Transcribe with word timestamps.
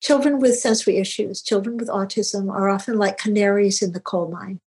children 0.00 0.38
with 0.38 0.58
sensory 0.58 0.96
issues, 0.96 1.42
children 1.42 1.76
with 1.76 1.88
autism, 1.88 2.50
are 2.50 2.68
often 2.68 2.96
like 2.96 3.18
canaries 3.18 3.82
in 3.82 3.92
the 3.92 4.00
coal 4.00 4.28
mine. 4.28 4.60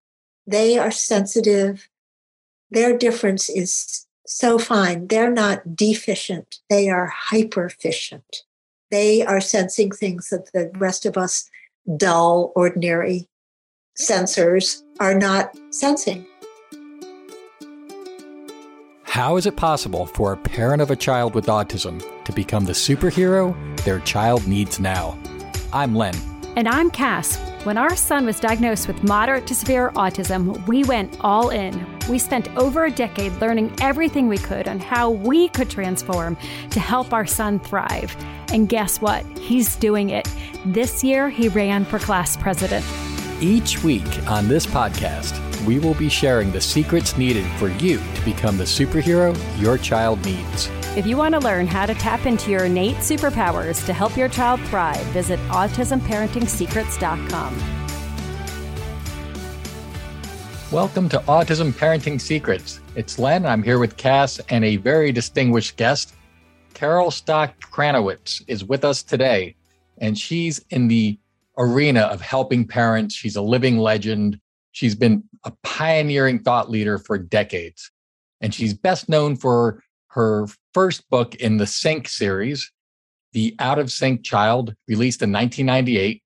They 0.46 0.78
are 0.78 0.92
sensitive. 0.92 1.90
Their 2.71 2.98
difference 2.98 3.50
is 3.50 4.06
so 4.25 4.58
fine. 4.58 5.08
They're 5.08 5.32
not 5.32 5.75
deficient, 5.75 6.59
they 6.69 6.90
are 6.90 7.14
hyperficient. 7.32 8.43
They 8.91 9.25
are 9.25 9.41
sensing 9.41 9.91
things 9.91 10.30
that 10.30 10.52
the 10.54 10.71
rest 10.77 11.05
of 11.05 11.18
us, 11.18 11.50
dull, 11.97 12.52
ordinary 12.55 13.27
sensors, 14.00 14.84
are 15.00 15.18
not 15.18 15.57
sensing. 15.71 16.27
How 19.14 19.38
is 19.38 19.45
it 19.45 19.55
possible 19.55 20.07
for 20.07 20.34
a 20.34 20.38
parent 20.38 20.82
of 20.82 20.89
a 20.89 20.96
child 20.96 21.36
with 21.36 21.46
autism 21.46 22.02
to 22.23 22.32
become 22.32 22.66
the 22.66 22.73
superhero 22.73 23.55
their 23.84 24.00
child 24.00 24.47
needs 24.47 24.79
now? 24.79 25.16
I'm 25.71 25.93
Len. 25.93 26.16
And 26.55 26.68
I'm 26.68 26.89
Cass. 26.89 27.37
When 27.64 27.78
our 27.78 27.96
son 27.96 28.25
was 28.25 28.39
diagnosed 28.39 28.87
with 28.87 29.04
moderate 29.04 29.46
to 29.46 29.54
severe 29.54 29.92
autism, 29.92 30.65
we 30.65 30.84
went 30.84 31.15
all 31.21 31.51
in. 31.51 31.86
We 32.10 32.18
spent 32.18 32.50
over 32.58 32.86
a 32.86 32.90
decade 32.90 33.34
learning 33.34 33.76
everything 33.82 34.30
we 34.30 34.40
could 34.40 34.68
on 34.68 34.80
how 34.80 35.12
we 35.12 35.48
could 35.50 35.70
transform 35.70 36.36
to 36.72 36.80
help 36.80 37.14
our 37.14 37.28
son 37.28 37.59
thrive. 37.59 38.18
And 38.52 38.68
guess 38.68 39.00
what? 39.00 39.23
He's 39.38 39.76
doing 39.76 40.09
it. 40.09 40.28
This 40.66 41.04
year, 41.04 41.30
he 41.30 41.50
ran 41.50 41.86
for 41.86 42.00
class 42.00 42.36
president. 42.36 42.84
Each 43.40 43.84
week 43.84 44.28
on 44.28 44.48
this 44.48 44.66
podcast, 44.66 45.53
we 45.66 45.80
will 45.80 45.94
be 45.94 46.09
sharing 46.09 46.52
the 46.52 46.59
secrets 46.59 47.17
needed 47.17 47.45
for 47.58 47.70
you 47.70 47.99
to 48.16 48.26
become 48.26 48.58
the 48.58 48.63
superhero 48.63 49.34
your 49.62 49.77
child 49.77 50.26
needs. 50.26 50.70
If 50.98 51.08
you 51.08 51.16
want 51.16 51.36
to 51.36 51.39
learn 51.39 51.67
how 51.67 51.86
to 51.86 51.94
tap 51.94 52.26
into 52.26 52.52
your 52.52 52.66
innate 52.66 52.98
superpowers 52.98 53.86
to 53.86 53.94
help 53.94 54.17
your 54.17 54.27
child 54.27 54.59
thrive, 54.62 55.05
visit 55.08 55.39
autismparenting.secrets.com. 55.49 57.63
Welcome 60.72 61.08
to 61.09 61.20
Autism 61.20 61.72
Parenting 61.72 62.20
Secrets. 62.20 62.81
It's 62.95 63.20
Len. 63.20 63.45
I'm 63.45 63.64
here 63.64 63.80
with 63.80 63.95
Cass 63.95 64.39
and 64.50 64.66
a 64.66 64.77
very 64.77 65.11
distinguished 65.11 65.77
guest. 65.77 66.16
Carol 66.73 67.11
Stock 67.11 67.53
Kranowitz 67.61 68.44
is 68.48 68.66
with 68.66 68.83
us 68.83 69.03
today, 69.03 69.55
and 70.00 70.17
she's 70.17 70.66
in 70.72 70.88
the 70.88 71.20
arena 71.58 72.02
of 72.02 72.22
helping 72.22 72.67
parents. 72.67 73.14
She's 73.14 73.36
a 73.36 73.42
living 73.42 73.77
legend. 73.77 74.39
She's 74.72 74.95
been 74.95 75.23
a 75.44 75.52
pioneering 75.63 76.39
thought 76.39 76.69
leader 76.69 76.97
for 76.97 77.17
decades, 77.17 77.91
and 78.41 78.53
she's 78.53 78.73
best 78.73 79.09
known 79.09 79.36
for 79.36 79.83
her 80.09 80.47
first 80.73 81.09
book 81.09 81.36
in 81.36 81.58
the 81.58 81.67
Sync 81.67 82.08
series, 82.08 82.72
The 83.33 83.55
Out 83.59 83.80
of 83.80 83.91
Sync 83.91 84.23
Child, 84.23 84.75
released 84.88 85.21
in 85.21 85.31
1998. 85.31 86.21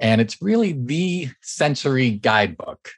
And 0.00 0.20
it's 0.20 0.40
really 0.40 0.72
the 0.72 1.28
sensory 1.42 2.10
guidebook 2.10 2.90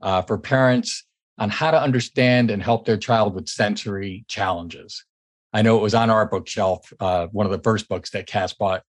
uh, 0.00 0.22
for 0.22 0.38
parents 0.38 1.04
on 1.38 1.50
how 1.50 1.70
to 1.70 1.80
understand 1.80 2.50
and 2.50 2.62
help 2.62 2.86
their 2.86 2.96
child 2.96 3.34
with 3.34 3.48
sensory 3.48 4.24
challenges. 4.28 5.04
I 5.52 5.62
know 5.62 5.76
it 5.76 5.82
was 5.82 5.94
on 5.94 6.10
our 6.10 6.26
bookshelf, 6.26 6.92
uh, 7.00 7.26
one 7.28 7.46
of 7.46 7.52
the 7.52 7.58
first 7.58 7.88
books 7.88 8.10
that 8.10 8.26
Cass 8.26 8.52
bought. 8.52 8.82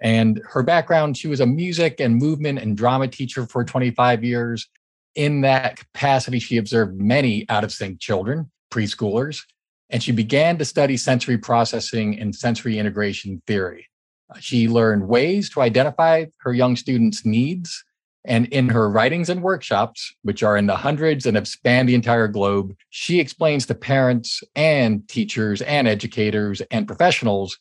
And 0.00 0.40
her 0.50 0.62
background, 0.62 1.16
she 1.16 1.28
was 1.28 1.40
a 1.40 1.46
music 1.46 2.00
and 2.00 2.16
movement 2.16 2.58
and 2.58 2.76
drama 2.76 3.08
teacher 3.08 3.46
for 3.46 3.64
25 3.64 4.24
years. 4.24 4.68
In 5.16 5.40
that 5.40 5.78
capacity, 5.78 6.38
she 6.38 6.58
observed 6.58 7.00
many 7.00 7.46
out 7.48 7.64
of 7.64 7.72
sync 7.72 8.00
children, 8.00 8.50
preschoolers, 8.70 9.42
and 9.88 10.02
she 10.02 10.12
began 10.12 10.58
to 10.58 10.64
study 10.64 10.96
sensory 10.98 11.38
processing 11.38 12.18
and 12.20 12.34
sensory 12.34 12.78
integration 12.78 13.42
theory. 13.46 13.88
Uh, 14.30 14.38
she 14.38 14.68
learned 14.68 15.08
ways 15.08 15.48
to 15.50 15.62
identify 15.62 16.26
her 16.40 16.52
young 16.52 16.76
students' 16.76 17.24
needs. 17.24 17.82
And 18.26 18.46
in 18.48 18.68
her 18.70 18.90
writings 18.90 19.30
and 19.30 19.40
workshops, 19.40 20.12
which 20.22 20.42
are 20.42 20.56
in 20.56 20.66
the 20.66 20.76
hundreds 20.76 21.26
and 21.26 21.36
have 21.36 21.46
spanned 21.48 21.88
the 21.88 21.94
entire 21.94 22.26
globe, 22.28 22.74
she 22.90 23.20
explains 23.20 23.66
to 23.66 23.74
parents 23.74 24.42
and 24.56 25.08
teachers 25.08 25.62
and 25.62 25.86
educators 25.86 26.60
and 26.72 26.88
professionals 26.88 27.56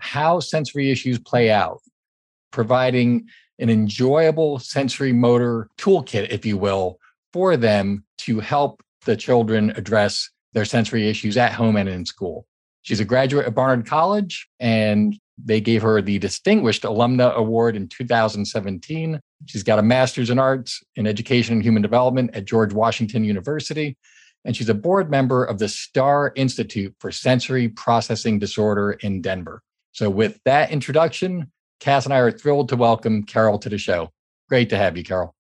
how 0.00 0.40
sensory 0.40 0.90
issues 0.90 1.18
play 1.18 1.50
out, 1.50 1.80
providing 2.50 3.28
an 3.60 3.70
enjoyable 3.70 4.58
sensory 4.58 5.12
motor 5.12 5.68
toolkit, 5.78 6.28
if 6.30 6.44
you 6.44 6.56
will, 6.56 6.98
for 7.32 7.56
them 7.56 8.04
to 8.18 8.40
help 8.40 8.82
the 9.04 9.16
children 9.16 9.70
address 9.76 10.30
their 10.52 10.64
sensory 10.64 11.08
issues 11.08 11.36
at 11.36 11.52
home 11.52 11.76
and 11.76 11.88
in 11.88 12.04
school. 12.04 12.46
She's 12.82 13.00
a 13.00 13.04
graduate 13.04 13.46
of 13.46 13.54
Barnard 13.54 13.86
College, 13.86 14.48
and 14.58 15.16
they 15.42 15.60
gave 15.60 15.82
her 15.82 16.00
the 16.02 16.18
Distinguished 16.18 16.82
Alumna 16.82 17.34
Award 17.34 17.76
in 17.76 17.88
2017. 17.88 19.20
She's 19.46 19.62
got 19.62 19.78
a 19.78 19.82
master's 19.82 20.30
in 20.30 20.38
arts 20.38 20.82
in 20.96 21.06
education 21.06 21.54
and 21.54 21.62
human 21.62 21.82
development 21.82 22.30
at 22.34 22.46
George 22.46 22.72
Washington 22.72 23.24
University. 23.24 23.96
And 24.44 24.56
she's 24.56 24.70
a 24.70 24.74
board 24.74 25.10
member 25.10 25.44
of 25.44 25.58
the 25.58 25.68
STAR 25.68 26.32
Institute 26.34 26.94
for 26.98 27.12
Sensory 27.12 27.68
Processing 27.68 28.38
Disorder 28.38 28.92
in 28.92 29.20
Denver. 29.20 29.62
So, 29.92 30.08
with 30.08 30.38
that 30.44 30.70
introduction, 30.70 31.50
Cass 31.80 32.06
and 32.06 32.14
I 32.14 32.18
are 32.18 32.30
thrilled 32.30 32.70
to 32.70 32.76
welcome 32.76 33.24
Carol 33.24 33.58
to 33.58 33.68
the 33.68 33.76
show. 33.76 34.10
Great 34.48 34.70
to 34.70 34.76
have 34.76 34.96
you, 34.96 35.04
Carol. 35.04 35.34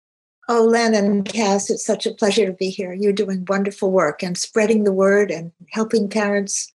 Oh, 0.49 0.63
Len 0.63 0.95
and 0.95 1.25
Cass, 1.25 1.69
it's 1.69 1.85
such 1.85 2.05
a 2.05 2.13
pleasure 2.13 2.45
to 2.45 2.53
be 2.53 2.69
here. 2.69 2.93
You're 2.93 3.11
doing 3.11 3.45
wonderful 3.47 3.91
work 3.91 4.23
and 4.23 4.37
spreading 4.37 4.85
the 4.85 4.93
word 4.93 5.29
and 5.29 5.51
helping 5.71 6.07
parents 6.07 6.73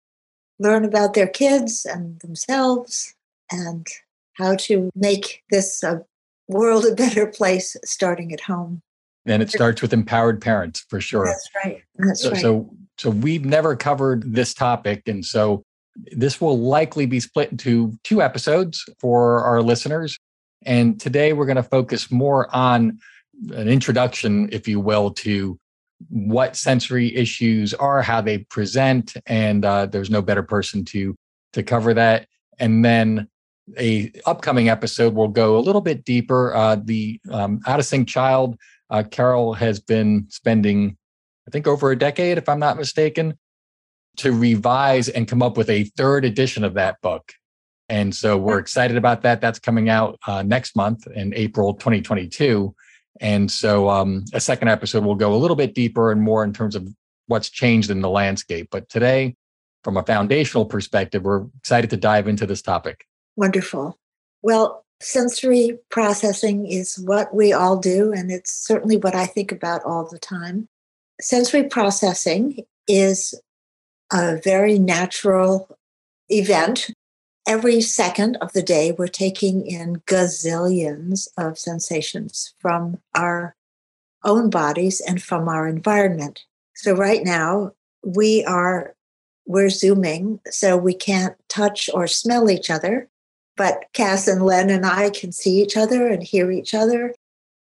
learn 0.58 0.84
about 0.84 1.14
their 1.14 1.28
kids 1.28 1.86
and 1.86 2.18
themselves 2.20 3.14
and 3.50 3.86
how 4.34 4.56
to 4.56 4.90
make 4.94 5.42
this 5.50 5.82
a 5.82 6.04
world 6.48 6.84
a 6.84 6.94
better 6.94 7.26
place 7.26 7.76
starting 7.84 8.32
at 8.32 8.40
home. 8.40 8.82
And 9.24 9.42
it 9.42 9.50
starts 9.50 9.82
with 9.82 9.92
empowered 9.92 10.40
parents 10.40 10.84
for 10.88 11.00
sure. 11.00 11.26
That's 11.26 11.48
right. 11.64 11.82
That's 11.96 12.22
so, 12.22 12.30
right. 12.30 12.40
So, 12.40 12.70
so 12.98 13.10
we've 13.10 13.44
never 13.44 13.76
covered 13.76 14.34
this 14.34 14.52
topic. 14.52 15.02
And 15.06 15.24
so 15.24 15.62
this 16.12 16.40
will 16.40 16.58
likely 16.58 17.06
be 17.06 17.20
split 17.20 17.50
into 17.50 17.92
two 18.02 18.22
episodes 18.22 18.84
for 18.98 19.42
our 19.42 19.62
listeners. 19.62 20.18
And 20.64 21.00
today 21.00 21.32
we're 21.32 21.46
going 21.46 21.56
to 21.56 21.62
focus 21.62 22.10
more 22.10 22.54
on 22.54 22.98
an 23.54 23.68
introduction, 23.68 24.48
if 24.52 24.68
you 24.68 24.80
will, 24.80 25.10
to 25.12 25.58
what 26.08 26.56
sensory 26.56 27.14
issues 27.14 27.74
are, 27.74 28.02
how 28.02 28.20
they 28.20 28.38
present, 28.38 29.16
and 29.26 29.64
uh, 29.64 29.86
there's 29.86 30.10
no 30.10 30.22
better 30.22 30.42
person 30.42 30.84
to 30.86 31.14
to 31.52 31.62
cover 31.62 31.94
that. 31.94 32.26
And 32.58 32.84
then 32.84 33.28
a 33.78 34.12
upcoming 34.26 34.68
episode 34.68 35.14
will 35.14 35.28
go 35.28 35.58
a 35.58 35.60
little 35.60 35.80
bit 35.80 36.04
deeper. 36.04 36.54
Uh, 36.54 36.76
the 36.82 37.20
um, 37.30 37.60
out 37.66 37.78
of 37.78 37.86
sync 37.86 38.08
child, 38.08 38.56
uh, 38.90 39.02
Carol 39.10 39.54
has 39.54 39.80
been 39.80 40.26
spending, 40.28 40.96
I 41.46 41.50
think, 41.50 41.66
over 41.66 41.90
a 41.90 41.98
decade, 41.98 42.38
if 42.38 42.48
I'm 42.48 42.58
not 42.58 42.76
mistaken, 42.76 43.38
to 44.18 44.32
revise 44.32 45.08
and 45.08 45.28
come 45.28 45.42
up 45.42 45.56
with 45.56 45.70
a 45.70 45.84
third 45.96 46.24
edition 46.24 46.64
of 46.64 46.74
that 46.74 47.00
book. 47.00 47.32
And 47.88 48.14
so 48.14 48.36
we're 48.36 48.58
excited 48.58 48.96
about 48.96 49.22
that. 49.22 49.40
That's 49.40 49.58
coming 49.58 49.88
out 49.88 50.18
uh, 50.26 50.42
next 50.42 50.76
month 50.76 51.06
in 51.08 51.34
April 51.34 51.74
2022. 51.74 52.74
And 53.20 53.50
so 53.50 53.88
um, 53.90 54.24
a 54.32 54.40
second 54.40 54.68
episode 54.68 55.04
will 55.04 55.14
go 55.14 55.34
a 55.34 55.36
little 55.36 55.56
bit 55.56 55.74
deeper 55.74 56.12
and 56.12 56.22
more 56.22 56.44
in 56.44 56.52
terms 56.52 56.76
of 56.76 56.88
what's 57.26 57.50
changed 57.50 57.90
in 57.90 58.00
the 58.00 58.10
landscape. 58.10 58.68
But 58.70 58.88
today, 58.88 59.36
from 59.82 59.96
a 59.96 60.02
foundational 60.02 60.64
perspective, 60.64 61.22
we're 61.22 61.46
excited 61.58 61.90
to 61.90 61.96
dive 61.96 62.28
into 62.28 62.46
this 62.46 62.62
topic. 62.62 63.06
Wonderful. 63.36 63.98
Well, 64.42 64.84
sensory 65.00 65.78
processing 65.90 66.66
is 66.66 66.98
what 66.98 67.34
we 67.34 67.52
all 67.52 67.78
do, 67.78 68.12
and 68.12 68.30
it's 68.30 68.52
certainly 68.52 68.96
what 68.96 69.14
I 69.14 69.26
think 69.26 69.52
about 69.52 69.82
all 69.84 70.06
the 70.06 70.18
time. 70.18 70.68
Sensory 71.20 71.64
processing 71.64 72.60
is 72.86 73.34
a 74.12 74.36
very 74.42 74.78
natural 74.78 75.68
event 76.28 76.90
every 77.50 77.80
second 77.80 78.36
of 78.36 78.52
the 78.52 78.62
day, 78.62 78.92
we're 78.92 79.08
taking 79.08 79.66
in 79.66 79.96
gazillions 80.06 81.26
of 81.36 81.58
sensations 81.58 82.54
from 82.60 83.00
our 83.16 83.56
own 84.22 84.48
bodies 84.50 85.00
and 85.00 85.20
from 85.20 85.48
our 85.48 85.66
environment. 85.66 86.44
So, 86.76 86.94
right 86.94 87.24
now, 87.24 87.72
we 88.04 88.44
are 88.44 88.94
we're 89.46 89.68
zooming 89.68 90.38
so 90.48 90.76
we 90.76 90.94
can't 90.94 91.34
touch 91.48 91.90
or 91.92 92.06
smell 92.06 92.48
each 92.48 92.70
other 92.70 93.08
but 93.56 93.84
cass 93.94 94.28
and 94.28 94.42
len 94.42 94.70
and 94.70 94.86
i 94.86 95.10
can 95.10 95.32
see 95.32 95.60
each 95.60 95.76
other 95.76 96.06
and 96.06 96.22
hear 96.22 96.52
each 96.52 96.72
other 96.72 97.14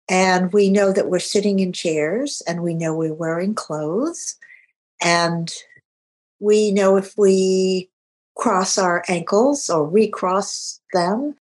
and 0.08 0.52
we 0.52 0.70
know 0.70 0.92
that 0.92 1.10
we're 1.10 1.18
sitting 1.18 1.58
in 1.58 1.72
chairs 1.72 2.42
and 2.48 2.62
we 2.62 2.74
know 2.74 2.94
we're 2.94 3.12
wearing 3.12 3.54
clothes 3.54 4.36
and 5.02 5.52
we 6.40 6.72
know 6.72 6.96
if 6.96 7.12
we 7.18 7.90
cross 8.36 8.78
our 8.78 9.04
ankles 9.08 9.70
or 9.70 9.88
recross 9.88 10.80
them. 10.92 11.36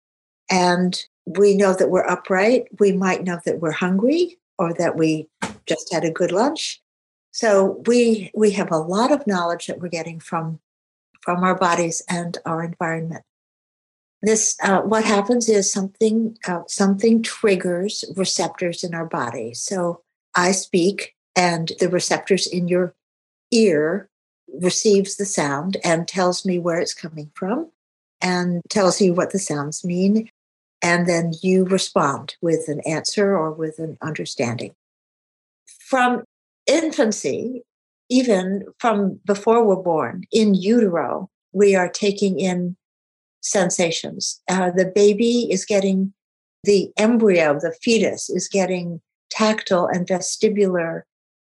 And 0.51 1.01
we 1.27 1.57
know 1.57 1.75
that 1.75 1.91
we're 1.91 2.07
upright. 2.07 2.67
We 2.79 2.93
might 2.93 3.25
know 3.25 3.41
that 3.45 3.61
we're 3.61 3.71
hungry 3.71 4.39
or 4.59 4.75
that 4.75 4.97
we 4.97 5.29
just 5.67 5.93
had 5.93 6.05
a 6.05 6.11
good 6.11 6.33
lunch. 6.33 6.83
So 7.33 7.83
we 7.87 8.31
we 8.35 8.51
have 8.53 8.73
a 8.73 8.79
lot 8.79 9.13
of 9.13 9.27
knowledge 9.27 9.69
that 9.69 9.81
we're 9.81 9.89
getting 9.89 10.21
from 10.21 10.59
from 11.21 11.45
our 11.45 11.55
bodies 11.55 12.03
and 12.09 12.37
our 12.45 12.63
environment. 12.65 13.25
this 14.23 14.57
uh, 14.63 14.83
what 14.83 15.05
happens 15.05 15.49
is 15.49 15.73
something 15.73 16.37
uh, 16.47 16.63
something 16.67 17.23
triggers 17.23 18.05
receptors 18.17 18.85
in 18.85 18.95
our 18.95 19.07
body. 19.07 19.55
So 19.55 20.03
I 20.35 20.53
speak, 20.53 21.15
and 21.37 21.73
the 21.81 21.89
receptors 21.89 22.47
in 22.47 22.69
your 22.69 22.95
ear 23.53 24.10
receives 24.59 25.17
the 25.17 25.25
sound 25.25 25.77
and 25.85 26.09
tells 26.09 26.45
me 26.45 26.59
where 26.59 26.79
it's 26.79 26.95
coming 26.95 27.31
from, 27.35 27.71
and 28.21 28.63
tells 28.69 29.01
you 29.01 29.15
what 29.15 29.31
the 29.31 29.39
sounds 29.39 29.85
mean, 29.85 30.29
and 30.83 31.07
then 31.07 31.33
you 31.43 31.65
respond 31.65 32.37
with 32.41 32.69
an 32.69 32.81
answer 32.81 33.37
or 33.37 33.53
with 33.53 33.79
an 33.79 33.97
understanding. 34.03 34.75
From 35.67 36.25
infancy, 36.67 37.63
even 38.09 38.65
from 38.79 39.21
before 39.25 39.65
we're 39.65 39.77
born, 39.77 40.25
in 40.33 40.55
utero, 40.55 41.29
we 41.53 41.75
are 41.75 41.89
taking 41.89 42.39
in 42.39 42.77
sensations. 43.41 44.41
Uh, 44.49 44.71
the 44.71 44.87
baby 44.87 45.51
is 45.51 45.65
getting, 45.65 46.13
the 46.65 46.91
embryo, 46.97 47.59
the 47.59 47.73
fetus 47.83 48.29
is 48.29 48.49
getting 48.49 49.01
tactile 49.31 49.87
and 49.87 50.07
vestibular 50.07 51.03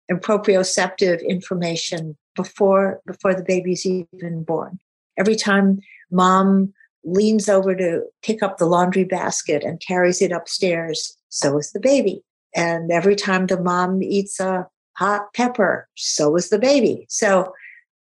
and 0.07 0.21
proprioceptive 0.21 1.25
information 1.27 2.17
before 2.39 3.01
before 3.05 3.33
the 3.33 3.43
baby's 3.43 3.85
even 3.85 4.43
born. 4.43 4.79
Every 5.17 5.35
time 5.35 5.79
mom 6.09 6.73
leans 7.03 7.49
over 7.49 7.75
to 7.75 8.03
pick 8.23 8.41
up 8.41 8.57
the 8.57 8.65
laundry 8.65 9.03
basket 9.03 9.61
and 9.63 9.85
carries 9.85 10.21
it 10.21 10.31
upstairs, 10.31 11.17
so 11.27 11.57
is 11.57 11.71
the 11.71 11.81
baby. 11.81 12.23
And 12.55 12.91
every 12.91 13.17
time 13.17 13.47
the 13.47 13.61
mom 13.61 14.01
eats 14.01 14.39
a 14.39 14.67
hot 14.93 15.33
pepper, 15.33 15.87
so 15.95 16.35
is 16.37 16.49
the 16.49 16.59
baby. 16.59 17.05
So 17.09 17.53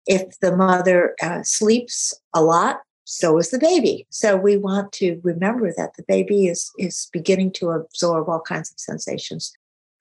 if 0.08 0.40
the 0.40 0.56
mother 0.56 1.16
uh, 1.22 1.44
sleeps 1.44 2.14
a 2.34 2.42
lot, 2.42 2.78
so 3.04 3.38
is 3.38 3.50
the 3.50 3.60
baby. 3.60 4.08
So 4.10 4.38
we 4.38 4.56
want 4.58 4.94
to 4.94 5.20
remember 5.24 5.74
that 5.76 5.96
the 5.98 6.04
baby 6.08 6.48
is, 6.48 6.72
is 6.78 7.10
beginning 7.12 7.52
to 7.54 7.72
absorb 7.72 8.30
all 8.30 8.42
kinds 8.42 8.72
of 8.72 8.80
sensations 8.80 9.54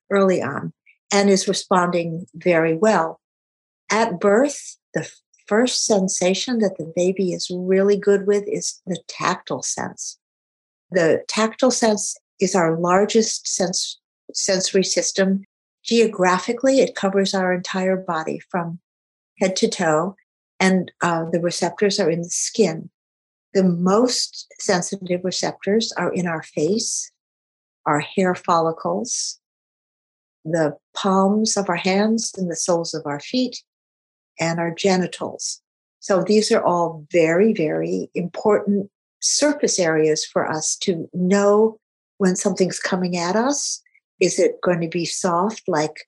early 0.09 0.41
on 0.41 0.73
and 1.11 1.29
is 1.29 1.47
responding 1.47 2.25
very 2.35 2.75
well. 2.75 3.20
At 3.91 4.21
birth, 4.21 4.77
the 4.93 5.07
first 5.47 5.85
sensation 5.85 6.59
that 6.59 6.77
the 6.77 6.91
baby 6.95 7.33
is 7.33 7.51
really 7.53 7.97
good 7.97 8.25
with 8.25 8.45
is 8.47 8.81
the 8.85 8.97
tactile 9.09 9.61
sense. 9.61 10.17
The 10.91 11.25
tactile 11.27 11.71
sense 11.71 12.15
is 12.39 12.55
our 12.55 12.79
largest 12.79 13.47
sense, 13.47 13.99
sensory 14.33 14.85
system. 14.85 15.43
Geographically, 15.83 16.79
it 16.79 16.95
covers 16.95 17.33
our 17.33 17.53
entire 17.53 17.97
body 17.97 18.39
from 18.49 18.79
head 19.39 19.57
to 19.57 19.67
toe, 19.67 20.15
and 20.57 20.89
uh, 21.01 21.25
the 21.29 21.41
receptors 21.41 21.99
are 21.99 22.09
in 22.09 22.21
the 22.21 22.29
skin. 22.29 22.89
The 23.53 23.63
most 23.63 24.47
sensitive 24.57 25.25
receptors 25.25 25.91
are 25.97 26.13
in 26.13 26.27
our 26.27 26.43
face, 26.43 27.11
our 27.85 27.99
hair 27.99 28.35
follicles, 28.35 29.39
the 30.45 30.77
palms 30.95 31.57
of 31.57 31.67
our 31.67 31.75
hands 31.75 32.31
and 32.37 32.49
the 32.49 32.55
soles 32.55 32.93
of 32.93 33.05
our 33.05 33.19
feet, 33.19 33.61
and 34.41 34.59
our 34.59 34.71
genitals. 34.71 35.61
So 35.99 36.23
these 36.23 36.51
are 36.51 36.65
all 36.65 37.05
very, 37.11 37.53
very 37.53 38.09
important 38.15 38.89
surface 39.21 39.77
areas 39.79 40.25
for 40.25 40.49
us 40.51 40.75
to 40.77 41.07
know 41.13 41.79
when 42.17 42.35
something's 42.35 42.79
coming 42.79 43.15
at 43.15 43.35
us. 43.35 43.81
Is 44.19 44.39
it 44.39 44.59
going 44.61 44.81
to 44.81 44.89
be 44.89 45.05
soft 45.05 45.61
like 45.67 46.07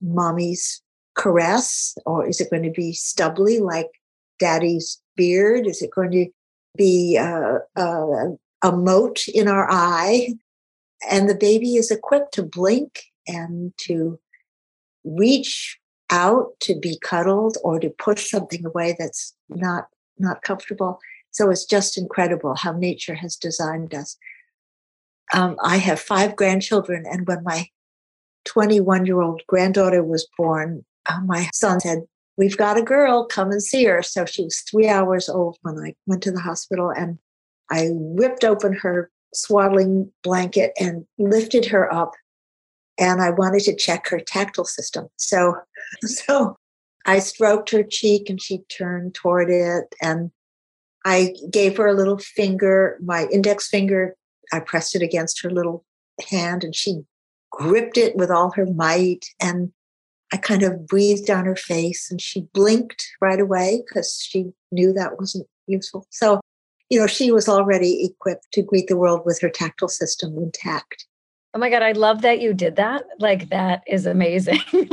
mommy's 0.00 0.82
caress, 1.14 1.94
or 2.06 2.26
is 2.26 2.40
it 2.40 2.50
going 2.50 2.62
to 2.62 2.70
be 2.70 2.94
stubbly 2.94 3.60
like 3.60 3.90
daddy's 4.40 5.00
beard? 5.14 5.66
Is 5.66 5.82
it 5.82 5.90
going 5.94 6.10
to 6.12 6.26
be 6.76 7.18
uh, 7.18 7.58
uh, 7.76 8.30
a 8.62 8.72
mote 8.72 9.28
in 9.28 9.46
our 9.46 9.70
eye? 9.70 10.34
And 11.10 11.28
the 11.28 11.34
baby 11.34 11.76
is 11.76 11.90
equipped 11.90 12.32
to 12.34 12.42
blink 12.42 13.02
and 13.28 13.72
to 13.82 14.18
reach 15.04 15.78
out 16.12 16.48
to 16.60 16.78
be 16.78 16.98
cuddled 17.02 17.56
or 17.64 17.80
to 17.80 17.88
push 17.88 18.30
something 18.30 18.64
away 18.64 18.94
that's 18.96 19.34
not 19.48 19.86
not 20.18 20.42
comfortable. 20.42 21.00
So 21.30 21.50
it's 21.50 21.64
just 21.64 21.98
incredible 21.98 22.54
how 22.54 22.72
nature 22.72 23.14
has 23.14 23.34
designed 23.34 23.94
us. 23.94 24.16
Um, 25.32 25.56
I 25.64 25.78
have 25.78 25.98
five 25.98 26.36
grandchildren, 26.36 27.04
and 27.10 27.26
when 27.26 27.42
my 27.42 27.66
21 28.44 29.06
year 29.06 29.22
old 29.22 29.42
granddaughter 29.48 30.04
was 30.04 30.28
born, 30.36 30.84
uh, 31.06 31.20
my 31.24 31.48
son 31.54 31.80
said, 31.80 32.02
We've 32.36 32.56
got 32.56 32.78
a 32.78 32.82
girl, 32.82 33.26
come 33.26 33.50
and 33.50 33.62
see 33.62 33.84
her. 33.84 34.02
So 34.02 34.24
she 34.24 34.44
was 34.44 34.60
three 34.60 34.88
hours 34.88 35.28
old 35.28 35.58
when 35.62 35.78
I 35.78 35.94
went 36.06 36.22
to 36.24 36.32
the 36.32 36.40
hospital, 36.40 36.90
and 36.90 37.18
I 37.70 37.90
ripped 37.94 38.44
open 38.44 38.74
her 38.74 39.10
swaddling 39.34 40.12
blanket 40.22 40.72
and 40.78 41.06
lifted 41.18 41.64
her 41.66 41.92
up. 41.92 42.12
And 42.98 43.22
I 43.22 43.30
wanted 43.30 43.62
to 43.64 43.76
check 43.76 44.08
her 44.08 44.20
tactile 44.20 44.64
system. 44.64 45.08
So, 45.16 45.54
so 46.04 46.56
I 47.06 47.18
stroked 47.18 47.70
her 47.70 47.82
cheek 47.82 48.28
and 48.28 48.40
she 48.40 48.58
turned 48.68 49.14
toward 49.14 49.50
it. 49.50 49.94
And 50.00 50.30
I 51.04 51.34
gave 51.50 51.76
her 51.76 51.86
a 51.86 51.94
little 51.94 52.18
finger, 52.18 52.98
my 53.02 53.26
index 53.32 53.68
finger. 53.68 54.16
I 54.52 54.60
pressed 54.60 54.94
it 54.94 55.02
against 55.02 55.42
her 55.42 55.50
little 55.50 55.84
hand 56.28 56.62
and 56.64 56.74
she 56.74 57.02
gripped 57.50 57.96
it 57.96 58.16
with 58.16 58.30
all 58.30 58.52
her 58.52 58.66
might. 58.66 59.26
And 59.40 59.72
I 60.32 60.36
kind 60.36 60.62
of 60.62 60.86
breathed 60.86 61.30
on 61.30 61.44
her 61.44 61.56
face 61.56 62.10
and 62.10 62.20
she 62.20 62.48
blinked 62.54 63.06
right 63.20 63.40
away 63.40 63.82
because 63.86 64.18
she 64.20 64.52
knew 64.70 64.92
that 64.94 65.18
wasn't 65.18 65.46
useful. 65.66 66.06
So, 66.10 66.40
you 66.88 66.98
know, 67.00 67.06
she 67.06 67.30
was 67.32 67.48
already 67.48 68.04
equipped 68.04 68.46
to 68.52 68.62
greet 68.62 68.88
the 68.88 68.96
world 68.96 69.22
with 69.24 69.40
her 69.40 69.50
tactile 69.50 69.88
system 69.88 70.36
intact. 70.38 71.06
Oh 71.54 71.58
my 71.58 71.68
God, 71.68 71.82
I 71.82 71.92
love 71.92 72.22
that 72.22 72.40
you 72.40 72.54
did 72.54 72.76
that. 72.76 73.04
Like, 73.18 73.50
that 73.50 73.82
is 73.86 74.06
amazing. 74.06 74.60
it's, 74.72 74.90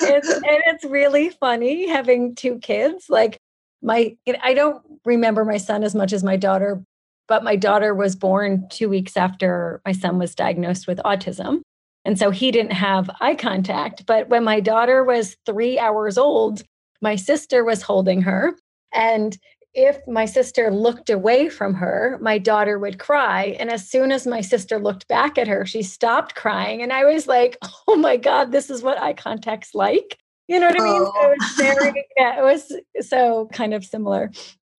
and 0.00 0.62
it's 0.66 0.84
really 0.84 1.30
funny 1.30 1.88
having 1.88 2.34
two 2.34 2.58
kids. 2.58 3.06
Like, 3.08 3.38
my, 3.82 4.14
I 4.42 4.52
don't 4.52 4.82
remember 5.06 5.44
my 5.44 5.56
son 5.56 5.82
as 5.82 5.94
much 5.94 6.12
as 6.12 6.22
my 6.22 6.36
daughter, 6.36 6.84
but 7.28 7.42
my 7.42 7.56
daughter 7.56 7.94
was 7.94 8.14
born 8.14 8.66
two 8.68 8.90
weeks 8.90 9.16
after 9.16 9.80
my 9.86 9.92
son 9.92 10.18
was 10.18 10.34
diagnosed 10.34 10.86
with 10.86 10.98
autism. 10.98 11.62
And 12.04 12.18
so 12.18 12.30
he 12.30 12.50
didn't 12.50 12.72
have 12.72 13.08
eye 13.20 13.36
contact. 13.36 14.04
But 14.06 14.28
when 14.28 14.44
my 14.44 14.60
daughter 14.60 15.02
was 15.02 15.36
three 15.46 15.78
hours 15.78 16.18
old, 16.18 16.62
my 17.00 17.16
sister 17.16 17.64
was 17.64 17.82
holding 17.82 18.22
her. 18.22 18.54
And 18.92 19.38
if 19.74 20.06
my 20.06 20.24
sister 20.24 20.70
looked 20.70 21.08
away 21.08 21.48
from 21.48 21.74
her, 21.74 22.18
my 22.20 22.38
daughter 22.38 22.78
would 22.78 22.98
cry. 22.98 23.56
And 23.58 23.70
as 23.70 23.88
soon 23.88 24.12
as 24.12 24.26
my 24.26 24.40
sister 24.40 24.78
looked 24.78 25.08
back 25.08 25.38
at 25.38 25.48
her, 25.48 25.64
she 25.64 25.82
stopped 25.82 26.34
crying. 26.34 26.82
And 26.82 26.92
I 26.92 27.04
was 27.04 27.26
like, 27.26 27.56
oh 27.88 27.96
my 27.96 28.16
God, 28.16 28.52
this 28.52 28.70
is 28.70 28.82
what 28.82 29.00
eye 29.00 29.14
contact's 29.14 29.74
like. 29.74 30.18
You 30.48 30.60
know 30.60 30.66
what 30.66 30.80
I 30.80 30.84
mean? 30.84 31.02
Oh. 31.02 31.12
So 31.14 31.30
it 31.30 31.38
was 31.38 31.52
oh. 31.52 31.62
very, 31.62 32.06
yeah, 32.16 32.38
it 32.38 32.42
was 32.42 32.72
so 33.06 33.48
kind 33.52 33.72
of 33.72 33.84
similar. 33.84 34.30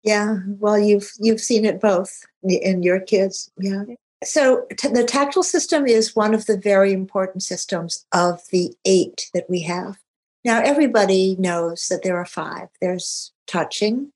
Yeah. 0.02 0.38
Well, 0.58 0.78
you've 0.78 1.10
you've 1.20 1.40
seen 1.40 1.64
it 1.64 1.80
both 1.80 2.24
in 2.42 2.82
your 2.82 3.00
kids. 3.00 3.50
Yeah. 3.58 3.84
So, 4.24 4.66
t- 4.76 4.88
the 4.88 5.04
tactile 5.04 5.42
system 5.42 5.86
is 5.86 6.14
one 6.14 6.34
of 6.34 6.46
the 6.46 6.56
very 6.56 6.92
important 6.92 7.42
systems 7.42 8.04
of 8.12 8.40
the 8.50 8.74
eight 8.84 9.30
that 9.34 9.48
we 9.48 9.62
have. 9.62 9.98
Now, 10.44 10.60
everybody 10.60 11.36
knows 11.38 11.88
that 11.88 12.02
there 12.02 12.16
are 12.16 12.26
five 12.26 12.68
there's 12.80 13.32
touching, 13.46 14.11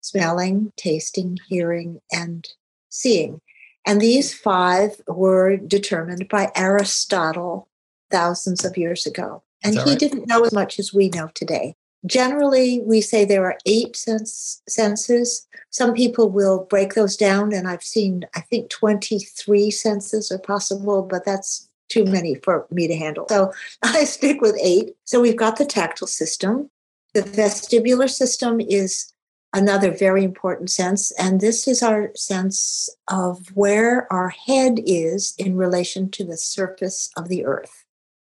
smelling, 0.00 0.72
tasting, 0.76 1.38
hearing, 1.48 2.00
and 2.12 2.48
seeing. 2.88 3.40
And 3.86 4.00
these 4.00 4.34
five 4.34 5.00
were 5.06 5.56
determined 5.56 6.28
by 6.28 6.50
Aristotle 6.54 7.68
thousands 8.10 8.64
of 8.64 8.76
years 8.76 9.06
ago. 9.06 9.42
And 9.62 9.74
he 9.74 9.80
right? 9.80 9.98
didn't 9.98 10.26
know 10.26 10.44
as 10.44 10.52
much 10.52 10.78
as 10.78 10.92
we 10.92 11.08
know 11.10 11.30
today. 11.34 11.74
Generally, 12.06 12.80
we 12.84 13.00
say 13.02 13.24
there 13.24 13.44
are 13.44 13.58
eight 13.66 13.94
sense, 13.94 14.62
senses. 14.66 15.46
Some 15.68 15.92
people 15.92 16.30
will 16.30 16.64
break 16.70 16.94
those 16.94 17.16
down, 17.16 17.52
and 17.52 17.68
I've 17.68 17.82
seen, 17.82 18.24
I 18.34 18.40
think, 18.40 18.70
23 18.70 19.70
senses 19.70 20.32
are 20.32 20.38
possible, 20.38 21.02
but 21.02 21.26
that's 21.26 21.68
too 21.90 22.04
many 22.04 22.36
for 22.36 22.66
me 22.70 22.86
to 22.88 22.96
handle. 22.96 23.26
So 23.28 23.52
I 23.82 24.04
stick 24.04 24.40
with 24.40 24.56
eight. 24.62 24.94
So 25.04 25.20
we've 25.20 25.36
got 25.36 25.58
the 25.58 25.66
tactile 25.66 26.08
system. 26.08 26.70
The 27.12 27.22
vestibular 27.22 28.08
system 28.08 28.60
is 28.60 29.12
another 29.52 29.90
very 29.90 30.24
important 30.24 30.70
sense, 30.70 31.10
and 31.12 31.40
this 31.40 31.66
is 31.66 31.82
our 31.82 32.10
sense 32.14 32.88
of 33.08 33.48
where 33.54 34.10
our 34.12 34.28
head 34.28 34.80
is 34.86 35.34
in 35.38 35.56
relation 35.56 36.10
to 36.10 36.24
the 36.24 36.36
surface 36.36 37.10
of 37.16 37.28
the 37.28 37.44
earth. 37.44 37.84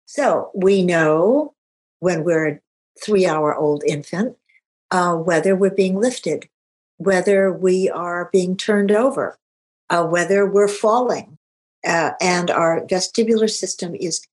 So 0.07 0.51
we 0.55 0.83
know 0.83 1.55
when 2.01 2.25
we're 2.25 2.49
a 2.49 2.61
three 3.03 3.27
hour 3.27 3.55
old 3.55 3.83
infant, 3.87 4.37
uh, 4.91 5.15
whether 5.17 5.57
we're 5.57 5.71
being 5.71 6.01
lifted, 6.01 6.49
whether 6.99 7.53
we 7.53 7.91
are 7.91 8.29
being 8.33 8.57
turned 8.57 8.93
over, 8.93 9.39
uh, 9.91 10.05
whether 10.05 10.47
we're 10.47 10.69
falling. 10.69 11.39
Uh, 11.87 12.13
and 12.21 12.51
our 12.51 12.81
vestibular 12.87 13.51
system 13.51 13.95
is 13.95 14.27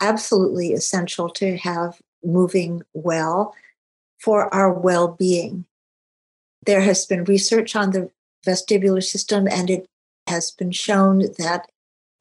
absolutely 0.00 0.72
essential 0.72 1.28
to 1.28 1.56
have 1.56 2.00
moving 2.24 2.82
well 2.94 3.54
for 4.18 4.52
our 4.54 4.72
well 4.72 5.08
being. 5.08 5.64
There 6.66 6.82
has 6.82 7.06
been 7.06 7.24
research 7.24 7.74
on 7.76 7.92
the 7.92 8.10
vestibular 8.46 9.02
system, 9.02 9.46
and 9.48 9.70
it 9.70 9.86
has 10.26 10.50
been 10.50 10.72
shown 10.72 11.20
that 11.38 11.70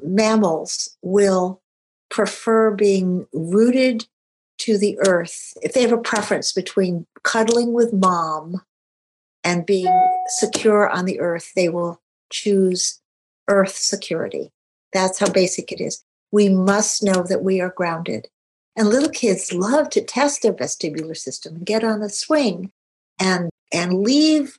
mammals 0.02 0.96
will 1.02 1.62
prefer 2.10 2.72
being 2.72 3.28
rooted 3.34 4.06
to 4.58 4.78
the 4.78 4.98
earth 5.06 5.54
if 5.62 5.74
they 5.74 5.82
have 5.82 5.92
a 5.92 5.98
preference 5.98 6.54
between 6.54 7.06
cuddling 7.24 7.74
with 7.74 7.94
mom 7.94 8.62
and 9.44 9.66
being 9.66 10.10
secure 10.28 10.90
on 10.90 11.06
the 11.06 11.20
earth, 11.20 11.52
they 11.56 11.70
will 11.70 12.02
choose 12.32 13.02
earth 13.48 13.76
security. 13.76 14.52
That's 14.94 15.20
how 15.20 15.30
basic 15.30 15.72
it 15.72 15.82
is. 15.82 16.04
We 16.32 16.50
must 16.50 17.04
know 17.04 17.24
that 17.24 17.44
we 17.44 17.62
are 17.62 17.70
grounded. 17.70 18.28
And 18.76 18.90
little 18.90 19.10
kids 19.10 19.54
love 19.54 19.90
to 19.92 20.02
test 20.02 20.42
their 20.42 20.54
vestibular 20.54 21.16
system 21.16 21.56
and 21.56 21.66
get 21.66 21.84
on 21.84 22.02
a 22.02 22.10
swing 22.10 22.72
and 23.20 23.50
and 23.74 24.02
leave 24.02 24.58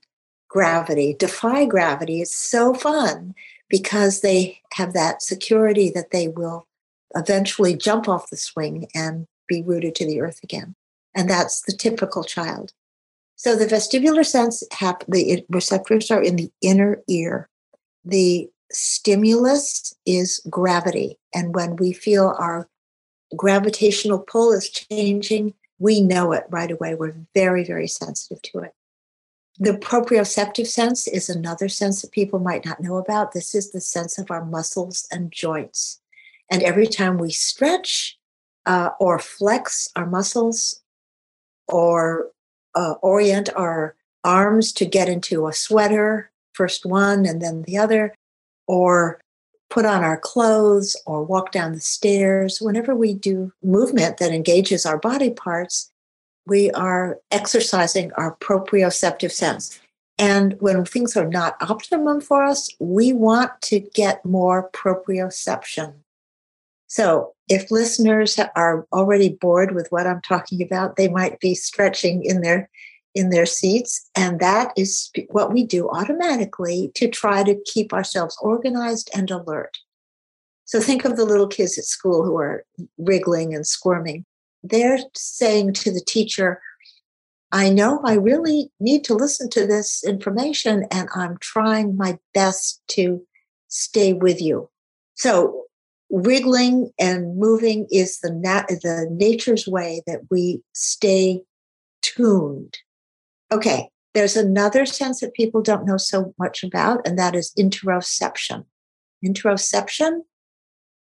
gravity, 0.49 1.15
defy 1.19 1.65
gravity. 1.65 2.21
It's 2.21 2.35
so 2.35 2.75
fun 2.75 3.35
because 3.69 4.21
they 4.21 4.61
have 4.75 4.93
that 4.93 5.23
security 5.23 5.91
that 5.91 6.11
they 6.11 6.29
will 6.29 6.67
eventually 7.15 7.77
jump 7.77 8.09
off 8.09 8.31
the 8.31 8.37
swing 8.37 8.89
and 8.95 9.27
be 9.49 9.63
rooted 9.63 9.95
to 9.97 10.07
the 10.07 10.21
earth 10.21 10.41
again. 10.43 10.75
And 11.15 11.29
that's 11.31 11.63
the 11.63 11.73
typical 11.73 12.25
child. 12.25 12.73
So 13.37 13.55
the 13.55 13.67
vestibular 13.67 14.25
sense, 14.25 14.63
hap- 14.73 15.05
the 15.07 15.45
receptors 15.49 16.11
are 16.11 16.23
in 16.23 16.37
the 16.37 16.51
inner 16.63 17.03
ear. 17.09 17.49
The 18.05 18.49
stimulus 18.73 19.95
is 20.07 20.41
gravity. 20.49 21.19
And 21.35 21.55
when 21.55 21.77
we 21.77 21.93
feel 21.93 22.35
our 22.39 22.69
gravitational 23.37 24.21
pull 24.21 24.53
is 24.53 24.71
changing, 24.71 25.55
we 25.79 26.01
know 26.01 26.33
it 26.33 26.45
right 26.49 26.71
away. 26.71 26.95
We're 26.95 27.17
very, 27.35 27.65
very 27.65 27.89
sensitive 27.89 28.43
to 28.43 28.61
it. 28.61 28.75
The 29.59 29.73
proprioceptive 29.73 30.67
sense 30.67 31.09
is 31.09 31.31
another 31.31 31.69
sense 31.69 32.03
that 32.03 32.13
people 32.13 32.39
might 32.39 32.65
not 32.65 32.81
know 32.81 32.97
about. 32.97 33.33
This 33.33 33.55
is 33.55 33.73
the 33.73 33.81
sense 33.81 34.19
of 34.19 34.31
our 34.31 34.45
muscles 34.45 35.07
and 35.11 35.33
joints. 35.33 36.01
And 36.51 36.63
every 36.63 36.87
time 36.87 37.17
we 37.19 37.31
stretch 37.31 38.19
uh, 38.67 38.91
or 39.01 39.19
flex 39.19 39.89
our 39.97 40.07
muscles 40.07 40.83
or 41.69 42.31
uh, 42.75 42.95
orient 43.03 43.49
our 43.57 43.95
arms 44.25 44.73
to 44.73 44.85
get 44.85 45.09
into 45.09 45.47
a 45.47 45.53
sweater, 45.53 46.31
first 46.53 46.85
one 46.85 47.25
and 47.25 47.41
then 47.41 47.63
the 47.63 47.79
other, 47.79 48.15
or 48.67 49.21
put 49.71 49.85
on 49.85 50.05
our 50.05 50.19
clothes 50.19 50.97
or 51.07 51.25
walk 51.25 51.51
down 51.51 51.73
the 51.73 51.81
stairs, 51.81 52.61
whenever 52.61 52.95
we 52.95 53.15
do 53.15 53.53
movement 53.63 54.19
that 54.19 54.33
engages 54.33 54.85
our 54.85 54.99
body 54.99 55.31
parts, 55.31 55.91
we 56.47 56.71
are 56.73 57.19
exercising 57.31 58.13
our 58.13 58.37
proprioceptive 58.37 59.33
sense. 59.33 59.79
And 60.19 60.57
when 60.61 60.85
things 60.85 61.17
are 61.17 61.29
not 61.29 61.57
optimum 61.61 62.21
for 62.21 62.43
us, 62.43 62.71
we 62.79 63.13
want 63.13 63.51
to 63.63 63.81
get 63.81 64.25
more 64.25 64.71
proprioception. 64.71 65.95
So, 66.89 67.35
if 67.49 67.71
listeners 67.71 68.39
are 68.55 68.87
already 68.93 69.31
bored 69.31 69.75
with 69.75 69.89
what 69.91 70.07
I'm 70.07 70.23
talking 70.23 70.63
about, 70.63 70.97
they 70.97 71.09
might 71.09 71.39
be 71.41 71.55
stretching 71.55 72.25
in 72.25 72.41
their 72.41 72.71
in 73.15 73.31
their 73.31 73.47
seats 73.47 74.11
and 74.15 74.41
that 74.41 74.73
is 74.77 75.11
what 75.31 75.51
we 75.51 75.65
do 75.65 75.89
automatically 75.89 76.93
to 76.95 77.09
try 77.09 77.43
to 77.43 77.59
keep 77.65 77.95
ourselves 77.95 78.37
organized 78.43 79.11
and 79.15 79.31
alert. 79.31 79.79
So 80.67 80.81
think 80.81 81.07
of 81.07 81.17
the 81.17 81.25
little 81.25 81.47
kids 81.47 81.79
at 81.79 81.85
school 81.85 82.23
who 82.25 82.37
are 82.37 82.65
wriggling 82.99 83.55
and 83.55 83.67
squirming 83.67 84.27
they're 84.69 84.99
saying 85.15 85.75
to 85.75 85.93
the 85.93 86.01
teacher, 86.01 86.61
I 87.53 87.71
know 87.71 88.01
I 88.05 88.15
really 88.15 88.71
need 88.81 89.05
to 89.05 89.15
listen 89.15 89.49
to 89.51 89.67
this 89.67 90.05
information 90.05 90.87
and 90.91 91.09
I'm 91.15 91.39
trying 91.41 91.97
my 91.97 92.19
best 92.35 92.83
to 92.89 93.25
stay 93.69 94.13
with 94.13 94.41
you. 94.41 94.69
So 95.15 95.65
wriggling 96.11 96.91
and 96.99 97.37
moving 97.39 97.87
is 97.91 98.21
the 98.21 98.33
nat- 98.33 98.69
the 98.69 99.09
nature's 99.11 99.67
way 99.67 100.03
that 100.07 100.21
we 100.31 100.63
stay 100.73 101.43
tuned. 102.03 102.77
Okay, 103.53 103.91
there's 104.15 104.37
another 104.37 104.87
sense 104.87 105.21
that 105.21 105.35
people 105.35 105.63
don't 105.63 105.87
know 105.87 105.97
so 105.97 106.35
much 106.39 106.65
about, 106.65 107.07
and 107.07 107.19
that 107.19 107.35
is 107.35 107.53
interoception. 107.59 108.65
Interoception 109.25 110.21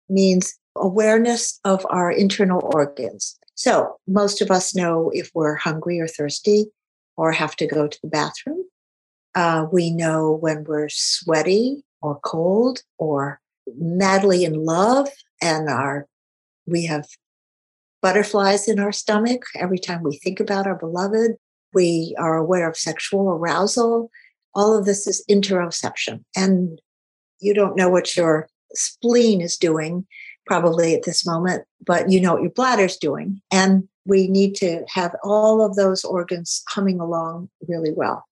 means 0.08 0.54
awareness 0.76 1.60
of 1.64 1.86
our 1.90 2.10
internal 2.10 2.60
organs. 2.74 3.38
So, 3.60 3.96
most 4.08 4.40
of 4.40 4.50
us 4.50 4.74
know 4.74 5.10
if 5.12 5.30
we're 5.34 5.54
hungry 5.54 6.00
or 6.00 6.08
thirsty 6.08 6.68
or 7.18 7.30
have 7.30 7.54
to 7.56 7.66
go 7.66 7.86
to 7.88 7.98
the 8.02 8.08
bathroom. 8.08 8.64
Uh, 9.34 9.66
we 9.70 9.90
know 9.90 10.32
when 10.32 10.64
we're 10.64 10.88
sweaty 10.88 11.84
or 12.00 12.18
cold 12.24 12.80
or 12.96 13.38
madly 13.76 14.46
in 14.46 14.64
love 14.64 15.10
and 15.42 15.68
our 15.68 16.06
we 16.66 16.86
have 16.86 17.06
butterflies 18.00 18.66
in 18.66 18.78
our 18.78 18.92
stomach 18.92 19.42
every 19.54 19.78
time 19.78 20.02
we 20.02 20.16
think 20.16 20.40
about 20.40 20.66
our 20.66 20.76
beloved. 20.76 21.32
We 21.74 22.16
are 22.18 22.38
aware 22.38 22.66
of 22.66 22.78
sexual 22.78 23.28
arousal. 23.28 24.10
All 24.54 24.74
of 24.74 24.86
this 24.86 25.06
is 25.06 25.22
interoception. 25.30 26.24
And 26.34 26.80
you 27.40 27.52
don't 27.52 27.76
know 27.76 27.90
what 27.90 28.16
your 28.16 28.48
spleen 28.74 29.42
is 29.42 29.58
doing 29.58 30.06
probably 30.46 30.94
at 30.94 31.04
this 31.04 31.26
moment, 31.26 31.64
but 31.84 32.10
you 32.10 32.20
know 32.20 32.34
what 32.34 32.42
your 32.42 32.50
bladder's 32.50 32.96
doing. 32.96 33.40
And 33.50 33.88
we 34.06 34.28
need 34.28 34.54
to 34.56 34.84
have 34.88 35.14
all 35.22 35.64
of 35.64 35.76
those 35.76 36.04
organs 36.04 36.62
humming 36.68 37.00
along 37.00 37.50
really 37.68 37.92
well. 37.92 38.24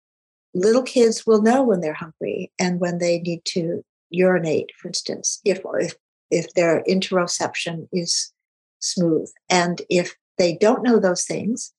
Little 0.55 0.83
kids 0.83 1.27
will 1.27 1.43
know 1.43 1.63
when 1.63 1.81
they're 1.81 1.95
hungry 1.95 2.51
and 2.59 2.81
when 2.81 2.99
they 2.99 3.21
need 3.21 3.43
to 3.47 3.85
urinate, 4.11 4.71
for 4.81 4.89
instance, 4.89 5.41
if, 5.45 5.61
if, 5.79 5.95
if 6.31 6.53
their 6.55 6.83
interoception 6.89 7.89
is 7.93 8.33
smooth. 8.81 9.31
And 9.51 9.83
if 9.91 10.15
they 10.39 10.57
don't 10.57 10.83
know 10.83 10.99
those 10.99 11.25
things, 11.25 11.73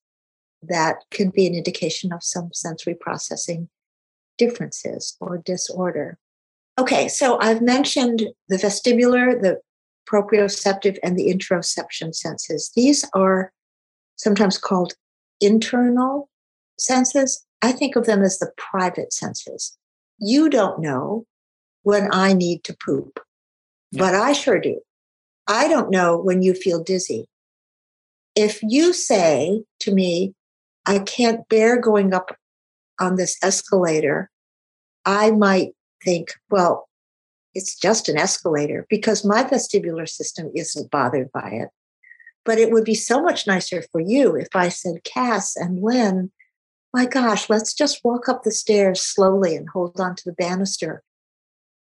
that 0.62 0.98
can 1.12 1.30
be 1.30 1.48
an 1.48 1.56
indication 1.56 2.12
of 2.12 2.24
some 2.24 2.50
sensory 2.54 2.94
processing 2.94 3.70
differences 4.38 5.16
or 5.20 5.38
disorder. 5.38 6.18
Okay, 6.78 7.08
so 7.08 7.40
I've 7.40 7.62
mentioned 7.62 8.28
the 8.48 8.58
vestibular, 8.58 9.40
the 9.42 9.60
proprioceptive 10.12 10.98
and 11.04 11.18
the 11.18 11.34
interoception 11.34 12.16
senses. 12.16 12.72
These 12.76 13.06
are 13.14 13.52
sometimes 14.16 14.58
called 14.58 14.94
internal 15.40 16.30
senses. 16.78 17.46
I 17.62 17.72
think 17.72 17.96
of 17.96 18.06
them 18.06 18.24
as 18.24 18.40
the 18.40 18.52
private 18.58 19.14
senses. 19.14 19.78
You 20.18 20.50
don't 20.50 20.80
know 20.80 21.26
when 21.84 22.10
I 22.12 22.34
need 22.34 22.64
to 22.66 22.76
poop, 22.86 23.20
but 23.92 24.16
I 24.16 24.34
sure 24.34 24.60
do. 24.60 24.82
I 25.48 25.68
don't 25.68 25.90
know 25.90 26.18
when 26.18 26.42
you 26.42 26.54
feel 26.54 26.84
dizzy. 26.84 27.26
If 28.36 28.62
you 28.62 28.94
say 28.94 29.64
to 29.82 29.94
me, 29.94 30.34
I 30.86 31.00
can't 31.00 31.48
bear 31.50 31.80
going 31.80 32.14
up 32.14 32.36
on 33.00 33.16
this 33.16 33.38
escalator, 33.42 34.30
I 35.06 35.32
might 35.32 35.70
think, 36.04 36.34
well, 36.50 36.89
it's 37.54 37.76
just 37.76 38.10
an 38.10 38.18
escalator 38.18 38.86
because 38.90 39.26
my 39.26 39.44
vestibular 39.44 40.08
system 40.08 40.52
isn't 40.56 40.92
bothered 40.92 41.32
by 41.32 41.50
it. 41.50 41.70
But 42.46 42.58
it 42.58 42.72
would 42.72 42.86
be 42.86 42.96
so 42.96 43.22
much 43.22 43.48
nicer 43.48 43.84
for 43.92 44.02
you 44.02 44.36
if 44.36 44.50
I 44.56 44.70
said, 44.70 45.04
Cass 45.04 45.56
and 45.56 45.82
Lynn, 45.82 46.32
my 46.94 47.06
gosh, 47.06 47.50
let's 47.50 47.74
just 47.74 48.04
walk 48.04 48.28
up 48.28 48.44
the 48.44 48.52
stairs 48.52 49.02
slowly 49.02 49.56
and 49.56 49.68
hold 49.70 50.00
on 50.00 50.16
to 50.16 50.24
the 50.26 50.34
banister. 50.34 51.04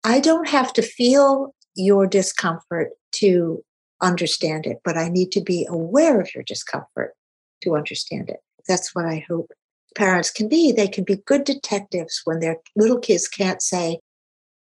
I 0.04 0.20
don't 0.20 0.48
have 0.48 0.72
to 0.74 0.82
feel 0.82 1.54
your 1.74 2.06
discomfort 2.06 2.90
to 3.16 3.64
understand 4.00 4.66
it, 4.66 4.78
but 4.84 4.96
I 4.96 5.08
need 5.08 5.32
to 5.32 5.40
be 5.40 5.66
aware 5.68 6.20
of 6.20 6.34
your 6.34 6.44
discomfort 6.44 7.14
to 7.62 7.76
understand 7.76 8.28
it. 8.28 8.40
That's 8.68 8.94
what 8.94 9.06
I 9.06 9.24
hope 9.28 9.50
parents 9.94 10.30
can 10.30 10.48
be. 10.48 10.72
They 10.72 10.88
can 10.88 11.04
be 11.04 11.16
good 11.26 11.44
detectives 11.44 12.20
when 12.24 12.40
their 12.40 12.58
little 12.76 12.98
kids 12.98 13.28
can't 13.28 13.62
say, 13.62 13.98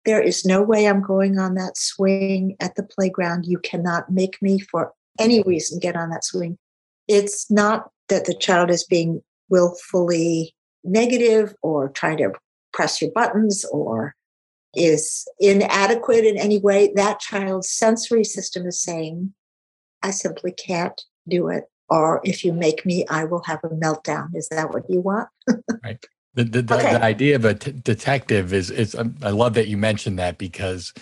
there 0.10 0.20
is 0.20 0.44
no 0.44 0.64
way 0.64 0.88
I'm 0.88 1.04
going 1.04 1.38
on 1.38 1.54
that 1.54 1.78
swing 1.78 2.56
at 2.60 2.74
the 2.74 2.82
playground. 2.82 3.46
You 3.46 3.60
cannot 3.60 4.10
make 4.10 4.42
me 4.42 4.58
for 4.60 4.92
any 5.20 5.44
reason 5.44 5.78
get 5.78 5.96
on 5.96 6.10
that 6.10 6.24
swing. 6.24 6.58
It's 7.08 7.52
not 7.52 7.92
that 8.08 8.26
the 8.26 8.34
child 8.34 8.72
is 8.72 8.84
being 8.84 9.22
willfully 9.50 10.56
negative 10.84 11.54
or 11.62 11.90
trying 11.90 12.18
to 12.18 12.32
press 12.74 13.00
your 13.00 13.12
buttons 13.12 13.64
or 13.66 14.16
is 14.74 15.28
inadequate 15.40 16.26
in 16.26 16.38
any 16.38 16.58
way. 16.58 16.92
That 16.96 17.20
child's 17.20 17.70
sensory 17.70 18.24
system 18.24 18.66
is 18.66 18.82
saying, 18.82 19.36
I 20.02 20.10
simply 20.10 20.54
can't 20.54 21.00
do 21.28 21.50
it. 21.50 21.66
Or 21.88 22.20
if 22.24 22.44
you 22.44 22.52
make 22.52 22.84
me, 22.84 23.06
I 23.12 23.26
will 23.26 23.44
have 23.44 23.60
a 23.64 23.70
meltdown. 23.70 24.30
Is 24.34 24.50
that 24.50 24.72
what 24.74 24.90
you 24.90 25.02
want? 25.02 25.30
right. 25.84 26.04
The, 26.40 26.46
the, 26.46 26.62
the, 26.62 26.78
okay. 26.78 26.94
the 26.94 27.04
idea 27.04 27.36
of 27.36 27.44
a 27.44 27.54
t- 27.54 27.74
detective 27.74 28.54
is, 28.54 28.72
is, 28.72 28.96
um, 28.96 29.14
I 29.22 29.32
love 29.32 29.56
that 29.56 29.68
you 29.68 29.76
mentioned 29.76 30.18
that 30.20 30.38
because 30.38 30.94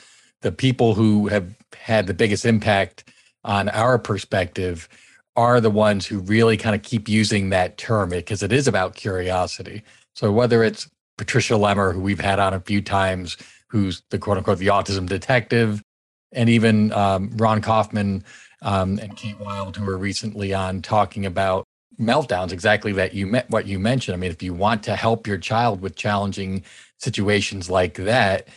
the 0.42 0.52
people 0.52 0.96
who 0.96 1.28
have 1.28 1.56
had 1.76 2.08
the 2.08 2.16
biggest 2.16 2.44
impact 2.44 3.04
on 3.44 3.70
our 3.70 4.00
perspective 4.00 4.90
are 5.36 5.62
the 5.62 5.70
ones 5.70 6.08
who 6.08 6.22
really 6.22 6.58
kind 6.58 6.74
of 6.74 6.82
keep 6.82 7.08
using 7.08 7.52
that 7.52 7.78
term 7.78 8.10
because 8.10 8.42
it 8.42 8.52
is 8.52 8.68
about 8.68 8.96
curiosity. 8.96 9.84
So 10.16 10.32
whether 10.32 10.64
it's 10.64 10.90
Patricia 11.20 11.54
Lemer, 11.54 11.94
who 11.94 12.02
we've 12.02 12.20
had 12.20 12.40
on 12.40 12.56
a 12.56 12.60
few 12.60 12.82
times, 12.82 13.38
who's 13.68 14.02
the 14.10 14.18
quote 14.18 14.38
unquote 14.38 14.58
the 14.58 14.68
autism 14.68 15.08
detective, 15.08 15.84
and 16.32 16.50
even 16.50 16.92
um, 16.94 17.30
Raun 17.38 17.62
Kaufman 17.62 18.24
um, 18.64 18.98
and 18.98 19.16
Kate 19.16 19.40
Wilde, 19.40 19.78
who 19.78 19.86
were 19.86 20.00
recently 20.00 20.56
on 20.56 20.82
talking 20.82 21.28
about 21.28 21.64
meltdowns, 22.00 22.52
exactly 22.52 22.92
that 22.94 23.14
you 23.14 23.28
met 23.28 23.50
what 23.50 23.68
you 23.68 23.80
mentioned. 23.80 24.16
I 24.16 24.18
mean, 24.18 24.32
if 24.32 24.44
you 24.44 24.54
want 24.54 24.84
to 24.84 24.96
help 24.96 25.28
your 25.28 25.38
child 25.38 25.82
with 25.82 25.96
challenging 25.96 26.64
situations 27.00 27.70
like 27.70 27.96
that, 27.96 28.48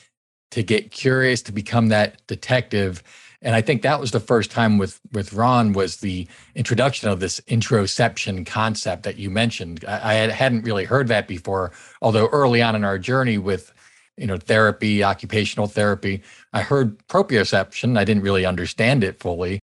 to 0.50 0.62
get 0.62 0.90
curious, 0.90 1.42
to 1.42 1.52
become 1.52 1.88
that 1.88 2.26
detective. 2.26 3.02
And 3.42 3.54
I 3.54 3.62
think 3.62 3.82
that 3.82 4.00
was 4.00 4.10
the 4.10 4.20
first 4.20 4.50
time 4.50 4.78
with 4.78 5.00
with 5.12 5.32
Raun 5.32 5.72
was 5.72 5.98
the 5.98 6.28
introduction 6.54 7.08
of 7.08 7.20
this 7.20 7.40
interoception 7.48 8.44
concept 8.44 9.04
that 9.04 9.16
you 9.16 9.30
mentioned. 9.30 9.84
I, 9.88 10.24
I 10.24 10.30
hadn't 10.30 10.62
really 10.62 10.84
heard 10.84 11.08
that 11.08 11.26
before, 11.26 11.72
although 12.02 12.26
early 12.26 12.60
on 12.60 12.76
in 12.76 12.84
our 12.84 12.98
journey 12.98 13.38
with 13.38 13.72
you 14.16 14.26
know 14.26 14.36
therapy, 14.36 15.02
occupational 15.02 15.68
therapy, 15.68 16.22
I 16.52 16.62
heard 16.62 16.98
proprioception. 17.08 17.96
I 17.96 18.04
didn't 18.04 18.24
really 18.24 18.44
understand 18.44 19.04
it 19.04 19.18
fully, 19.20 19.60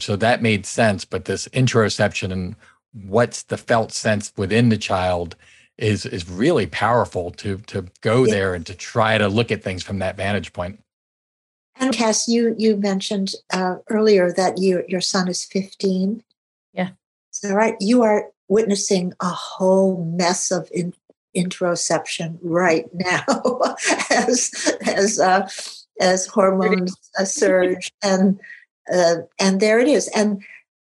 so 0.00 0.16
that 0.16 0.42
made 0.42 0.66
sense. 0.66 1.04
But 1.04 1.26
this 1.26 1.46
interoception 1.48 2.32
and 2.32 2.56
what's 2.92 3.44
the 3.44 3.56
felt 3.56 3.92
sense 3.92 4.32
within 4.36 4.68
the 4.68 4.76
child 4.76 5.36
is 5.78 6.04
is 6.04 6.28
really 6.28 6.66
powerful 6.66 7.30
to 7.30 7.58
to 7.58 7.86
go 8.02 8.24
yeah. 8.24 8.32
there 8.32 8.54
and 8.54 8.66
to 8.66 8.74
try 8.74 9.18
to 9.18 9.28
look 9.28 9.50
at 9.50 9.62
things 9.62 9.82
from 9.82 9.98
that 9.98 10.16
vantage 10.16 10.52
point. 10.52 10.82
And 11.76 11.94
Cass, 11.94 12.28
you 12.28 12.54
you 12.58 12.76
mentioned 12.76 13.32
uh, 13.52 13.76
earlier 13.88 14.32
that 14.32 14.58
you 14.58 14.84
your 14.88 15.00
son 15.00 15.28
is 15.28 15.44
15. 15.44 16.22
Yeah. 16.74 16.90
So 17.30 17.54
right, 17.54 17.76
you 17.80 18.02
are 18.02 18.26
witnessing 18.48 19.14
a 19.20 19.28
whole 19.28 20.04
mess 20.04 20.50
of 20.50 20.68
in, 20.72 20.92
interoception 21.36 22.38
right 22.42 22.86
now 22.92 23.24
as 24.10 24.74
as 24.86 25.18
uh, 25.18 25.48
as 26.00 26.26
hormones 26.26 26.94
surge 27.24 27.92
and 28.02 28.38
uh, 28.92 29.16
and 29.38 29.60
there 29.60 29.78
it 29.78 29.88
is 29.88 30.08
and 30.08 30.42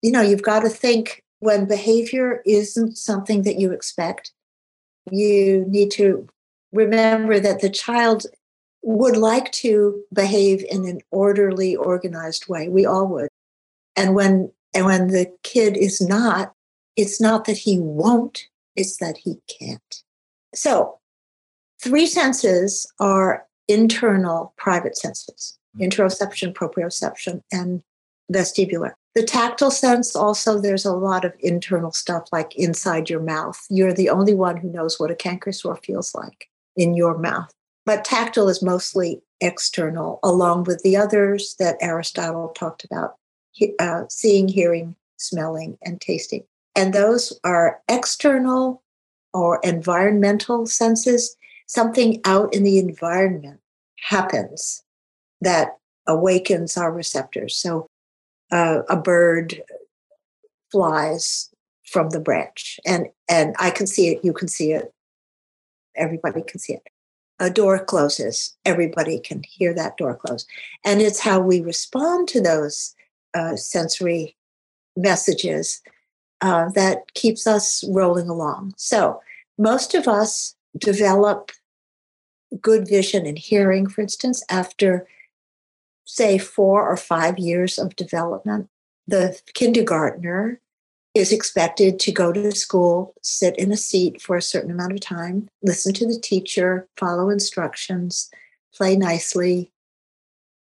you 0.01 0.11
know 0.11 0.21
you've 0.21 0.43
got 0.43 0.59
to 0.59 0.69
think 0.69 1.23
when 1.39 1.65
behavior 1.65 2.41
isn't 2.45 2.97
something 2.97 3.43
that 3.43 3.59
you 3.59 3.71
expect 3.71 4.31
you 5.11 5.65
need 5.67 5.91
to 5.91 6.27
remember 6.71 7.39
that 7.39 7.61
the 7.61 7.69
child 7.69 8.25
would 8.83 9.17
like 9.17 9.51
to 9.51 10.01
behave 10.13 10.63
in 10.69 10.85
an 10.85 11.01
orderly 11.11 11.75
organized 11.75 12.47
way. 12.47 12.69
We 12.69 12.85
all 12.85 13.07
would. 13.07 13.29
And 13.95 14.15
when 14.15 14.51
and 14.73 14.85
when 14.85 15.07
the 15.07 15.31
kid 15.43 15.77
is 15.77 16.01
not 16.01 16.53
it's 16.95 17.21
not 17.21 17.45
that 17.45 17.57
he 17.57 17.79
won't 17.79 18.45
it's 18.75 18.97
that 18.97 19.17
he 19.17 19.39
can't. 19.59 20.03
So 20.53 20.99
three 21.81 22.05
senses 22.05 22.91
are 22.99 23.45
internal 23.67 24.53
private 24.57 24.97
senses 24.97 25.57
mm-hmm. 25.75 25.89
interoception 25.89 26.53
proprioception 26.53 27.41
and 27.51 27.81
vestibular 28.31 28.93
the 29.17 29.23
tactile 29.23 29.71
sense, 29.71 30.15
also, 30.15 30.61
there's 30.61 30.85
a 30.85 30.93
lot 30.93 31.25
of 31.25 31.33
internal 31.39 31.91
stuff 31.91 32.27
like 32.31 32.55
inside 32.55 33.09
your 33.09 33.19
mouth. 33.19 33.59
You're 33.67 33.91
the 33.91 34.11
only 34.11 34.35
one 34.35 34.57
who 34.57 34.69
knows 34.69 34.99
what 34.99 35.09
a 35.09 35.15
canker 35.15 35.51
sore 35.51 35.77
feels 35.77 36.13
like 36.13 36.47
in 36.75 36.93
your 36.93 37.17
mouth. 37.17 37.51
But 37.83 38.05
tactile 38.05 38.47
is 38.47 38.61
mostly 38.61 39.23
external, 39.41 40.19
along 40.23 40.65
with 40.65 40.83
the 40.83 40.97
others 40.97 41.55
that 41.57 41.77
Aristotle 41.81 42.49
talked 42.49 42.83
about 42.83 43.15
uh, 43.79 44.03
seeing, 44.07 44.47
hearing, 44.47 44.95
smelling, 45.17 45.79
and 45.83 45.99
tasting. 45.99 46.43
And 46.75 46.93
those 46.93 47.33
are 47.43 47.81
external 47.89 48.83
or 49.33 49.59
environmental 49.63 50.67
senses. 50.67 51.35
Something 51.65 52.21
out 52.23 52.53
in 52.53 52.61
the 52.61 52.77
environment 52.77 53.61
happens 53.99 54.83
that 55.41 55.79
awakens 56.05 56.77
our 56.77 56.91
receptors. 56.91 57.57
So 57.57 57.87
uh, 58.51 58.81
a 58.89 58.95
bird 58.95 59.61
flies 60.71 61.49
from 61.85 62.09
the 62.09 62.19
branch 62.19 62.79
and 62.85 63.07
and 63.29 63.55
i 63.59 63.69
can 63.69 63.87
see 63.87 64.09
it 64.09 64.23
you 64.23 64.33
can 64.33 64.47
see 64.47 64.73
it. 64.73 64.93
Everybody 65.97 66.41
can 66.43 66.59
see 66.59 66.73
it. 66.73 66.83
A 67.39 67.49
door 67.49 67.83
closes. 67.83 68.55
Everybody 68.65 69.19
can 69.19 69.43
hear 69.43 69.73
that 69.73 69.97
door 69.97 70.15
close. 70.15 70.45
And 70.85 71.01
it's 71.01 71.19
how 71.19 71.39
we 71.39 71.61
respond 71.61 72.27
to 72.29 72.41
those 72.41 72.95
uh, 73.33 73.55
sensory 73.55 74.35
messages 74.95 75.81
uh, 76.41 76.69
that 76.69 77.13
keeps 77.13 77.45
us 77.45 77.83
rolling 77.89 78.29
along. 78.29 78.73
So 78.77 79.21
most 79.57 79.93
of 79.93 80.07
us 80.07 80.55
develop 80.77 81.51
good 82.61 82.87
vision 82.87 83.25
and 83.25 83.37
hearing 83.37 83.87
for 83.87 84.01
instance 84.01 84.43
after 84.49 85.05
say, 86.07 86.37
four 86.37 86.87
or 86.87 86.97
five 86.97 87.37
years 87.37 87.77
of 87.77 87.95
development, 87.95 88.69
the 89.07 89.39
kindergartner 89.53 90.59
is 91.13 91.31
expected 91.31 91.99
to 91.99 92.11
go 92.11 92.31
to 92.31 92.51
school, 92.51 93.13
sit 93.21 93.57
in 93.57 93.71
a 93.71 93.77
seat 93.77 94.21
for 94.21 94.35
a 94.35 94.41
certain 94.41 94.71
amount 94.71 94.93
of 94.93 94.99
time, 94.99 95.49
listen 95.61 95.93
to 95.93 96.07
the 96.07 96.19
teacher, 96.19 96.87
follow 96.97 97.29
instructions, 97.29 98.29
play 98.73 98.95
nicely, 98.95 99.71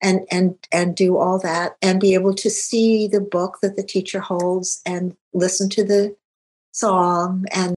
and 0.02 0.22
and 0.32 0.56
and 0.72 0.96
do 0.96 1.18
all 1.18 1.40
that 1.40 1.76
and 1.82 2.00
be 2.00 2.14
able 2.14 2.34
to 2.34 2.50
see 2.50 3.08
the 3.08 3.22
book 3.22 3.60
that 3.62 3.76
the 3.76 3.84
teacher 3.84 4.20
holds 4.20 4.82
and 4.86 5.16
listen 5.34 5.70
to 5.70 5.84
the 5.84 6.16
song 6.72 7.46
and 7.52 7.74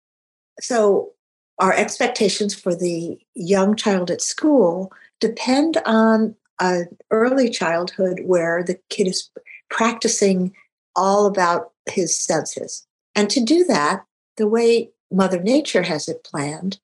so 0.60 1.12
our 1.60 1.72
expectations 1.72 2.54
for 2.54 2.74
the 2.74 3.18
young 3.34 3.76
child 3.76 4.10
at 4.10 4.20
school 4.20 4.92
depend 5.20 5.76
on 5.86 6.34
a 6.60 6.82
early 7.10 7.48
childhood 7.48 8.20
where 8.24 8.62
the 8.62 8.78
kid 8.90 9.06
is 9.06 9.30
practicing 9.70 10.52
all 10.96 11.26
about 11.26 11.72
his 11.90 12.18
senses. 12.18 12.86
And 13.14 13.30
to 13.30 13.40
do 13.40 13.64
that, 13.64 14.04
the 14.36 14.48
way 14.48 14.90
Mother 15.10 15.40
Nature 15.40 15.82
has 15.82 16.08
it 16.08 16.24
planned, 16.24 16.78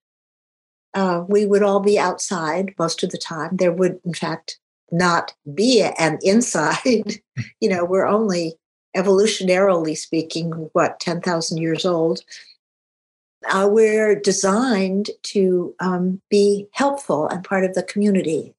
uh, 0.95 1.25
we 1.29 1.45
would 1.45 1.63
all 1.63 1.81
be 1.81 1.99
outside 1.99 2.75
most 2.79 3.03
of 3.03 3.11
the 3.11 3.19
time. 3.19 3.57
There 3.57 3.73
would, 3.73 4.01
in 4.05 4.15
fact, 4.15 4.59
not 4.91 5.35
be 5.53 5.83
an 5.83 6.19
inside. 6.23 7.21
you 7.61 7.69
know, 7.69 7.85
we're 7.85 8.07
only 8.07 8.55
evolutionarily 8.97 9.97
speaking, 9.97 10.71
what, 10.73 11.01
10,000 11.01 11.59
years 11.59 11.85
old. 11.85 12.23
Uh, 13.51 13.69
we're 13.71 14.19
designed 14.19 15.11
to 15.23 15.75
um, 15.81 16.21
be 16.31 16.67
helpful 16.73 17.29
and 17.29 17.45
part 17.45 17.65
of 17.65 17.75
the 17.75 17.83
community 17.83 18.54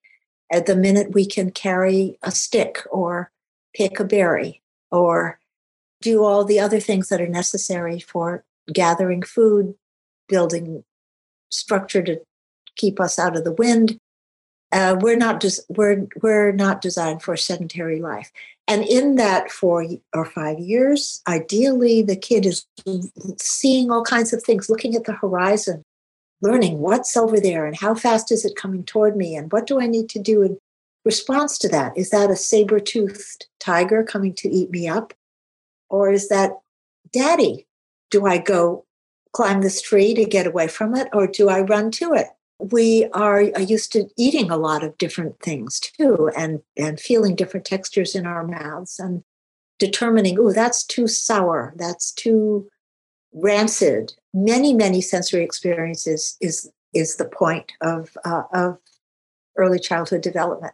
at 0.51 0.65
the 0.65 0.75
minute 0.75 1.13
we 1.13 1.25
can 1.25 1.51
carry 1.51 2.17
a 2.21 2.31
stick 2.31 2.83
or 2.91 3.31
pick 3.73 3.99
a 3.99 4.03
berry 4.03 4.61
or 4.91 5.39
do 6.01 6.23
all 6.23 6.45
the 6.45 6.59
other 6.59 6.79
things 6.79 7.09
that 7.09 7.21
are 7.21 7.27
necessary 7.27 7.99
for 7.99 8.43
gathering 8.71 9.21
food, 9.21 9.75
building 10.27 10.83
structure 11.49 12.01
to 12.03 12.19
keep 12.75 12.99
us 12.99 13.17
out 13.17 13.35
of 13.35 13.43
the 13.43 13.53
wind. 13.53 13.99
Uh, 14.71 14.97
we're 14.99 15.15
not 15.15 15.39
just 15.39 15.61
we're 15.69 16.07
we're 16.21 16.51
not 16.51 16.81
designed 16.81 17.21
for 17.21 17.37
sedentary 17.37 18.01
life. 18.01 18.31
And 18.67 18.83
in 18.83 19.15
that 19.15 19.51
four 19.51 19.85
or 20.13 20.25
five 20.25 20.59
years, 20.59 21.21
ideally 21.27 22.01
the 22.01 22.15
kid 22.15 22.45
is 22.45 22.65
seeing 23.37 23.91
all 23.91 24.03
kinds 24.03 24.33
of 24.33 24.43
things, 24.43 24.69
looking 24.69 24.95
at 24.95 25.05
the 25.05 25.13
horizon, 25.13 25.83
learning 26.45 26.77
what's 26.77 27.17
over 27.17 27.39
there 27.39 27.65
and 27.65 27.75
how 27.75 27.95
fast 27.95 28.31
is 28.31 28.45
it 28.45 28.55
coming 28.55 28.83
toward 28.83 29.17
me 29.17 29.35
and 29.35 29.51
what 29.51 29.65
do 29.65 29.81
I 29.81 29.87
need 29.87 30.09
to 30.09 30.19
do 30.19 30.43
in 30.43 30.59
response 31.03 31.57
to 31.57 31.69
that? 31.69 31.97
Is 31.97 32.11
that 32.11 32.29
a 32.29 32.35
saber 32.35 32.79
toothed 32.79 33.47
tiger 33.59 34.03
coming 34.03 34.33
to 34.35 34.49
eat 34.49 34.69
me 34.69 34.87
up? 34.87 35.13
Or 35.89 36.11
is 36.11 36.29
that 36.29 36.51
daddy? 37.11 37.65
Do 38.11 38.27
I 38.27 38.37
go 38.37 38.85
climb 39.33 39.61
this 39.61 39.81
tree 39.81 40.13
to 40.13 40.23
get 40.23 40.45
away 40.45 40.67
from 40.67 40.95
it 40.95 41.07
or 41.13 41.25
do 41.25 41.49
I 41.49 41.61
run 41.61 41.89
to 41.91 42.13
it? 42.13 42.27
We 42.59 43.05
are 43.11 43.41
uh, 43.41 43.59
used 43.59 43.91
to 43.93 44.07
eating 44.15 44.51
a 44.51 44.57
lot 44.57 44.83
of 44.83 44.97
different 44.99 45.39
things 45.39 45.79
too 45.79 46.29
and, 46.37 46.61
and 46.77 46.99
feeling 46.99 47.35
different 47.35 47.65
textures 47.65 48.13
in 48.13 48.27
our 48.27 48.45
mouths 48.45 48.99
and 48.99 49.23
determining, 49.79 50.39
oh, 50.39 50.53
that's 50.53 50.83
too 50.83 51.07
sour, 51.07 51.73
that's 51.75 52.11
too 52.11 52.69
rancid. 53.35 54.13
Many 54.33 54.73
many 54.73 55.01
sensory 55.01 55.43
experiences 55.43 56.37
is 56.41 56.71
is 56.93 57.17
the 57.17 57.25
point 57.25 57.73
of 57.81 58.17
uh, 58.25 58.43
of 58.53 58.77
early 59.57 59.79
childhood 59.79 60.21
development. 60.21 60.73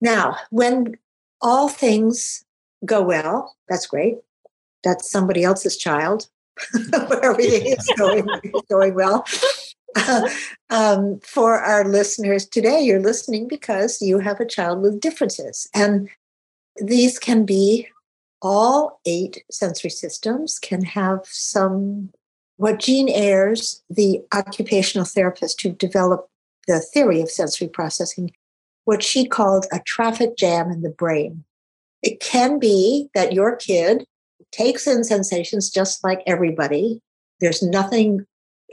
Now 0.00 0.36
when 0.50 0.96
all 1.40 1.68
things 1.68 2.44
go 2.84 3.02
well 3.02 3.54
that's 3.68 3.86
great. 3.86 4.16
That's 4.82 5.10
somebody 5.10 5.44
else's 5.44 5.76
child. 5.76 6.28
Where 6.90 7.24
everything 7.24 7.66
is 7.66 7.88
going 7.96 8.26
going 8.68 8.94
well. 8.94 9.24
Um, 10.70 11.18
for 11.24 11.58
our 11.58 11.84
listeners 11.84 12.46
today 12.46 12.80
you're 12.80 13.02
listening 13.02 13.48
because 13.48 14.00
you 14.00 14.20
have 14.20 14.38
a 14.38 14.46
child 14.46 14.82
with 14.82 15.00
differences 15.00 15.68
and 15.74 16.08
these 16.80 17.18
can 17.18 17.44
be 17.44 17.88
all 18.42 19.00
eight 19.06 19.44
sensory 19.50 19.90
systems 19.90 20.58
can 20.58 20.82
have 20.82 21.20
some 21.24 22.10
what 22.56 22.78
Jean 22.80 23.08
Ayres, 23.08 23.82
the 23.88 24.20
occupational 24.34 25.06
therapist 25.06 25.62
who 25.62 25.70
developed 25.70 26.28
the 26.66 26.78
theory 26.78 27.22
of 27.22 27.30
sensory 27.30 27.68
processing, 27.68 28.32
what 28.84 29.02
she 29.02 29.26
called 29.26 29.64
a 29.72 29.80
traffic 29.86 30.36
jam 30.36 30.70
in 30.70 30.82
the 30.82 30.90
brain. 30.90 31.42
It 32.02 32.20
can 32.20 32.58
be 32.58 33.08
that 33.14 33.32
your 33.32 33.56
kid 33.56 34.04
takes 34.52 34.86
in 34.86 35.04
sensations 35.04 35.70
just 35.70 36.04
like 36.04 36.22
everybody. 36.26 37.00
There's 37.40 37.62
nothing 37.62 38.26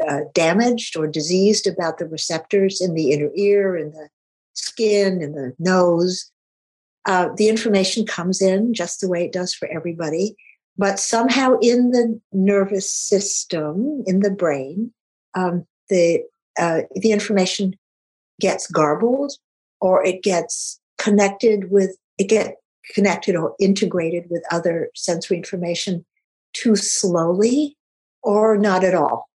uh, 0.06 0.22
damaged 0.34 0.98
or 0.98 1.08
diseased 1.08 1.66
about 1.66 1.98
the 1.98 2.08
receptors 2.08 2.82
in 2.82 2.94
the 2.94 3.12
inner 3.12 3.32
ear, 3.36 3.78
in 3.78 3.92
the 3.92 4.10
skin, 4.54 5.22
in 5.22 5.32
the 5.32 5.54
nose. 5.60 6.30
Uh, 7.08 7.30
the 7.38 7.48
information 7.48 8.06
comes 8.06 8.42
in 8.42 8.74
just 8.74 9.00
the 9.00 9.08
way 9.08 9.24
it 9.24 9.32
does 9.32 9.54
for 9.54 9.68
everybody. 9.70 10.36
But 10.78 11.00
somehow 11.00 11.58
in 11.62 11.92
the 11.92 12.20
nervous 12.32 12.92
system, 12.92 14.04
in 14.06 14.20
the 14.20 14.30
brain, 14.30 14.94
um, 15.34 15.66
the 15.90 16.24
uh, 16.60 16.82
the 16.96 17.12
information 17.12 17.76
gets 18.40 18.68
garbled 18.68 19.34
or 19.80 20.06
it 20.06 20.22
gets 20.22 20.80
connected 20.98 21.72
with 21.72 21.98
it 22.18 22.26
get 22.26 22.56
connected 22.94 23.36
or 23.36 23.56
integrated 23.60 24.26
with 24.30 24.44
other 24.52 24.90
sensory 24.96 25.38
information 25.38 26.06
too 26.54 26.76
slowly 26.76 27.76
or 28.24 28.58
not 28.58 28.84
at 28.84 28.94
all. 28.94 29.28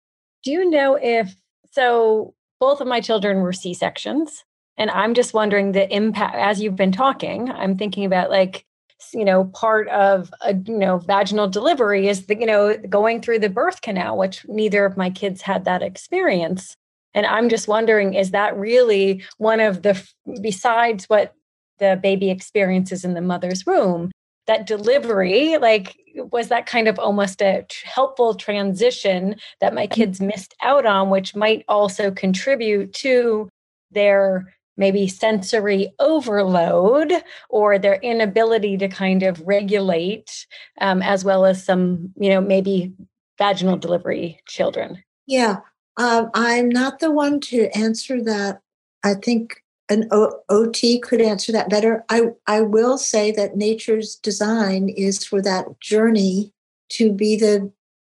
Do 0.44 0.50
you 0.50 0.68
know 0.68 0.98
if 1.00 1.34
so 1.70 2.34
both 2.60 2.80
of 2.80 2.86
my 2.86 3.00
children 3.00 3.40
were 3.40 3.52
C-sections 3.52 4.44
and 4.76 4.90
I'm 4.90 5.14
just 5.14 5.34
wondering 5.34 5.72
the 5.72 5.92
impact 5.94 6.36
as 6.36 6.60
you've 6.60 6.76
been 6.76 6.92
talking 6.92 7.50
I'm 7.50 7.76
thinking 7.76 8.04
about 8.04 8.30
like 8.30 8.64
you 9.12 9.24
know 9.24 9.44
part 9.46 9.88
of 9.88 10.32
a 10.42 10.54
you 10.54 10.78
know 10.78 10.98
vaginal 10.98 11.48
delivery 11.48 12.08
is 12.08 12.26
the 12.26 12.38
you 12.38 12.46
know 12.46 12.76
going 12.88 13.20
through 13.20 13.38
the 13.38 13.48
birth 13.48 13.80
canal 13.82 14.16
which 14.16 14.46
neither 14.48 14.84
of 14.84 14.96
my 14.96 15.10
kids 15.10 15.42
had 15.42 15.64
that 15.64 15.82
experience. 15.82 16.76
And 17.14 17.26
i'm 17.26 17.48
just 17.50 17.68
wondering 17.68 18.14
is 18.14 18.30
that 18.30 18.56
really 18.56 19.22
one 19.38 19.60
of 19.60 19.82
the 19.82 20.02
besides 20.40 21.04
what 21.06 21.34
the 21.78 21.98
baby 22.02 22.30
experiences 22.30 23.04
in 23.04 23.14
the 23.14 23.20
mother's 23.20 23.66
womb 23.66 24.10
that 24.46 24.66
delivery 24.66 25.58
like 25.58 25.96
was 26.14 26.48
that 26.48 26.66
kind 26.66 26.88
of 26.88 26.98
almost 26.98 27.42
a 27.42 27.66
helpful 27.84 28.34
transition 28.34 29.36
that 29.60 29.74
my 29.74 29.86
mm-hmm. 29.86 29.94
kids 29.94 30.20
missed 30.20 30.54
out 30.62 30.86
on 30.86 31.10
which 31.10 31.34
might 31.34 31.64
also 31.68 32.10
contribute 32.10 32.92
to 32.94 33.48
their 33.90 34.54
maybe 34.76 35.06
sensory 35.06 35.92
overload 35.98 37.12
or 37.50 37.78
their 37.78 37.96
inability 37.96 38.76
to 38.78 38.88
kind 38.88 39.22
of 39.22 39.40
regulate 39.46 40.46
um, 40.80 41.02
as 41.02 41.24
well 41.24 41.44
as 41.44 41.64
some 41.64 42.12
you 42.16 42.30
know 42.30 42.40
maybe 42.40 42.92
vaginal 43.38 43.76
delivery 43.76 44.40
children. 44.46 45.02
Yeah 45.26 45.58
um, 45.96 46.30
i'm 46.34 46.68
not 46.68 47.00
the 47.00 47.10
one 47.10 47.40
to 47.40 47.68
answer 47.76 48.22
that. 48.22 48.60
I 49.04 49.14
think 49.14 49.62
an 49.88 50.08
o- 50.10 50.40
ot 50.48 51.02
could 51.02 51.20
answer 51.20 51.52
that 51.52 51.68
better. 51.68 52.04
I, 52.08 52.28
I 52.46 52.60
will 52.62 52.96
say 52.98 53.32
that 53.32 53.56
nature's 53.56 54.14
design 54.14 54.88
is 54.88 55.24
for 55.24 55.42
that 55.42 55.80
journey 55.80 56.52
to 56.90 57.12
be 57.12 57.36
the 57.36 57.70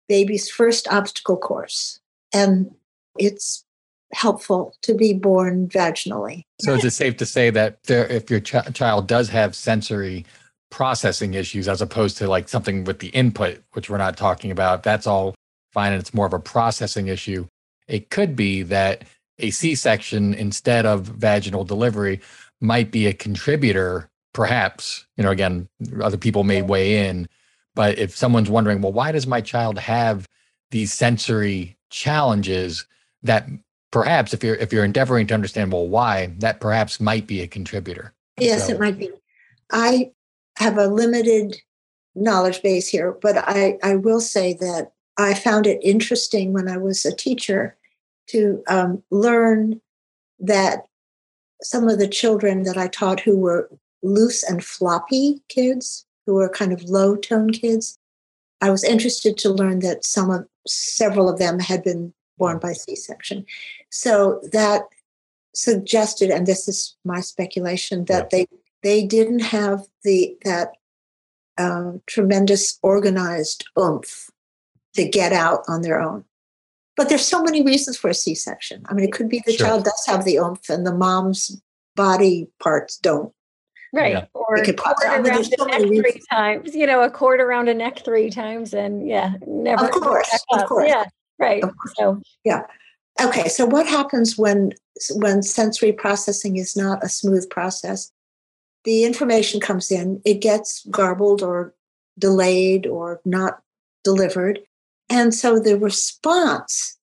baby's 0.08 0.50
first 0.50 0.88
obstacle 0.88 1.36
course 1.36 2.00
and 2.32 2.70
it's 3.18 3.64
helpful 4.12 4.74
to 4.82 4.94
be 4.94 5.12
born 5.12 5.68
vaginally. 5.68 6.44
So 6.60 6.74
is 6.74 6.84
it 6.84 6.90
safe 6.90 7.16
to 7.18 7.26
say 7.26 7.50
that 7.50 7.82
there, 7.84 8.06
if 8.06 8.30
your 8.30 8.40
ch- 8.40 8.72
child 8.74 9.06
does 9.06 9.28
have 9.28 9.54
sensory 9.54 10.26
processing 10.70 11.34
issues, 11.34 11.68
as 11.68 11.82
opposed 11.82 12.16
to 12.18 12.28
like 12.28 12.48
something 12.48 12.84
with 12.84 13.00
the 13.00 13.08
input, 13.08 13.62
which 13.72 13.90
we're 13.90 13.98
not 13.98 14.16
talking 14.16 14.50
about, 14.50 14.82
that's 14.82 15.06
all 15.06 15.34
fine 15.72 15.92
and 15.92 16.00
it's 16.00 16.14
more 16.14 16.26
of 16.26 16.32
a 16.32 16.40
processing 16.40 17.08
issue. 17.08 17.46
It 17.88 18.10
could 18.10 18.36
be 18.36 18.62
that 18.64 19.04
a 19.38 19.50
C-section 19.50 20.34
instead 20.34 20.86
of 20.86 21.02
vaginal 21.02 21.64
delivery 21.64 22.20
might 22.60 22.90
be 22.90 23.06
a 23.06 23.12
contributor, 23.12 24.08
perhaps. 24.32 25.06
You 25.16 25.24
know, 25.24 25.30
again, 25.30 25.68
other 26.02 26.18
people 26.18 26.44
may 26.44 26.62
weigh 26.62 27.08
in, 27.08 27.28
but 27.74 27.98
if 27.98 28.16
someone's 28.16 28.50
wondering, 28.50 28.82
well, 28.82 28.92
why 28.92 29.12
does 29.12 29.26
my 29.26 29.40
child 29.40 29.78
have 29.78 30.28
these 30.70 30.92
sensory 30.92 31.76
challenges 31.90 32.86
that 33.22 33.48
perhaps 33.90 34.32
if 34.32 34.42
you're 34.44 34.56
if 34.56 34.72
you're 34.72 34.84
endeavoring 34.84 35.26
to 35.26 35.34
understand 35.34 35.72
well 35.72 35.86
why 35.86 36.32
that 36.38 36.60
perhaps 36.60 37.00
might 37.00 37.26
be 37.26 37.40
a 37.40 37.46
contributor 37.46 38.12
yes 38.38 38.66
so. 38.66 38.74
it 38.74 38.80
might 38.80 38.98
be 38.98 39.10
i 39.72 40.10
have 40.56 40.78
a 40.78 40.86
limited 40.86 41.56
knowledge 42.14 42.62
base 42.62 42.88
here 42.88 43.16
but 43.20 43.36
i 43.36 43.78
i 43.82 43.94
will 43.96 44.20
say 44.20 44.52
that 44.54 44.92
i 45.16 45.34
found 45.34 45.66
it 45.66 45.80
interesting 45.82 46.52
when 46.52 46.68
i 46.68 46.76
was 46.76 47.04
a 47.04 47.14
teacher 47.14 47.76
to 48.26 48.62
um, 48.68 49.02
learn 49.10 49.80
that 50.38 50.86
some 51.62 51.88
of 51.88 51.98
the 51.98 52.08
children 52.08 52.62
that 52.62 52.76
i 52.76 52.86
taught 52.88 53.20
who 53.20 53.38
were 53.38 53.70
loose 54.02 54.42
and 54.42 54.64
floppy 54.64 55.40
kids 55.48 56.06
who 56.26 56.34
were 56.34 56.48
kind 56.48 56.72
of 56.72 56.82
low 56.84 57.16
tone 57.16 57.50
kids 57.50 57.98
i 58.60 58.70
was 58.70 58.84
interested 58.84 59.36
to 59.36 59.50
learn 59.50 59.80
that 59.80 60.04
some 60.04 60.30
of 60.30 60.46
several 60.66 61.28
of 61.28 61.38
them 61.38 61.58
had 61.58 61.82
been 61.82 62.12
born 62.40 62.58
by 62.58 62.72
C-section. 62.72 63.46
So 63.90 64.40
that 64.52 64.82
suggested, 65.54 66.30
and 66.30 66.46
this 66.46 66.66
is 66.66 66.96
my 67.04 67.20
speculation, 67.20 68.06
that 68.06 68.28
yeah. 68.32 68.38
they 68.38 68.46
they 68.82 69.06
didn't 69.06 69.44
have 69.58 69.80
the 70.02 70.36
that 70.44 70.68
uh, 71.58 71.92
tremendous 72.06 72.78
organized 72.82 73.64
oomph 73.78 74.30
to 74.94 75.06
get 75.06 75.32
out 75.32 75.60
on 75.68 75.82
their 75.82 76.00
own. 76.00 76.24
But 76.96 77.08
there's 77.08 77.24
so 77.24 77.42
many 77.42 77.62
reasons 77.62 77.96
for 77.96 78.10
a 78.10 78.14
C-section. 78.14 78.82
I 78.88 78.94
mean, 78.94 79.04
it 79.04 79.12
could 79.12 79.28
be 79.28 79.42
the 79.46 79.52
sure. 79.52 79.66
child 79.66 79.84
does 79.84 80.04
have 80.06 80.24
the 80.24 80.38
oomph, 80.38 80.68
and 80.68 80.86
the 80.86 80.94
mom's 80.94 81.60
body 81.94 82.48
parts 82.58 82.96
don't. 82.98 83.32
Right. 83.92 84.12
Yeah. 84.12 84.26
Or 84.34 84.54
a 84.54 84.72
cord 84.72 84.96
around 85.04 85.24
the 85.24 85.44
so 85.44 85.64
neck 85.64 85.82
three 85.82 86.22
times, 86.30 86.74
you 86.74 86.86
know, 86.86 87.02
a 87.02 87.10
cord 87.10 87.40
around 87.40 87.68
a 87.68 87.74
neck 87.74 88.04
three 88.04 88.30
times 88.30 88.72
and 88.72 89.08
yeah, 89.08 89.34
never. 89.46 89.86
Of 89.86 89.90
course. 89.90 90.44
Of 90.52 90.64
course. 90.66 90.88
Yeah. 90.88 91.04
Right. 91.40 91.64
So 91.96 92.20
yeah. 92.44 92.62
Okay. 93.20 93.48
So 93.48 93.66
what 93.66 93.86
happens 93.86 94.36
when 94.36 94.72
when 95.12 95.42
sensory 95.42 95.92
processing 95.92 96.56
is 96.56 96.76
not 96.76 97.02
a 97.02 97.08
smooth 97.08 97.48
process? 97.50 98.12
The 98.84 99.04
information 99.04 99.60
comes 99.60 99.90
in, 99.90 100.22
it 100.24 100.40
gets 100.40 100.84
garbled 100.90 101.42
or 101.42 101.74
delayed 102.18 102.86
or 102.86 103.20
not 103.24 103.60
delivered. 104.04 104.60
And 105.08 105.34
so 105.34 105.58
the 105.58 105.78
response 105.78 106.98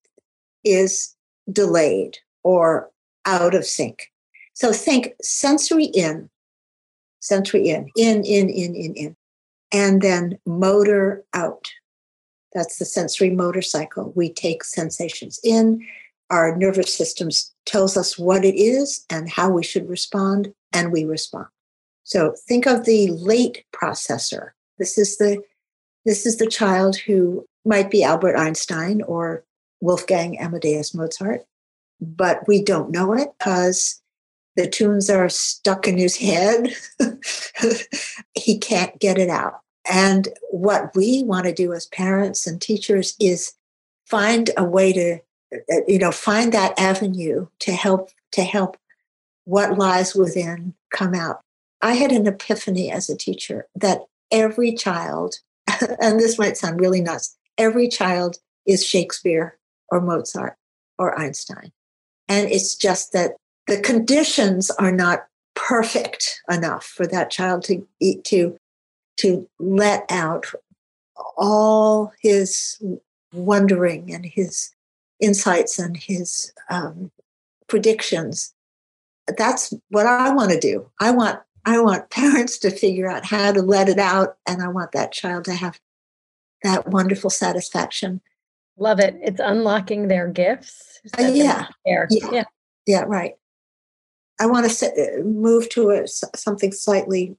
is 0.64 1.16
delayed 1.52 2.18
or 2.44 2.90
out 3.26 3.54
of 3.54 3.66
sync. 3.66 4.12
So 4.54 4.72
think 4.72 5.14
sensory 5.22 5.86
in, 5.86 6.30
sensory 7.20 7.70
in, 7.70 7.90
in, 7.96 8.24
in, 8.24 8.50
in, 8.50 8.76
in, 8.76 8.94
in, 8.96 9.16
and 9.72 10.02
then 10.02 10.40
motor 10.46 11.24
out. 11.34 11.68
That's 12.58 12.80
the 12.80 12.86
sensory 12.86 13.30
motor 13.30 13.62
cycle. 13.62 14.12
We 14.16 14.34
take 14.34 14.64
sensations 14.64 15.40
in, 15.44 15.86
our 16.32 16.56
nervous 16.56 16.92
system 16.92 17.30
tells 17.68 17.96
us 17.96 18.18
what 18.18 18.44
it 18.44 18.56
is 18.56 19.06
and 19.12 19.30
how 19.30 19.52
we 19.52 19.64
should 19.64 19.88
respond, 19.88 20.52
and 20.74 20.92
we 20.92 21.06
respond. 21.06 21.46
So 22.04 22.34
think 22.48 22.66
of 22.66 22.86
the 22.86 23.12
late 23.12 23.64
processor. 23.76 24.54
This 24.80 24.98
is 24.98 25.18
the 25.18 25.44
this 26.04 26.26
is 26.26 26.38
the 26.38 26.48
child 26.48 26.98
who 26.98 27.46
might 27.64 27.92
be 27.92 28.04
Albert 28.04 28.36
Einstein 28.36 29.04
or 29.04 29.44
Wolfgang 29.80 30.40
Amadeus 30.40 30.96
Mozart, 30.96 31.46
but 32.02 32.48
we 32.48 32.64
don't 32.64 32.90
know 32.90 33.14
it 33.14 33.30
because 33.38 34.02
the 34.56 34.68
tunes 34.68 35.12
are 35.12 35.30
stuck 35.30 35.88
in 35.88 36.00
his 36.00 36.18
head. 36.18 36.74
he 38.34 38.58
can't 38.58 38.98
get 38.98 39.20
it 39.20 39.30
out. 39.30 39.62
And 39.90 40.28
what 40.50 40.96
we 40.96 41.24
want 41.24 41.46
to 41.46 41.54
do 41.54 41.74
as 41.74 41.86
parents 41.88 42.46
and 42.46 42.62
teachers 42.62 43.16
is 43.20 43.54
find 44.06 44.50
a 44.58 44.64
way 44.64 44.94
to, 44.94 45.20
uh, 45.54 45.82
you 45.88 46.00
know, 46.00 46.12
find 46.12 46.52
that 46.54 46.78
avenue 46.80 47.48
to 47.60 47.72
help 47.72 48.10
to 48.34 48.44
help 48.44 48.78
what 49.46 49.78
lies 49.78 50.14
within 50.14 50.74
come 50.94 51.14
out. 51.14 51.42
I 51.82 51.94
had 51.94 52.12
an 52.12 52.28
epiphany 52.28 52.92
as 52.92 53.10
a 53.10 53.16
teacher 53.16 53.68
that 53.76 54.02
every 54.32 54.74
child, 54.74 55.36
and 56.02 56.20
this 56.20 56.38
might 56.38 56.58
sound 56.58 56.80
really 56.80 57.02
nuts, 57.02 57.38
every 57.58 57.88
child 57.88 58.38
is 58.66 58.86
Shakespeare 58.86 59.58
or 59.90 60.02
Mozart 60.02 60.58
or 61.00 61.18
Einstein. 61.18 61.72
And 62.28 62.52
it's 62.52 62.76
just 62.76 63.14
that 63.14 63.32
the 63.68 63.80
conditions 63.80 64.70
are 64.72 64.92
not 64.92 65.28
perfect 65.56 66.42
enough 66.50 66.86
for 66.86 67.08
that 67.08 67.32
child 67.32 67.64
to 67.64 67.88
eat 68.00 68.24
to 68.26 68.58
to 69.18 69.48
let 69.60 70.06
out 70.10 70.46
all 71.38 72.14
his 72.22 72.82
wondering 73.34 74.14
and 74.14 74.26
his 74.26 74.72
insights 75.20 75.80
and 75.80 75.98
his 75.98 76.52
um, 76.70 77.12
predictions. 77.68 78.54
That's 79.38 79.74
what 79.90 80.06
I 80.06 80.34
want 80.34 80.52
to 80.52 80.60
do. 80.60 80.90
I 81.00 81.12
want 81.12 81.40
I 81.66 81.80
want 81.80 82.10
parents 82.12 82.58
to 82.60 82.72
figure 82.72 83.10
out 83.10 83.26
how 83.26 83.52
to 83.52 83.62
let 83.62 83.90
it 83.90 84.00
out, 84.00 84.38
and 84.48 84.62
I 84.62 84.68
want 84.68 84.92
that 84.94 85.12
child 85.12 85.46
to 85.46 85.54
have 85.54 85.80
that 86.64 86.88
wonderful 86.88 87.30
satisfaction 87.30 88.22
Love 88.78 89.00
it. 89.00 89.18
It's 89.22 89.42
unlocking 89.44 90.08
their 90.08 90.28
gifts. 90.28 91.00
Uh, 91.18 91.24
yeah. 91.24 91.68
yeah. 91.86 92.06
yeah. 92.10 92.44
Yeah. 92.86 93.04
Right. 93.08 93.34
I 94.40 94.46
want 94.46 94.70
to 94.70 94.88
uh, 94.88 95.24
move 95.24 95.68
to 95.70 95.90
a, 95.90 96.08
something 96.08 96.72
slightly 96.72 97.36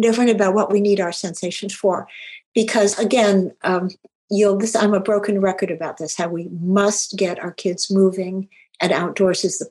different 0.00 0.30
about 0.30 0.54
what 0.54 0.70
we 0.72 0.80
need 0.80 1.00
our 1.00 1.12
sensations 1.12 1.74
for, 1.74 2.08
because 2.54 2.98
again, 2.98 3.52
um, 3.62 3.90
you'll. 4.30 4.56
This 4.56 4.76
I'm 4.76 4.94
a 4.94 5.00
broken 5.00 5.40
record 5.40 5.70
about 5.70 5.98
this. 5.98 6.16
How 6.16 6.28
we 6.28 6.48
must 6.60 7.16
get 7.16 7.38
our 7.38 7.52
kids 7.52 7.90
moving, 7.90 8.48
and 8.80 8.92
outdoors 8.92 9.44
is 9.44 9.58
the 9.58 9.70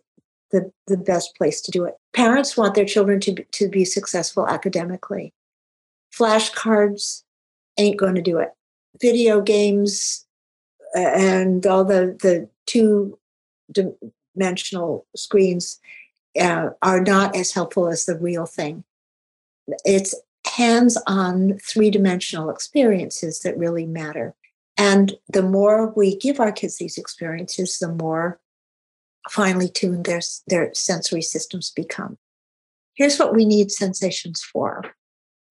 the, 0.52 0.72
the 0.88 0.98
best 0.98 1.36
place 1.36 1.62
to 1.62 1.72
do 1.72 1.84
it. 1.84 1.96
Parents 2.14 2.56
want 2.56 2.76
their 2.76 2.86
children 2.86 3.20
to 3.20 3.34
be, 3.34 3.46
to 3.52 3.68
be 3.68 3.84
successful 3.84 4.48
academically. 4.48 5.34
Flashcards 6.16 7.24
ain't 7.78 8.00
going 8.00 8.16
to 8.16 8.22
do 8.22 8.38
it. 8.40 8.54
Video 9.02 9.42
games 9.42 10.26
and 10.96 11.66
all 11.66 11.84
the 11.84 12.18
the 12.22 12.50
two 12.66 13.18
dimensional 13.72 15.06
screens 15.16 15.80
uh, 16.40 16.70
are 16.82 17.02
not 17.02 17.36
as 17.36 17.52
helpful 17.52 17.88
as 17.88 18.06
the 18.06 18.18
real 18.18 18.46
thing. 18.46 18.84
It's 19.86 20.16
hands 20.46 20.98
on 21.08 21.60
three 21.60 21.90
dimensional 21.90 22.50
experiences 22.50 23.40
that 23.42 23.58
really 23.58 23.86
matter. 23.86 24.36
And 24.78 25.14
the 25.28 25.44
more 25.44 25.92
we 25.96 26.18
give 26.18 26.40
our 26.40 26.52
kids 26.52 26.78
these 26.78 26.98
experiences, 26.98 27.80
the 27.80 27.92
more 27.92 28.40
finely 29.30 29.70
tuned 29.70 30.06
their, 30.06 30.22
their 30.48 30.74
sensory 30.74 31.22
systems 31.22 31.72
become. 31.76 32.18
Here's 32.96 33.20
what 33.20 33.36
we 33.36 33.46
need 33.46 33.72
sensations 33.72 34.42
for. 34.42 34.84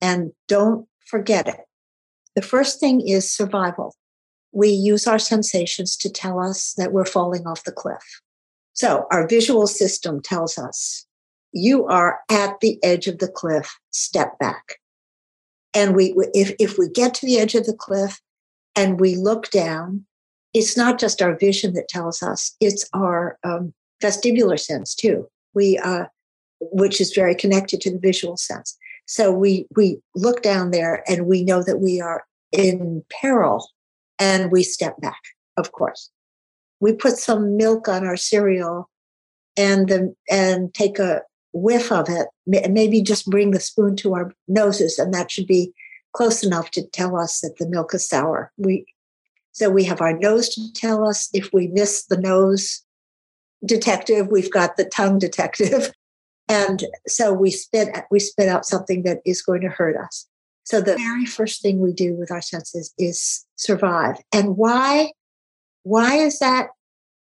And 0.00 0.33
don't 0.48 0.87
forget 1.07 1.46
it. 1.48 1.61
The 2.35 2.42
first 2.42 2.81
thing 2.81 3.07
is 3.07 3.31
survival. 3.31 3.94
We 4.52 4.68
use 4.68 5.07
our 5.07 5.18
sensations 5.18 5.96
to 5.98 6.11
tell 6.11 6.40
us 6.40 6.74
that 6.74 6.92
we're 6.92 7.05
falling 7.05 7.46
off 7.46 7.64
the 7.64 7.72
cliff. 7.72 8.20
So 8.72 9.07
our 9.11 9.26
visual 9.26 9.66
system 9.66 10.20
tells 10.20 10.59
us 10.59 11.06
you 11.57 11.87
are 11.87 12.21
at 12.31 12.61
the 12.61 12.79
edge 12.83 13.07
of 13.07 13.19
the 13.19 13.29
cliff, 13.29 13.79
step 13.90 14.38
back. 14.38 14.79
And 15.75 15.95
we, 15.95 16.14
if, 16.35 16.55
if 16.59 16.79
we 16.79 16.88
get 16.88 17.14
to 17.14 17.27
the 17.27 17.38
edge 17.38 17.55
of 17.55 17.66
the 17.66 17.75
cliff 17.75 18.21
and 18.75 19.01
we 19.01 19.16
look 19.16 19.51
down, 19.51 20.05
it's 20.55 20.77
not 20.77 20.99
just 20.99 21.21
our 21.21 21.37
vision 21.37 21.75
that 21.75 21.88
tells 21.88 22.23
us, 22.23 22.57
it's 22.61 22.88
our 22.95 23.38
um, 23.45 23.75
vestibular 24.03 24.59
sense 24.59 24.95
too. 24.95 25.29
We, 25.55 25.79
uh, 25.79 26.07
which 26.61 27.01
is 27.01 27.12
very 27.14 27.35
connected 27.35 27.81
to 27.83 27.90
the 27.90 27.99
visual 27.99 28.37
sense. 28.37 28.77
So 29.07 29.33
we, 29.33 29.66
we 29.77 29.99
look 30.14 30.42
down 30.42 30.71
there 30.71 31.05
and 31.09 31.27
we 31.27 31.45
know 31.45 31.62
that 31.62 31.79
we 31.79 32.01
are 32.01 32.25
in 32.53 33.05
peril 33.21 33.71
and 34.19 34.51
we 34.51 34.62
step 34.62 34.99
back, 35.01 35.21
of 35.59 35.73
course 35.73 36.11
we 36.81 36.92
put 36.92 37.16
some 37.16 37.57
milk 37.57 37.88
on 37.88 38.05
our 38.05 38.16
cereal 38.16 38.88
and 39.57 39.88
the, 39.88 40.14
and 40.31 40.73
take 40.75 40.99
a 40.99 41.23
whiff 41.57 41.90
of 41.90 42.09
it. 42.09 42.29
Maybe 42.47 43.01
just 43.01 43.31
bring 43.31 43.51
the 43.51 43.61
spoon 43.61 43.97
to 43.97 44.14
our 44.14 44.33
noses 44.47 44.99
and 44.99 45.12
that 45.14 45.31
should 45.31 45.47
be 45.47 45.73
close 46.12 46.45
enough 46.45 46.71
to 46.73 46.87
tell 46.88 47.16
us 47.16 47.40
that 47.40 47.57
the 47.59 47.69
milk 47.69 47.95
is 47.95 48.07
sour. 48.07 48.53
We 48.59 48.87
so 49.53 49.71
we 49.71 49.85
have 49.85 50.03
our 50.03 50.12
nose 50.12 50.51
to 50.51 50.73
tell 50.75 51.09
us 51.09 51.31
if 51.33 51.51
we 51.53 51.69
miss 51.69 52.05
the 52.05 52.19
nose 52.19 52.83
detective 53.64 54.29
we've 54.29 54.53
got 54.53 54.77
the 54.77 54.85
tongue 54.85 55.19
detective. 55.19 55.92
And 56.49 56.85
so 57.09 57.33
we 57.33 57.51
spit 57.51 57.88
we 58.09 58.21
spit 58.21 58.49
out 58.49 58.64
something 58.64 59.03
that 59.03 59.19
is 59.25 59.42
going 59.42 59.62
to 59.62 59.69
hurt 59.69 59.97
us. 59.97 60.29
So 60.62 60.81
the 60.81 60.95
very 60.95 61.27
first 61.27 61.61
thing 61.61 61.81
we 61.81 61.92
do 61.92 62.14
with 62.14 62.31
our 62.31 62.40
senses 62.40 62.95
is 62.99 63.45
survive. 63.57 64.19
And 64.33 64.57
why 64.57 65.11
why 65.83 66.19
is 66.19 66.38
that 66.38 66.69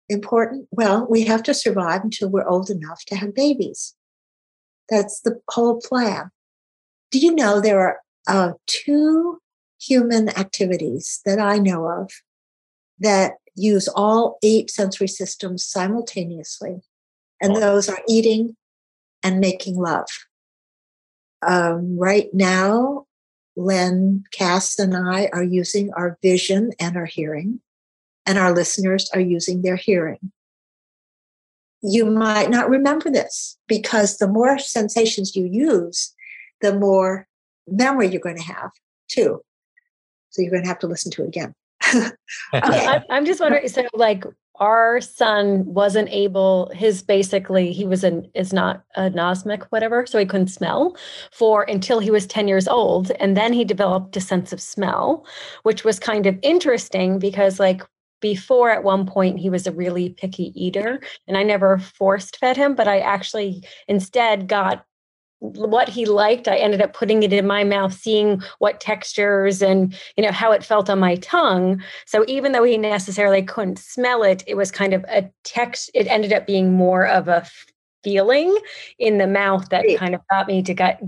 important? 0.08 0.68
Well, 0.70 1.08
we 1.10 1.24
have 1.24 1.42
to 1.42 1.54
survive 1.54 2.04
until 2.04 2.28
we're 2.28 2.46
old 2.46 2.70
enough 2.70 3.04
to 3.06 3.16
have 3.16 3.34
babies. 3.34 3.96
That's 4.88 5.20
the 5.20 5.40
whole 5.50 5.80
plan. 5.80 6.30
Do 7.10 7.18
you 7.18 7.34
know 7.34 7.60
there 7.60 7.80
are 7.80 7.98
uh, 8.28 8.52
two 8.66 9.38
human 9.80 10.28
activities 10.30 11.20
that 11.24 11.38
I 11.38 11.58
know 11.58 11.86
of 11.88 12.10
that 12.98 13.34
use 13.54 13.88
all 13.88 14.38
eight 14.42 14.70
sensory 14.70 15.08
systems 15.08 15.64
simultaneously? 15.64 16.82
And 17.40 17.56
those 17.56 17.88
are 17.88 18.00
eating 18.08 18.56
and 19.22 19.40
making 19.40 19.76
love. 19.76 20.08
Um, 21.46 21.98
right 21.98 22.28
now, 22.32 23.04
Len, 23.56 24.24
Cass, 24.32 24.78
and 24.78 24.96
I 24.96 25.28
are 25.32 25.42
using 25.42 25.92
our 25.94 26.18
vision 26.22 26.72
and 26.80 26.96
our 26.96 27.06
hearing 27.06 27.60
and 28.26 28.38
our 28.38 28.52
listeners 28.52 29.08
are 29.14 29.20
using 29.20 29.62
their 29.62 29.76
hearing. 29.76 30.32
You 31.82 32.06
might 32.06 32.50
not 32.50 32.70
remember 32.70 33.10
this 33.10 33.56
because 33.68 34.18
the 34.18 34.28
more 34.28 34.58
sensations 34.58 35.36
you 35.36 35.46
use, 35.46 36.14
the 36.60 36.74
more 36.74 37.26
memory 37.66 38.08
you're 38.08 38.20
going 38.20 38.38
to 38.38 38.42
have 38.42 38.70
too. 39.08 39.40
So 40.30 40.42
you're 40.42 40.50
going 40.50 40.64
to 40.64 40.68
have 40.68 40.78
to 40.80 40.86
listen 40.86 41.10
to 41.12 41.24
it 41.24 41.28
again. 41.28 41.54
okay. 41.94 43.00
I'm 43.10 43.24
just 43.24 43.40
wondering. 43.40 43.68
So, 43.68 43.86
like, 43.94 44.24
our 44.56 45.00
son 45.00 45.64
wasn't 45.66 46.08
able. 46.10 46.70
His 46.74 47.02
basically, 47.02 47.72
he 47.72 47.84
was 47.84 48.04
an 48.04 48.30
is 48.34 48.52
not 48.52 48.82
anosmic, 48.96 49.64
whatever. 49.70 50.06
So 50.06 50.18
he 50.18 50.26
couldn't 50.26 50.48
smell 50.48 50.96
for 51.32 51.62
until 51.64 52.00
he 52.00 52.10
was 52.10 52.26
10 52.26 52.48
years 52.48 52.66
old, 52.68 53.10
and 53.12 53.36
then 53.36 53.52
he 53.52 53.64
developed 53.64 54.16
a 54.16 54.20
sense 54.20 54.52
of 54.52 54.60
smell, 54.60 55.26
which 55.62 55.84
was 55.84 55.98
kind 55.98 56.26
of 56.26 56.38
interesting 56.42 57.18
because, 57.18 57.60
like, 57.60 57.82
before 58.20 58.70
at 58.70 58.84
one 58.84 59.06
point 59.06 59.38
he 59.38 59.50
was 59.50 59.66
a 59.66 59.72
really 59.72 60.10
picky 60.10 60.52
eater 60.54 61.00
and 61.26 61.36
I 61.36 61.42
never 61.42 61.78
forced 61.78 62.38
fed 62.38 62.56
him, 62.56 62.74
but 62.74 62.88
I 62.88 63.00
actually 63.00 63.64
instead 63.88 64.48
got 64.48 64.84
what 65.40 65.88
he 65.88 66.06
liked. 66.06 66.48
I 66.48 66.56
ended 66.56 66.80
up 66.80 66.94
putting 66.94 67.22
it 67.22 67.32
in 67.32 67.46
my 67.46 67.62
mouth 67.62 67.92
seeing 67.92 68.42
what 68.58 68.80
textures 68.80 69.60
and 69.60 69.94
you 70.16 70.24
know 70.24 70.32
how 70.32 70.52
it 70.52 70.64
felt 70.64 70.88
on 70.88 70.98
my 70.98 71.16
tongue. 71.16 71.82
So 72.06 72.24
even 72.26 72.52
though 72.52 72.64
he 72.64 72.78
necessarily 72.78 73.42
couldn't 73.42 73.78
smell 73.78 74.22
it 74.22 74.42
it 74.46 74.56
was 74.56 74.70
kind 74.70 74.94
of 74.94 75.04
a 75.08 75.30
text 75.44 75.90
it 75.94 76.06
ended 76.06 76.32
up 76.32 76.46
being 76.46 76.72
more 76.72 77.06
of 77.06 77.28
a 77.28 77.46
feeling 78.06 78.56
in 79.00 79.18
the 79.18 79.26
mouth 79.26 79.68
that 79.70 79.84
kind 79.98 80.14
of 80.14 80.20
got 80.30 80.46
me 80.46 80.62
to 80.62 80.72
get 80.72 81.02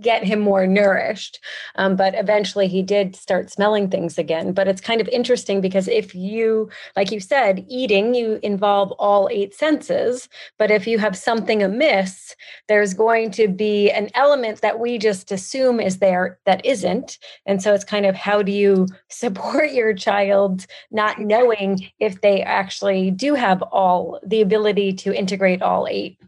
get 0.00 0.22
him 0.22 0.38
more 0.38 0.66
nourished. 0.66 1.40
Um, 1.74 1.96
but 1.96 2.14
eventually 2.14 2.68
he 2.68 2.82
did 2.82 3.16
start 3.16 3.50
smelling 3.50 3.90
things 3.90 4.18
again. 4.18 4.52
But 4.52 4.68
it's 4.68 4.80
kind 4.80 5.00
of 5.00 5.08
interesting 5.08 5.60
because 5.60 5.88
if 5.88 6.14
you, 6.14 6.70
like 6.96 7.10
you 7.10 7.20
said, 7.20 7.64
eating, 7.68 8.14
you 8.14 8.38
involve 8.42 8.92
all 8.92 9.28
eight 9.32 9.54
senses. 9.54 10.28
But 10.58 10.70
if 10.70 10.86
you 10.86 10.98
have 10.98 11.16
something 11.16 11.62
amiss, 11.62 12.36
there's 12.68 12.94
going 12.94 13.32
to 13.32 13.48
be 13.48 13.90
an 13.90 14.08
element 14.14 14.60
that 14.60 14.78
we 14.78 14.98
just 14.98 15.32
assume 15.32 15.80
is 15.80 15.98
there 15.98 16.38
that 16.46 16.64
isn't. 16.64 17.18
And 17.46 17.62
so 17.62 17.74
it's 17.74 17.84
kind 17.84 18.06
of 18.06 18.14
how 18.14 18.42
do 18.42 18.52
you 18.52 18.86
support 19.08 19.72
your 19.72 19.94
child 19.94 20.66
not 20.90 21.20
knowing 21.20 21.90
if 21.98 22.20
they 22.20 22.42
actually 22.42 23.10
do 23.10 23.34
have 23.34 23.62
all 23.62 24.20
the 24.24 24.40
ability 24.40 24.92
to 24.92 25.12
integrate 25.12 25.62
all 25.62 25.88
eight? 25.88 26.18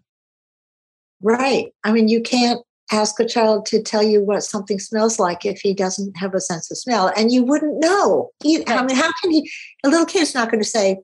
Right. 1.22 1.72
I 1.84 1.92
mean, 1.92 2.08
you 2.08 2.22
can't 2.22 2.60
ask 2.92 3.20
a 3.20 3.26
child 3.26 3.66
to 3.66 3.82
tell 3.82 4.02
you 4.02 4.22
what 4.22 4.42
something 4.42 4.78
smells 4.78 5.18
like 5.18 5.46
if 5.46 5.60
he 5.60 5.74
doesn't 5.74 6.16
have 6.16 6.34
a 6.34 6.40
sense 6.40 6.70
of 6.70 6.78
smell, 6.78 7.12
and 7.16 7.30
you 7.30 7.42
wouldn't 7.42 7.78
know. 7.78 8.30
I 8.44 8.82
mean, 8.82 8.96
how 8.96 9.10
can 9.22 9.30
he? 9.30 9.50
A 9.84 9.88
little 9.88 10.06
kid's 10.06 10.34
not 10.34 10.50
going 10.50 10.62
to 10.62 10.68
say, 10.68 11.00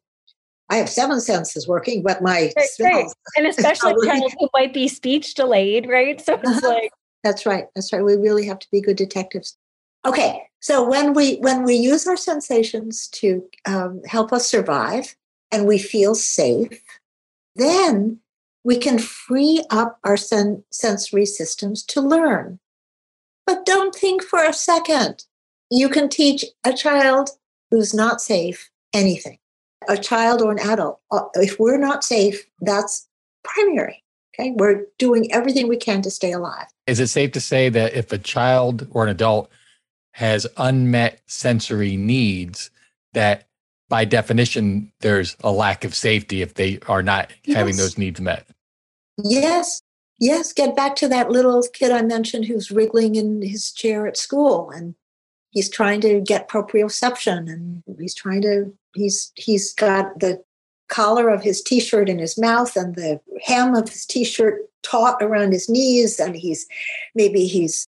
"I 0.70 0.76
have 0.76 0.88
seven 0.88 1.20
senses 1.20 1.68
working, 1.68 2.02
but 2.02 2.22
my 2.22 2.52
right, 2.56 2.66
right. 2.80 3.06
and 3.36 3.46
especially 3.46 3.94
child 4.06 4.32
who 4.38 4.48
might 4.54 4.72
be 4.72 4.88
speech 4.88 5.34
delayed, 5.34 5.88
right? 5.88 6.20
So 6.20 6.34
it's 6.34 6.48
uh-huh. 6.48 6.68
like 6.68 6.90
that's 7.22 7.46
right. 7.46 7.66
That's 7.74 7.92
right. 7.92 8.04
We 8.04 8.16
really 8.16 8.46
have 8.46 8.58
to 8.58 8.68
be 8.72 8.80
good 8.80 8.96
detectives. 8.96 9.56
Okay, 10.04 10.42
so 10.60 10.88
when 10.88 11.14
we 11.14 11.36
when 11.36 11.64
we 11.64 11.74
use 11.74 12.06
our 12.06 12.16
sensations 12.16 13.08
to 13.08 13.44
um, 13.66 14.02
help 14.06 14.32
us 14.32 14.46
survive, 14.46 15.14
and 15.52 15.66
we 15.66 15.78
feel 15.78 16.14
safe, 16.14 16.80
then 17.54 18.20
we 18.66 18.76
can 18.76 18.98
free 18.98 19.64
up 19.70 20.00
our 20.02 20.16
sen- 20.16 20.64
sensory 20.72 21.24
systems 21.24 21.84
to 21.84 22.00
learn. 22.00 22.58
But 23.46 23.64
don't 23.64 23.94
think 23.94 24.24
for 24.24 24.44
a 24.44 24.52
second. 24.52 25.24
You 25.70 25.88
can 25.88 26.08
teach 26.08 26.44
a 26.64 26.72
child 26.72 27.30
who's 27.70 27.94
not 27.94 28.20
safe 28.20 28.68
anything, 28.92 29.38
a 29.88 29.96
child 29.96 30.42
or 30.42 30.50
an 30.50 30.58
adult. 30.58 31.00
Uh, 31.12 31.26
if 31.34 31.60
we're 31.60 31.78
not 31.78 32.02
safe, 32.02 32.44
that's 32.60 33.06
primary. 33.44 34.02
Okay. 34.34 34.52
We're 34.56 34.86
doing 34.98 35.32
everything 35.32 35.68
we 35.68 35.76
can 35.76 36.02
to 36.02 36.10
stay 36.10 36.32
alive. 36.32 36.66
Is 36.88 36.98
it 36.98 37.06
safe 37.06 37.30
to 37.32 37.40
say 37.40 37.68
that 37.68 37.94
if 37.94 38.12
a 38.12 38.18
child 38.18 38.88
or 38.90 39.04
an 39.04 39.10
adult 39.10 39.48
has 40.14 40.44
unmet 40.56 41.20
sensory 41.26 41.96
needs, 41.96 42.70
that 43.12 43.46
by 43.88 44.04
definition, 44.04 44.92
there's 45.00 45.36
a 45.44 45.52
lack 45.52 45.84
of 45.84 45.94
safety 45.94 46.42
if 46.42 46.54
they 46.54 46.80
are 46.88 47.04
not 47.04 47.30
yes. 47.44 47.56
having 47.56 47.76
those 47.76 47.96
needs 47.96 48.20
met? 48.20 48.48
Yes, 49.22 49.82
yes. 50.18 50.52
Get 50.52 50.76
back 50.76 50.96
to 50.96 51.08
that 51.08 51.30
little 51.30 51.62
kid 51.72 51.90
I 51.90 52.02
mentioned 52.02 52.44
who's 52.46 52.70
wriggling 52.70 53.14
in 53.14 53.42
his 53.42 53.72
chair 53.72 54.06
at 54.06 54.16
school. 54.16 54.70
And 54.70 54.94
he's 55.56 55.70
trying 55.70 56.02
to 56.02 56.20
get 56.20 56.48
proprioception 56.50 57.50
and 57.50 57.82
he's 57.98 58.14
trying 58.14 58.42
to 58.42 58.74
he's 58.94 59.32
he's 59.36 59.72
got 59.72 60.20
the 60.20 60.42
collar 60.88 61.30
of 61.30 61.42
his 61.42 61.62
t-shirt 61.62 62.10
in 62.10 62.18
his 62.18 62.38
mouth 62.38 62.76
and 62.76 62.94
the 62.94 63.18
hem 63.42 63.74
of 63.74 63.88
his 63.88 64.04
t-shirt 64.04 64.60
taut 64.82 65.16
around 65.22 65.52
his 65.52 65.66
knees 65.66 66.20
and 66.20 66.36
he's 66.36 66.66
maybe 67.14 67.46
he's 67.46 67.86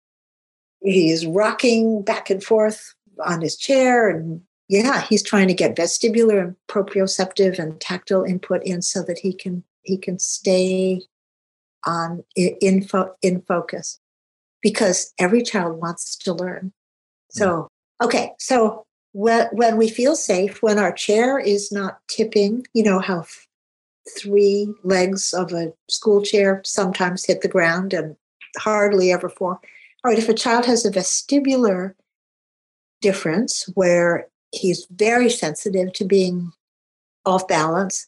he's 0.81 1.27
rocking 1.27 2.03
back 2.03 2.31
and 2.31 2.43
forth 2.43 2.95
on 3.27 3.43
his 3.43 3.57
chair 3.59 4.09
and 4.09 4.41
yeah 4.69 5.03
he's 5.03 5.23
trying 5.23 5.47
to 5.47 5.55
get 5.55 5.77
vestibular 5.77 6.43
and 6.43 6.57
proprioceptive 6.67 7.59
and 7.59 7.79
tactile 7.79 8.25
input 8.25 8.63
in 8.65 8.81
so 8.81 9.03
that 9.03 9.19
he 9.19 9.35
can 9.35 9.63
he 9.83 9.99
can 9.99 10.19
stay 10.19 11.03
on 11.87 12.23
in, 12.37 12.83
fo- 12.83 13.15
in 13.23 13.41
focus 13.43 13.99
because 14.63 15.13
every 15.19 15.43
child 15.43 15.81
wants 15.81 16.17
to 16.17 16.33
learn 16.33 16.73
so 17.31 17.47
mm. 18.03 18.05
okay 18.05 18.33
so 18.39 18.85
when, 19.13 19.49
when 19.53 19.77
we 19.77 19.89
feel 19.89 20.15
safe 20.15 20.63
when 20.63 20.79
our 20.79 20.93
chair 20.93 21.39
is 21.39 21.73
not 21.73 21.99
tipping 22.09 22.67
you 22.75 22.83
know 22.83 22.99
how 23.01 23.25
three 24.19 24.73
legs 24.83 25.33
of 25.33 25.53
a 25.53 25.73
school 25.89 26.23
chair 26.23 26.61
sometimes 26.65 27.25
hit 27.25 27.43
the 27.43 27.49
ground 27.49 27.93
and 27.93 28.17
hardly 28.59 29.13
ever 29.13 29.29
four 29.29 29.61
all 30.05 30.11
right 30.11 30.19
if 30.19 30.29
a 30.29 30.35
child 30.35 30.65
has 30.67 30.85
a 30.85 30.91
vestibular 30.91 31.95
difference 33.01 33.69
where 33.75 34.29
he's 34.53 34.87
very 34.91 35.31
sensitive 35.31 35.93
to 35.95 36.05
being 36.05 36.53
off 37.25 37.47
balance. 37.49 38.07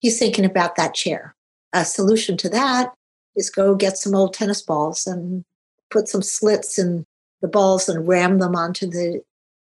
He's 0.00 0.18
thinking 0.18 0.44
about 0.44 0.76
that 0.76 0.94
chair. 0.94 1.34
A 1.74 1.84
solution 1.84 2.36
to 2.38 2.48
that 2.48 2.94
is 3.36 3.50
go 3.50 3.74
get 3.74 3.98
some 3.98 4.14
old 4.14 4.32
tennis 4.32 4.62
balls 4.62 5.06
and 5.06 5.44
put 5.90 6.08
some 6.08 6.22
slits 6.22 6.78
in 6.78 7.04
the 7.42 7.48
balls 7.48 7.88
and 7.88 8.08
ram 8.08 8.38
them 8.38 8.56
onto 8.56 8.86
the 8.86 9.22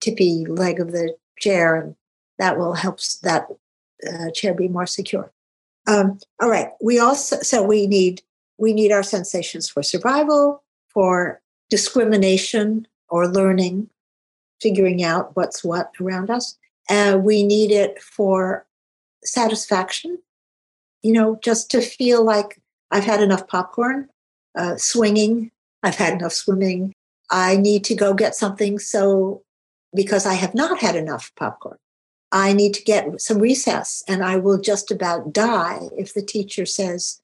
tippy 0.00 0.46
leg 0.46 0.80
of 0.80 0.92
the 0.92 1.16
chair, 1.38 1.74
and 1.74 1.96
that 2.38 2.56
will 2.56 2.74
help 2.74 3.00
that 3.22 3.48
uh, 4.08 4.30
chair 4.30 4.54
be 4.54 4.68
more 4.68 4.86
secure. 4.86 5.30
Um, 5.86 6.18
all 6.40 6.48
right, 6.48 6.68
we 6.80 6.98
also 6.98 7.40
so 7.40 7.62
we 7.62 7.86
need 7.86 8.22
we 8.58 8.72
need 8.72 8.92
our 8.92 9.02
sensations 9.02 9.68
for 9.68 9.82
survival, 9.82 10.62
for 10.88 11.40
discrimination 11.68 12.86
or 13.08 13.26
learning, 13.26 13.88
figuring 14.60 15.02
out 15.02 15.34
what's 15.36 15.64
what 15.64 15.92
around 16.00 16.30
us. 16.30 16.56
Uh, 16.88 17.18
we 17.20 17.42
need 17.42 17.70
it 17.70 18.00
for 18.00 18.66
satisfaction, 19.24 20.18
you 21.02 21.12
know, 21.12 21.38
just 21.42 21.70
to 21.70 21.80
feel 21.80 22.24
like 22.24 22.60
I've 22.90 23.04
had 23.04 23.22
enough 23.22 23.46
popcorn, 23.48 24.08
uh, 24.56 24.76
swinging, 24.76 25.50
I've 25.82 25.96
had 25.96 26.14
enough 26.14 26.32
swimming. 26.32 26.92
I 27.30 27.56
need 27.56 27.84
to 27.84 27.94
go 27.94 28.14
get 28.14 28.34
something 28.34 28.78
so 28.78 29.42
because 29.94 30.26
I 30.26 30.34
have 30.34 30.54
not 30.54 30.80
had 30.80 30.96
enough 30.96 31.32
popcorn. 31.36 31.76
I 32.32 32.52
need 32.52 32.74
to 32.74 32.82
get 32.82 33.20
some 33.20 33.38
recess 33.38 34.02
and 34.06 34.22
I 34.22 34.36
will 34.36 34.60
just 34.60 34.90
about 34.90 35.32
die 35.32 35.88
if 35.96 36.14
the 36.14 36.22
teacher 36.22 36.66
says, 36.66 37.20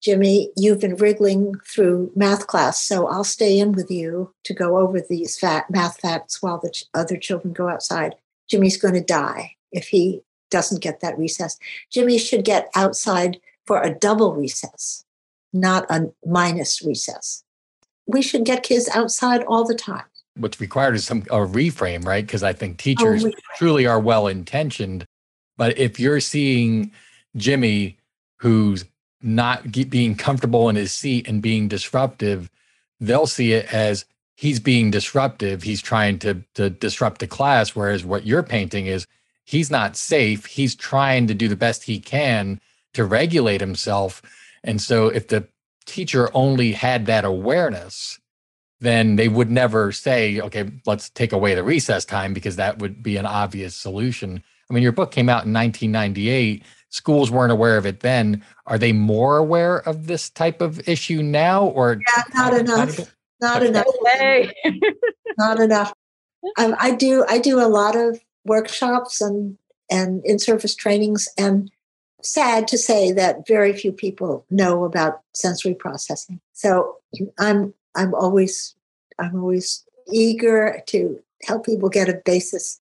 Jimmy, 0.00 0.50
you've 0.56 0.80
been 0.80 0.96
wriggling 0.96 1.54
through 1.66 2.12
math 2.14 2.46
class, 2.46 2.80
so 2.80 3.08
I'll 3.08 3.24
stay 3.24 3.58
in 3.58 3.72
with 3.72 3.90
you 3.90 4.32
to 4.44 4.54
go 4.54 4.78
over 4.78 5.00
these 5.00 5.38
fat 5.38 5.68
math 5.70 6.00
facts 6.00 6.40
while 6.40 6.60
the 6.62 6.70
ch- 6.70 6.84
other 6.94 7.16
children 7.16 7.52
go 7.52 7.68
outside. 7.68 8.14
Jimmy's 8.48 8.76
going 8.76 8.94
to 8.94 9.00
die 9.00 9.56
if 9.72 9.88
he 9.88 10.22
doesn't 10.50 10.82
get 10.82 11.00
that 11.00 11.18
recess. 11.18 11.58
Jimmy 11.90 12.18
should 12.18 12.44
get 12.44 12.68
outside 12.74 13.40
for 13.66 13.82
a 13.82 13.94
double 13.94 14.34
recess, 14.34 15.04
not 15.52 15.86
a 15.90 16.10
minus 16.26 16.82
recess. 16.82 17.44
We 18.06 18.22
should 18.22 18.44
get 18.44 18.62
kids 18.62 18.88
outside 18.94 19.44
all 19.44 19.64
the 19.64 19.74
time. 19.74 20.04
What's 20.36 20.60
required 20.60 20.94
is 20.94 21.04
some 21.04 21.22
a 21.30 21.38
reframe, 21.38 22.04
right? 22.04 22.24
Because 22.24 22.42
I 22.42 22.52
think 22.52 22.78
teachers 22.78 23.24
oh, 23.24 23.32
truly 23.56 23.86
are 23.86 24.00
well 24.00 24.28
intentioned, 24.28 25.04
but 25.56 25.76
if 25.76 25.98
you're 25.98 26.20
seeing 26.20 26.92
Jimmy 27.36 27.98
who's 28.38 28.84
not 29.20 29.70
being 29.90 30.14
comfortable 30.14 30.68
in 30.68 30.76
his 30.76 30.92
seat 30.92 31.28
and 31.28 31.42
being 31.42 31.68
disruptive, 31.68 32.50
they'll 33.00 33.26
see 33.26 33.52
it 33.52 33.72
as 33.72 34.04
he's 34.36 34.60
being 34.60 34.90
disruptive. 34.90 35.62
He's 35.62 35.82
trying 35.82 36.20
to, 36.20 36.42
to 36.54 36.70
disrupt 36.70 37.18
the 37.20 37.26
class. 37.26 37.74
Whereas 37.74 38.04
what 38.04 38.26
you're 38.26 38.44
painting 38.44 38.86
is 38.86 39.06
he's 39.48 39.70
not 39.70 39.96
safe. 39.96 40.44
He's 40.44 40.74
trying 40.74 41.26
to 41.28 41.34
do 41.34 41.48
the 41.48 41.56
best 41.56 41.84
he 41.84 41.98
can 41.98 42.60
to 42.92 43.06
regulate 43.06 43.62
himself. 43.62 44.20
And 44.62 44.78
so 44.78 45.08
if 45.08 45.28
the 45.28 45.48
teacher 45.86 46.28
only 46.34 46.72
had 46.72 47.06
that 47.06 47.24
awareness, 47.24 48.20
then 48.80 49.16
they 49.16 49.28
would 49.28 49.50
never 49.50 49.90
say, 49.90 50.38
okay, 50.42 50.70
let's 50.84 51.08
take 51.08 51.32
away 51.32 51.54
the 51.54 51.62
recess 51.62 52.04
time 52.04 52.34
because 52.34 52.56
that 52.56 52.78
would 52.78 53.02
be 53.02 53.16
an 53.16 53.24
obvious 53.24 53.74
solution. 53.74 54.42
I 54.68 54.74
mean, 54.74 54.82
your 54.82 54.92
book 54.92 55.12
came 55.12 55.30
out 55.30 55.46
in 55.46 55.52
1998 55.54 56.62
schools 56.90 57.30
weren't 57.30 57.52
aware 57.52 57.76
of 57.76 57.86
it 57.86 58.00
then. 58.00 58.42
Are 58.66 58.78
they 58.78 58.92
more 58.92 59.38
aware 59.38 59.78
of 59.88 60.06
this 60.06 60.30
type 60.30 60.60
of 60.60 60.86
issue 60.88 61.22
now, 61.22 61.66
or 61.66 62.00
yeah, 62.16 62.22
not 62.34 62.54
enough? 62.54 63.14
Not 63.40 63.62
enough. 63.62 63.86
not 65.38 65.60
enough. 65.60 65.92
Um, 66.56 66.74
I 66.78 66.94
do. 66.94 67.24
I 67.28 67.38
do 67.38 67.60
a 67.60 67.68
lot 67.68 67.96
of 67.96 68.18
workshops 68.48 69.20
and 69.20 69.56
and 69.90 70.22
in-service 70.24 70.74
trainings, 70.74 71.28
and 71.38 71.70
sad 72.22 72.68
to 72.68 72.76
say 72.76 73.12
that 73.12 73.46
very 73.46 73.72
few 73.72 73.92
people 73.92 74.44
know 74.50 74.84
about 74.84 75.20
sensory 75.34 75.74
processing. 75.74 76.40
So 76.52 76.96
I'm 77.38 77.74
I'm 77.94 78.14
always 78.14 78.74
I'm 79.18 79.36
always 79.36 79.84
eager 80.12 80.82
to 80.86 81.20
help 81.44 81.66
people 81.66 81.88
get 81.88 82.08
a 82.08 82.20
basis 82.24 82.80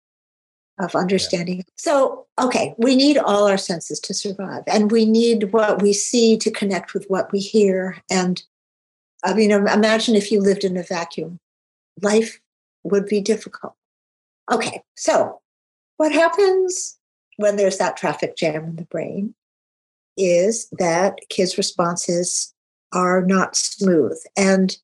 of 0.79 0.95
understanding. 0.95 1.59
Yeah. 1.59 1.65
So, 1.77 2.27
okay, 2.41 2.75
we 2.79 2.97
need 2.97 3.19
all 3.19 3.47
our 3.47 3.59
senses 3.59 4.01
to 4.01 4.15
survive, 4.15 4.63
and 4.67 4.91
we 4.91 5.05
need 5.05 5.53
what 5.53 5.83
we 5.83 5.93
see 5.93 6.37
to 6.39 6.51
connect 6.51 6.95
with 6.95 7.07
what 7.09 7.31
we 7.33 7.39
hear. 7.39 8.03
And 8.11 8.43
I 9.23 9.35
mean, 9.35 9.51
imagine 9.51 10.17
if 10.17 10.33
you 10.33 10.41
lived 10.41 10.65
in 10.65 10.77
a 10.77 10.83
vacuum, 10.83 11.39
life 12.01 12.41
would 12.85 13.07
be 13.07 13.21
difficult. 13.21 13.75
Okay, 14.51 14.83
so 14.97 15.42
what 16.03 16.11
happens 16.11 16.99
when 17.37 17.55
there's 17.55 17.79
that 17.79 17.97
traffic 17.97 18.37
jam 18.37 18.65
in 18.65 18.75
the 18.75 18.83
brain 18.83 19.37
is 20.17 20.67
that 20.73 21.17
kids' 21.29 21.57
responses 21.57 22.53
are 22.93 23.25
not 23.25 23.55
smooth. 23.55 24.19
And 24.37 24.77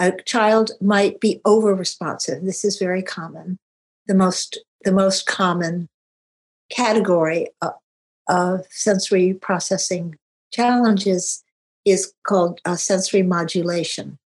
a 0.00 0.10
child 0.26 0.72
might 0.80 1.20
be 1.20 1.40
over 1.44 1.76
responsive. 1.76 2.44
This 2.44 2.64
is 2.64 2.76
very 2.76 3.04
common. 3.04 3.60
The 4.08 4.16
most 4.16 4.58
the 4.84 4.90
most 4.90 5.26
common 5.26 5.88
category 6.70 7.46
of, 7.62 7.74
of 8.28 8.66
sensory 8.68 9.34
processing 9.34 10.16
challenges 10.52 11.44
is 11.84 12.12
called 12.26 12.60
uh, 12.64 12.74
sensory 12.74 13.22
modulation. 13.22 14.18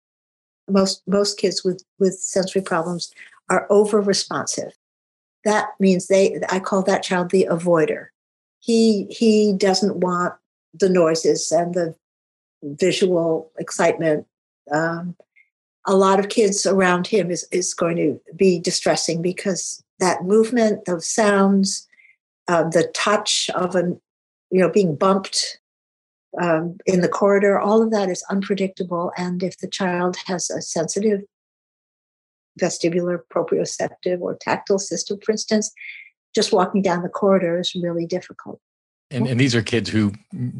Most 0.68 1.02
most 1.08 1.38
kids 1.38 1.64
with 1.64 1.82
with 1.98 2.14
sensory 2.20 2.62
problems 2.62 3.12
are 3.48 3.66
over 3.68 4.00
responsive. 4.00 4.72
That 5.44 5.68
means 5.78 6.06
they 6.06 6.40
I 6.48 6.60
call 6.60 6.82
that 6.82 7.02
child 7.02 7.30
the 7.30 7.48
avoider. 7.50 8.08
He 8.60 9.04
he 9.04 9.54
doesn't 9.54 9.96
want 9.96 10.34
the 10.74 10.88
noises 10.88 11.50
and 11.50 11.74
the 11.74 11.94
visual 12.62 13.50
excitement. 13.58 14.26
Um, 14.70 15.16
a 15.86 15.96
lot 15.96 16.20
of 16.20 16.28
kids 16.28 16.66
around 16.66 17.06
him 17.06 17.30
is 17.30 17.46
is 17.50 17.74
going 17.74 17.96
to 17.96 18.20
be 18.36 18.58
distressing 18.58 19.22
because 19.22 19.82
that 19.98 20.24
movement, 20.24 20.84
those 20.86 21.06
sounds, 21.06 21.86
uh, 22.48 22.64
the 22.64 22.90
touch 22.94 23.50
of 23.54 23.74
an, 23.74 24.00
you 24.50 24.60
know, 24.60 24.70
being 24.70 24.96
bumped 24.96 25.58
um, 26.40 26.78
in 26.86 27.00
the 27.00 27.08
corridor, 27.08 27.58
all 27.58 27.82
of 27.82 27.90
that 27.90 28.08
is 28.08 28.24
unpredictable. 28.30 29.12
And 29.16 29.42
if 29.42 29.58
the 29.58 29.68
child 29.68 30.16
has 30.26 30.50
a 30.50 30.62
sensitive 30.62 31.22
vestibular, 32.58 33.20
proprioceptive, 33.32 34.20
or 34.20 34.36
tactile 34.40 34.78
system, 34.78 35.18
for 35.24 35.32
instance, 35.32 35.72
just 36.34 36.52
walking 36.52 36.82
down 36.82 37.02
the 37.02 37.08
corridor 37.08 37.58
is 37.58 37.74
really 37.74 38.06
difficult. 38.06 38.60
And, 39.10 39.26
and 39.26 39.40
these 39.40 39.54
are 39.56 39.62
kids 39.62 39.90
who, 39.90 40.12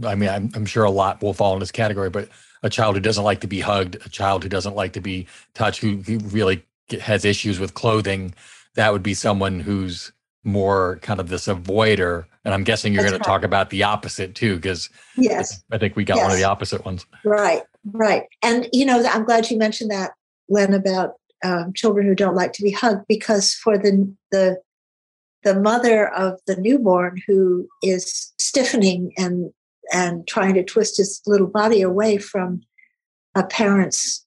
I 0.05 0.17
mean, 0.17 0.29
I'm, 0.29 0.51
I'm 0.55 0.67
sure 0.67 0.83
a 0.85 0.91
lot 0.91 1.23
will 1.23 1.35
fall 1.35 1.55
in 1.55 1.61
this 1.61 1.71
category, 1.71 2.11
but 2.11 2.29
a 2.63 2.71
child 2.71 2.97
who 2.97 3.01
doesn't 3.01 3.23
like 3.23 3.41
to 3.41 3.47
be 3.47 3.61
hugged, 3.61 3.97
a 4.05 4.09
child 4.09 4.43
who 4.43 4.49
doesn't 4.49 4.75
like 4.75 4.93
to 4.95 5.01
be 5.01 5.29
touched, 5.55 5.81
who, 5.81 5.99
who 5.99 6.19
really 6.19 6.65
has 7.01 7.25
issues 7.25 7.61
with 7.61 7.75
clothing, 7.75 8.35
that 8.75 8.93
would 8.93 9.05
be 9.05 9.15
someone 9.15 9.61
who's 9.61 10.13
more 10.43 10.99
kind 11.03 11.21
of 11.21 11.29
this 11.29 11.47
avoider. 11.47 12.25
And 12.45 12.53
I'm 12.53 12.65
guessing 12.65 12.93
you're 12.93 13.03
going 13.03 13.13
right. 13.13 13.23
to 13.23 13.29
talk 13.29 13.45
about 13.45 13.71
the 13.71 13.85
opposite 13.85 14.35
too, 14.35 14.57
because 14.57 14.91
yes, 15.17 15.63
I 15.71 15.79
think 15.79 15.95
we 15.95 16.05
got 16.05 16.17
yes. 16.17 16.25
one 16.25 16.33
of 16.33 16.39
the 16.39 16.45
opposite 16.45 16.85
ones. 16.85 17.07
Right, 17.25 17.63
right. 17.93 18.25
And 18.43 18.69
you 18.73 18.85
know, 18.85 19.05
I'm 19.07 19.25
glad 19.25 19.51
you 19.51 19.59
mentioned 19.59 19.91
that, 19.91 20.13
Len, 20.49 20.75
about 20.75 21.20
um, 21.45 21.73
children 21.75 22.07
who 22.07 22.15
don't 22.15 22.37
like 22.37 22.53
to 22.55 22.63
be 22.63 22.71
hugged, 22.71 23.07
because 23.09 23.55
for 23.55 23.79
the 23.79 24.15
the 24.31 24.61
the 25.43 25.59
mother 25.59 26.09
of 26.09 26.39
the 26.47 26.57
newborn 26.57 27.21
who 27.27 27.69
is 27.83 28.33
stiffening 28.39 29.13
and 29.17 29.53
and 29.93 30.27
trying 30.27 30.55
to 30.55 30.65
twist 30.65 30.99
his 30.99 31.21
little 31.27 31.47
body 31.47 31.83
away 31.83 32.19
from 32.19 32.61
a 33.35 33.43
parent's 33.45 34.27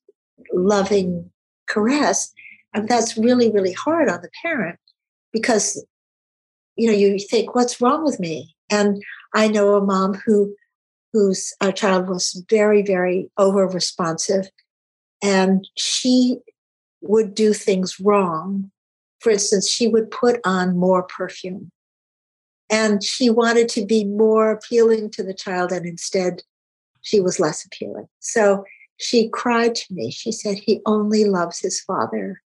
loving 0.53 1.29
caress 1.67 2.33
And 2.73 2.89
that's 2.89 3.17
really, 3.17 3.51
really 3.51 3.73
hard 3.73 4.09
on 4.09 4.21
the 4.21 4.29
parent 4.41 4.79
because, 5.31 5.83
you 6.75 6.87
know, 6.87 6.93
you 6.93 7.19
think, 7.19 7.55
what's 7.55 7.79
wrong 7.79 8.03
with 8.03 8.19
me? 8.19 8.55
And 8.71 9.01
I 9.33 9.47
know 9.47 9.75
a 9.75 9.85
mom 9.85 10.15
who 10.25 10.55
whose 11.11 11.53
child 11.75 12.09
was 12.09 12.43
very, 12.49 12.81
very 12.81 13.29
over 13.37 13.67
responsive. 13.67 14.49
And 15.21 15.67
she 15.77 16.39
would 17.03 17.35
do 17.35 17.53
things 17.53 17.99
wrong. 17.99 18.71
For 19.19 19.31
instance, 19.31 19.69
she 19.69 19.87
would 19.87 20.09
put 20.09 20.39
on 20.43 20.77
more 20.77 21.03
perfume. 21.03 21.71
And 22.69 23.03
she 23.03 23.29
wanted 23.29 23.69
to 23.69 23.85
be 23.85 24.03
more 24.03 24.51
appealing 24.51 25.11
to 25.11 25.23
the 25.23 25.33
child, 25.33 25.71
and 25.71 25.85
instead, 25.85 26.41
she 27.01 27.19
was 27.19 27.39
less 27.39 27.65
appealing. 27.65 28.07
So 28.19 28.63
she 28.97 29.29
cried 29.29 29.75
to 29.75 29.93
me. 29.93 30.11
She 30.11 30.31
said, 30.31 30.57
He 30.57 30.81
only 30.85 31.25
loves 31.25 31.59
his 31.59 31.79
father 31.81 32.41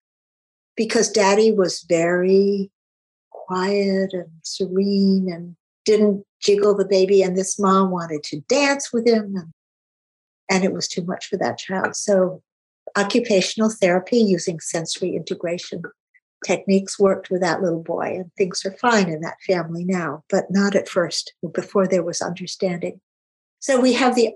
because 0.77 1.11
daddy 1.11 1.53
was 1.53 1.85
very 1.89 2.71
quiet 3.31 4.13
and 4.13 4.31
serene 4.43 5.31
and 5.31 5.57
didn't 5.85 6.25
jiggle 6.41 6.75
the 6.75 6.87
baby. 6.87 7.23
And 7.23 7.37
this 7.37 7.59
mom 7.59 7.91
wanted 7.91 8.23
to 8.25 8.41
dance 8.49 8.93
with 8.93 9.07
him. 9.07 9.35
And, 9.37 9.53
and 10.51 10.65
it 10.65 10.73
was 10.73 10.89
too 10.89 11.05
much 11.05 11.27
for 11.27 11.37
that 11.39 11.59
child. 11.59 11.97
So, 11.97 12.43
occupational 12.97 13.71
therapy 13.71 14.19
using 14.19 14.61
sensory 14.61 15.17
integration 15.17 15.83
techniques 16.45 16.99
worked 16.99 17.31
with 17.31 17.41
that 17.41 17.63
little 17.63 17.83
boy. 17.83 18.17
And 18.17 18.31
things 18.37 18.65
are 18.65 18.77
fine 18.77 19.09
in 19.09 19.21
that 19.23 19.41
family 19.47 19.85
now, 19.85 20.23
but 20.29 20.45
not 20.51 20.75
at 20.75 20.89
first, 20.89 21.35
before 21.53 21.87
there 21.87 22.03
was 22.03 22.21
understanding. 22.21 23.01
So, 23.61 23.81
we 23.81 23.95
have 23.95 24.15
the 24.15 24.31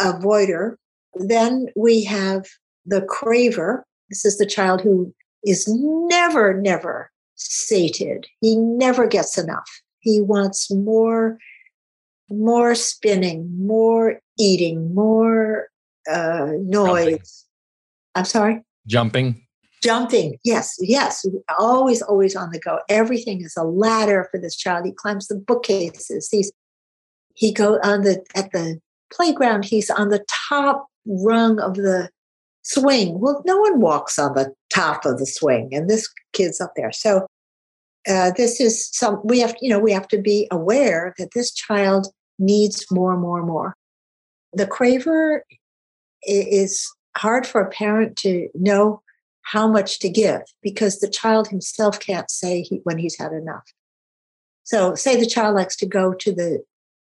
avoider. 0.00 0.76
Then 1.14 1.66
we 1.76 2.04
have 2.04 2.46
the 2.86 3.02
craver. 3.02 3.82
This 4.08 4.24
is 4.24 4.38
the 4.38 4.46
child 4.46 4.80
who 4.80 5.14
is 5.44 5.66
never, 5.68 6.54
never 6.54 7.10
sated. 7.34 8.26
He 8.40 8.56
never 8.56 9.06
gets 9.06 9.38
enough. 9.38 9.68
He 10.00 10.20
wants 10.20 10.70
more, 10.70 11.38
more 12.28 12.74
spinning, 12.74 13.50
more 13.58 14.20
eating, 14.38 14.94
more 14.94 15.68
uh, 16.10 16.52
noise. 16.58 17.46
I'm 18.14 18.24
sorry? 18.24 18.62
Jumping. 18.86 19.46
Jumping. 19.82 20.38
Yes, 20.44 20.76
yes. 20.80 21.24
Always, 21.58 22.02
always 22.02 22.36
on 22.36 22.50
the 22.50 22.60
go. 22.60 22.80
Everything 22.88 23.40
is 23.42 23.56
a 23.56 23.64
ladder 23.64 24.28
for 24.30 24.38
this 24.38 24.56
child. 24.56 24.84
He 24.84 24.92
climbs 24.92 25.28
the 25.28 25.36
bookcases. 25.36 26.28
He's 26.30 26.52
he 27.34 27.52
go 27.52 27.78
on 27.82 28.02
the 28.02 28.22
at 28.34 28.52
the 28.52 28.78
playground. 29.12 29.64
He's 29.64 29.88
on 29.88 30.10
the 30.10 30.24
top 30.48 30.86
rung 31.06 31.58
of 31.60 31.76
the 31.76 32.10
swing. 32.62 33.18
Well, 33.18 33.42
no 33.46 33.56
one 33.56 33.80
walks 33.80 34.18
on 34.18 34.34
the 34.34 34.52
top 34.68 35.06
of 35.06 35.18
the 35.18 35.26
swing, 35.26 35.70
and 35.72 35.88
this 35.88 36.12
kid's 36.34 36.60
up 36.60 36.72
there. 36.76 36.92
So 36.92 37.26
uh, 38.08 38.32
this 38.36 38.60
is 38.60 38.88
some 38.92 39.20
we 39.24 39.40
have 39.40 39.54
you 39.60 39.70
know 39.70 39.78
we 39.78 39.92
have 39.92 40.08
to 40.08 40.18
be 40.18 40.46
aware 40.50 41.14
that 41.18 41.30
this 41.34 41.52
child 41.52 42.08
needs 42.38 42.86
more 42.90 43.12
and 43.12 43.20
more 43.20 43.44
more 43.44 43.74
the 44.52 44.66
craver 44.66 45.40
is 46.22 46.90
hard 47.16 47.46
for 47.46 47.60
a 47.60 47.70
parent 47.70 48.16
to 48.18 48.48
know 48.54 49.02
how 49.42 49.68
much 49.68 49.98
to 50.00 50.08
give 50.08 50.42
because 50.62 51.00
the 51.00 51.08
child 51.08 51.48
himself 51.48 51.98
can't 51.98 52.30
say 52.30 52.62
he, 52.62 52.80
when 52.84 52.98
he's 52.98 53.18
had 53.18 53.32
enough. 53.32 53.64
So 54.62 54.94
say 54.94 55.16
the 55.16 55.26
child 55.26 55.56
likes 55.56 55.76
to 55.76 55.86
go 55.86 56.12
to 56.14 56.32
the 56.32 56.62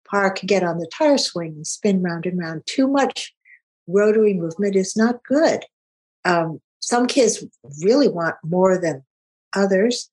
park 0.08 0.40
get 0.46 0.62
on 0.62 0.78
the 0.78 0.88
tire 0.96 1.18
swing 1.18 1.54
and 1.56 1.66
spin 1.66 2.02
round 2.02 2.26
and 2.26 2.38
round. 2.38 2.62
Too 2.66 2.86
much 2.86 3.34
rotary 3.86 4.34
movement 4.34 4.76
is 4.76 4.96
not 4.96 5.24
good. 5.24 5.64
Um, 6.24 6.60
some 6.80 7.06
kids 7.06 7.44
really 7.82 8.08
want 8.08 8.36
more 8.44 8.78
than 8.78 9.04
others. 9.54 10.10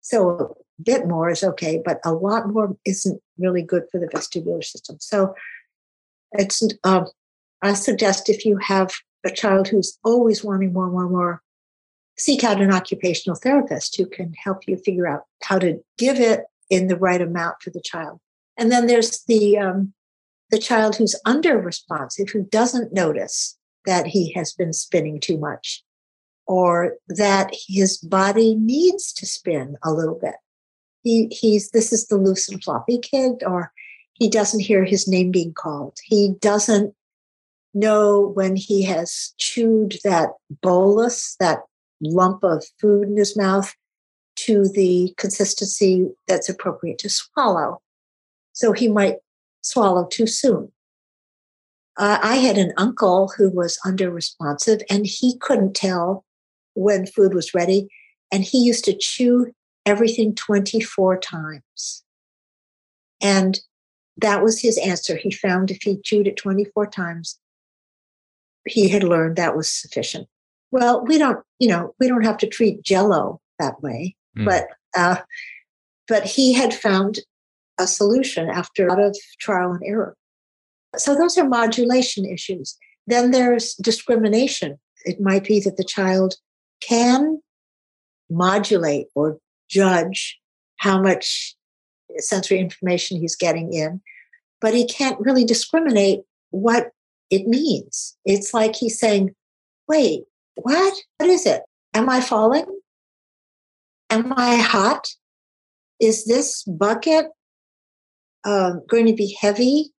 So 0.00 0.30
a 0.30 0.82
bit 0.82 1.06
more 1.06 1.30
is 1.30 1.44
okay, 1.44 1.80
but 1.84 2.00
a 2.04 2.12
lot 2.12 2.48
more 2.48 2.76
isn't 2.84 3.20
really 3.38 3.62
good 3.62 3.84
for 3.90 4.00
the 4.00 4.08
vestibular 4.08 4.64
system. 4.64 4.96
So 5.00 5.34
it's 6.32 6.62
um, 6.84 7.06
I 7.62 7.74
suggest 7.74 8.28
if 8.28 8.44
you 8.44 8.58
have 8.58 8.92
a 9.26 9.34
child 9.34 9.68
who's 9.68 9.98
always 10.04 10.42
wanting 10.44 10.72
more, 10.72 10.90
more, 10.90 11.08
more, 11.08 11.42
seek 12.16 12.44
out 12.44 12.60
an 12.60 12.72
occupational 12.72 13.36
therapist 13.36 13.96
who 13.96 14.06
can 14.06 14.32
help 14.34 14.66
you 14.66 14.76
figure 14.76 15.06
out 15.06 15.22
how 15.42 15.58
to 15.58 15.78
give 15.98 16.18
it 16.18 16.44
in 16.70 16.88
the 16.88 16.96
right 16.96 17.20
amount 17.20 17.56
for 17.60 17.70
the 17.70 17.80
child. 17.80 18.20
And 18.56 18.72
then 18.72 18.86
there's 18.86 19.22
the 19.24 19.58
um, 19.58 19.92
the 20.50 20.58
child 20.58 20.96
who's 20.96 21.20
under 21.24 21.58
responsive, 21.58 22.30
who 22.30 22.44
doesn't 22.44 22.92
notice 22.92 23.58
that 23.84 24.06
he 24.06 24.32
has 24.32 24.52
been 24.52 24.72
spinning 24.72 25.20
too 25.20 25.38
much 25.38 25.84
or 26.46 26.96
that 27.08 27.50
his 27.68 27.98
body 27.98 28.54
needs 28.54 29.12
to 29.12 29.26
spin 29.26 29.76
a 29.82 29.92
little 29.92 30.18
bit. 30.20 30.36
He, 31.02 31.28
he's 31.30 31.70
this 31.70 31.92
is 31.92 32.06
the 32.06 32.16
loose 32.16 32.48
and 32.48 32.62
floppy 32.62 32.98
kid, 32.98 33.42
or 33.44 33.72
he 34.14 34.28
doesn't 34.28 34.60
hear 34.60 34.84
his 34.84 35.06
name 35.06 35.30
being 35.30 35.52
called. 35.52 35.98
He 36.04 36.34
doesn't 36.40 36.94
know 37.76 38.32
when 38.34 38.56
he 38.56 38.82
has 38.84 39.34
chewed 39.38 39.98
that 40.02 40.30
bolus, 40.62 41.36
that 41.38 41.60
lump 42.00 42.42
of 42.42 42.64
food 42.80 43.08
in 43.08 43.16
his 43.16 43.36
mouth, 43.36 43.72
to 44.36 44.68
the 44.68 45.14
consistency 45.16 46.08
that's 46.28 46.48
appropriate 46.48 46.98
to 46.98 47.08
swallow. 47.08 47.80
So 48.52 48.72
he 48.72 48.88
might 48.88 49.16
swallow 49.62 50.06
too 50.06 50.26
soon. 50.26 50.72
Uh, 51.96 52.18
I 52.22 52.36
had 52.36 52.58
an 52.58 52.72
uncle 52.76 53.32
who 53.36 53.50
was 53.50 53.78
under 53.84 54.10
responsive 54.10 54.82
and 54.90 55.06
he 55.06 55.38
couldn't 55.38 55.74
tell 55.74 56.24
when 56.74 57.06
food 57.06 57.32
was 57.32 57.54
ready. 57.54 57.88
And 58.30 58.44
he 58.44 58.58
used 58.58 58.84
to 58.84 58.96
chew 58.96 59.52
everything 59.86 60.34
24 60.34 61.18
times. 61.18 62.04
And 63.22 63.58
that 64.18 64.42
was 64.42 64.60
his 64.60 64.78
answer. 64.78 65.16
He 65.16 65.30
found 65.30 65.70
if 65.70 65.82
he 65.82 66.00
chewed 66.02 66.26
it 66.26 66.36
24 66.36 66.88
times, 66.88 67.38
he 68.66 68.88
had 68.88 69.04
learned 69.04 69.36
that 69.36 69.56
was 69.56 69.70
sufficient. 69.70 70.28
Well, 70.70 71.04
we 71.04 71.18
don't, 71.18 71.38
you 71.58 71.68
know, 71.68 71.94
we 72.00 72.08
don't 72.08 72.24
have 72.24 72.38
to 72.38 72.46
treat 72.46 72.82
jello 72.82 73.40
that 73.58 73.82
way, 73.82 74.16
mm. 74.36 74.44
but 74.44 74.68
uh, 74.96 75.16
but 76.08 76.24
he 76.24 76.52
had 76.52 76.74
found 76.74 77.20
a 77.78 77.86
solution 77.86 78.48
after 78.48 78.86
a 78.86 78.90
lot 78.90 79.00
of 79.00 79.16
trial 79.38 79.72
and 79.72 79.82
error. 79.84 80.16
So 80.96 81.14
those 81.14 81.36
are 81.36 81.48
modulation 81.48 82.24
issues. 82.24 82.76
Then 83.06 83.30
there's 83.30 83.74
discrimination. 83.74 84.78
It 85.04 85.20
might 85.20 85.44
be 85.44 85.60
that 85.60 85.76
the 85.76 85.84
child 85.84 86.34
can 86.80 87.40
modulate 88.30 89.06
or 89.14 89.38
judge 89.68 90.38
how 90.78 91.00
much 91.00 91.54
sensory 92.18 92.58
information 92.58 93.18
he's 93.20 93.36
getting 93.36 93.72
in, 93.72 94.00
but 94.60 94.74
he 94.74 94.86
can't 94.86 95.20
really 95.20 95.44
discriminate 95.44 96.20
what 96.50 96.90
it 97.30 97.46
means. 97.46 98.16
It's 98.24 98.54
like 98.54 98.76
he's 98.76 98.98
saying, 98.98 99.34
wait, 99.88 100.24
what? 100.56 100.94
What 101.18 101.30
is 101.30 101.46
it? 101.46 101.62
Am 101.94 102.08
I 102.08 102.20
falling? 102.20 102.66
Am 104.10 104.32
I 104.36 104.56
hot? 104.56 105.08
Is 106.00 106.26
this 106.26 106.62
bucket 106.64 107.26
uh, 108.44 108.74
going 108.88 109.06
to 109.06 109.14
be 109.14 109.36
heavy? 109.40 109.92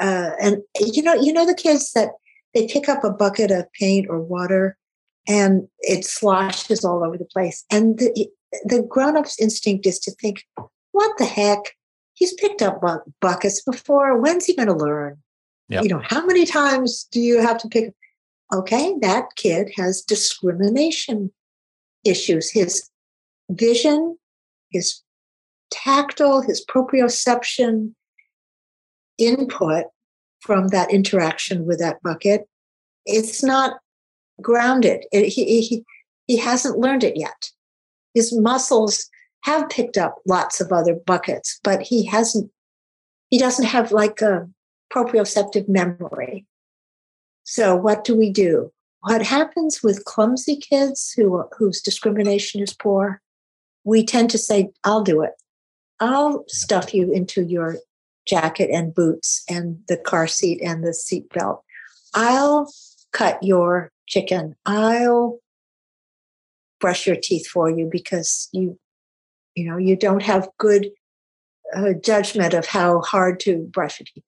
Uh, 0.00 0.30
and 0.40 0.58
you 0.80 1.02
know, 1.02 1.14
you 1.14 1.32
know 1.32 1.46
the 1.46 1.54
kids 1.54 1.92
that 1.92 2.10
they 2.52 2.66
pick 2.66 2.88
up 2.88 3.04
a 3.04 3.10
bucket 3.10 3.50
of 3.50 3.70
paint 3.72 4.06
or 4.08 4.20
water 4.20 4.76
and 5.28 5.68
it 5.80 6.04
sloshes 6.04 6.84
all 6.84 7.04
over 7.04 7.16
the 7.16 7.24
place. 7.26 7.64
And 7.70 7.98
the, 7.98 8.28
the 8.64 8.82
grown 8.82 9.16
up's 9.16 9.40
instinct 9.40 9.86
is 9.86 9.98
to 10.00 10.10
think, 10.12 10.44
what 10.92 11.16
the 11.18 11.24
heck? 11.24 11.58
He's 12.14 12.34
picked 12.34 12.62
up 12.62 12.80
buckets 13.20 13.62
before. 13.62 14.20
When's 14.20 14.44
he 14.44 14.54
going 14.54 14.68
to 14.68 14.74
learn? 14.74 15.18
Yep. 15.68 15.82
You 15.82 15.88
know, 15.88 16.02
how 16.04 16.24
many 16.26 16.44
times 16.44 17.08
do 17.10 17.20
you 17.20 17.40
have 17.40 17.58
to 17.58 17.68
pick? 17.68 17.92
Okay, 18.52 18.94
that 19.00 19.24
kid 19.36 19.72
has 19.76 20.02
discrimination 20.02 21.32
issues. 22.04 22.50
His 22.50 22.90
vision, 23.50 24.18
his 24.70 25.00
tactile, 25.70 26.42
his 26.42 26.64
proprioception 26.64 27.94
input 29.18 29.86
from 30.40 30.68
that 30.68 30.92
interaction 30.92 31.64
with 31.64 31.78
that 31.78 32.02
bucket, 32.02 32.46
it's 33.06 33.42
not 33.42 33.78
grounded. 34.42 35.04
It, 35.12 35.28
he, 35.28 35.62
he, 35.62 35.84
he 36.26 36.36
hasn't 36.36 36.78
learned 36.78 37.04
it 37.04 37.16
yet. 37.16 37.50
His 38.12 38.36
muscles 38.38 39.08
have 39.44 39.68
picked 39.68 39.96
up 39.96 40.16
lots 40.26 40.60
of 40.60 40.72
other 40.72 40.94
buckets, 40.94 41.58
but 41.64 41.82
he 41.82 42.04
hasn't, 42.06 42.50
he 43.30 43.38
doesn't 43.38 43.66
have 43.66 43.90
like 43.92 44.20
a 44.20 44.48
proprioceptive 44.94 45.68
memory. 45.68 46.46
So 47.42 47.74
what 47.74 48.04
do 48.04 48.16
we 48.16 48.30
do? 48.30 48.72
What 49.00 49.22
happens 49.22 49.82
with 49.82 50.04
clumsy 50.04 50.56
kids 50.56 51.12
who, 51.14 51.44
whose 51.58 51.82
discrimination 51.82 52.62
is 52.62 52.72
poor? 52.72 53.20
We 53.84 54.04
tend 54.04 54.30
to 54.30 54.38
say, 54.38 54.70
I'll 54.84 55.02
do 55.02 55.22
it. 55.22 55.32
I'll 56.00 56.44
stuff 56.48 56.94
you 56.94 57.12
into 57.12 57.42
your 57.42 57.76
jacket 58.26 58.70
and 58.72 58.94
boots 58.94 59.44
and 59.48 59.78
the 59.88 59.98
car 59.98 60.26
seat 60.26 60.62
and 60.62 60.82
the 60.82 60.94
seat 60.94 61.28
belt. 61.30 61.62
I'll 62.14 62.72
cut 63.12 63.42
your 63.42 63.90
chicken. 64.06 64.56
I'll 64.64 65.38
brush 66.80 67.06
your 67.06 67.16
teeth 67.16 67.46
for 67.46 67.70
you 67.70 67.88
because 67.90 68.48
you 68.52 68.78
you 69.54 69.70
know 69.70 69.76
you 69.76 69.96
don't 69.96 70.22
have 70.22 70.48
good 70.58 70.90
uh, 71.74 71.92
judgment 72.02 72.54
of 72.54 72.66
how 72.66 73.00
hard 73.00 73.40
to 73.40 73.58
brush 73.72 74.00
your 74.00 74.06
teeth 74.12 74.24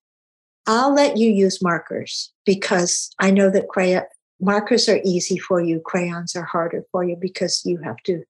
i'll 0.66 0.94
let 0.94 1.16
you 1.16 1.30
use 1.30 1.62
markers 1.62 2.32
because 2.44 3.10
i 3.20 3.30
know 3.30 3.50
that 3.50 3.68
crayon 3.68 4.02
markers 4.40 4.88
are 4.88 5.00
easy 5.04 5.38
for 5.38 5.60
you 5.60 5.80
crayons 5.80 6.36
are 6.36 6.44
harder 6.44 6.84
for 6.92 7.04
you 7.04 7.16
because 7.16 7.62
you 7.64 7.78
have 7.78 7.96
to 8.04 8.22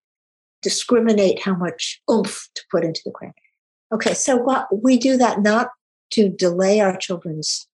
discriminate 0.63 1.41
how 1.43 1.55
much 1.55 2.01
oomph 2.11 2.49
to 2.55 2.63
put 2.71 2.85
into 2.85 3.01
the 3.05 3.11
crayon. 3.11 3.35
Okay 3.93 4.15
so 4.15 4.37
what 4.37 4.67
we 4.83 4.99
do 4.99 5.17
that 5.17 5.43
not 5.43 5.71
to 6.11 6.29
delay 6.29 6.81
our 6.81 6.97
children's 6.97 7.67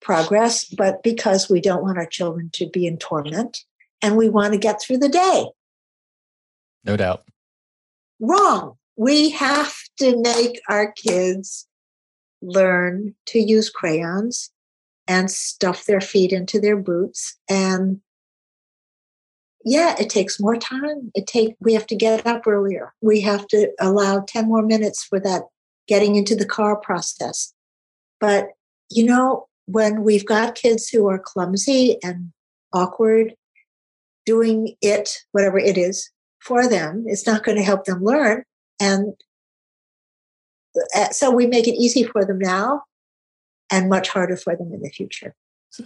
progress 0.00 0.64
but 0.64 1.02
because 1.02 1.48
we 1.48 1.60
don't 1.60 1.82
want 1.82 1.98
our 1.98 2.06
children 2.06 2.50
to 2.52 2.68
be 2.68 2.86
in 2.86 2.96
torment 2.96 3.64
and 4.02 4.16
we 4.16 4.28
want 4.28 4.52
to 4.52 4.58
get 4.58 4.80
through 4.80 4.98
the 4.98 5.08
day. 5.08 5.46
No 6.84 6.96
doubt. 6.96 7.24
Wrong. 8.18 8.76
We 8.96 9.30
have 9.30 9.74
to 9.98 10.20
make 10.20 10.60
our 10.68 10.92
kids 10.92 11.66
learn 12.42 13.14
to 13.26 13.38
use 13.38 13.70
crayons 13.70 14.50
and 15.06 15.30
stuff 15.30 15.86
their 15.86 16.00
feet 16.00 16.32
into 16.32 16.60
their 16.60 16.76
boots. 16.76 17.36
And 17.48 18.00
yeah 19.64 19.94
it 19.98 20.08
takes 20.08 20.40
more 20.40 20.56
time. 20.56 21.10
It 21.14 21.26
take 21.26 21.56
we 21.60 21.74
have 21.74 21.86
to 21.88 21.96
get 21.96 22.26
up 22.26 22.46
earlier. 22.46 22.94
We 23.00 23.20
have 23.22 23.46
to 23.48 23.70
allow 23.80 24.20
10 24.20 24.48
more 24.48 24.62
minutes 24.62 25.04
for 25.04 25.20
that 25.20 25.42
getting 25.86 26.16
into 26.16 26.36
the 26.36 26.46
car 26.46 26.76
process. 26.76 27.52
But 28.20 28.48
you 28.90 29.04
know 29.04 29.46
when 29.66 30.02
we've 30.02 30.26
got 30.26 30.54
kids 30.54 30.88
who 30.88 31.08
are 31.08 31.18
clumsy 31.18 31.98
and 32.02 32.32
awkward 32.72 33.34
doing 34.26 34.74
it 34.80 35.10
whatever 35.32 35.58
it 35.58 35.76
is 35.76 36.10
for 36.38 36.68
them 36.68 37.04
it's 37.06 37.26
not 37.26 37.42
going 37.42 37.56
to 37.56 37.64
help 37.64 37.84
them 37.84 38.02
learn. 38.02 38.44
And 38.80 39.14
so 41.10 41.30
we 41.30 41.46
make 41.46 41.66
it 41.66 41.74
easy 41.74 42.04
for 42.04 42.24
them 42.24 42.38
now 42.38 42.82
and 43.70 43.88
much 43.88 44.08
harder 44.08 44.36
for 44.36 44.56
them 44.56 44.72
in 44.72 44.82
the 44.82 44.90
future. 44.90 45.34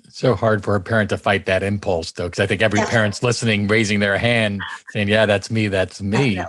So 0.08 0.34
hard 0.34 0.64
for 0.64 0.74
a 0.74 0.80
parent 0.80 1.10
to 1.10 1.18
fight 1.18 1.44
that 1.46 1.62
impulse, 1.62 2.12
though, 2.12 2.24
because 2.24 2.40
I 2.40 2.46
think 2.46 2.62
every 2.62 2.80
parent's 2.80 3.22
listening, 3.22 3.68
raising 3.68 4.00
their 4.00 4.16
hand, 4.16 4.62
saying, 4.90 5.08
"Yeah, 5.08 5.26
that's 5.26 5.50
me, 5.50 5.68
that's 5.68 6.00
me." 6.00 6.40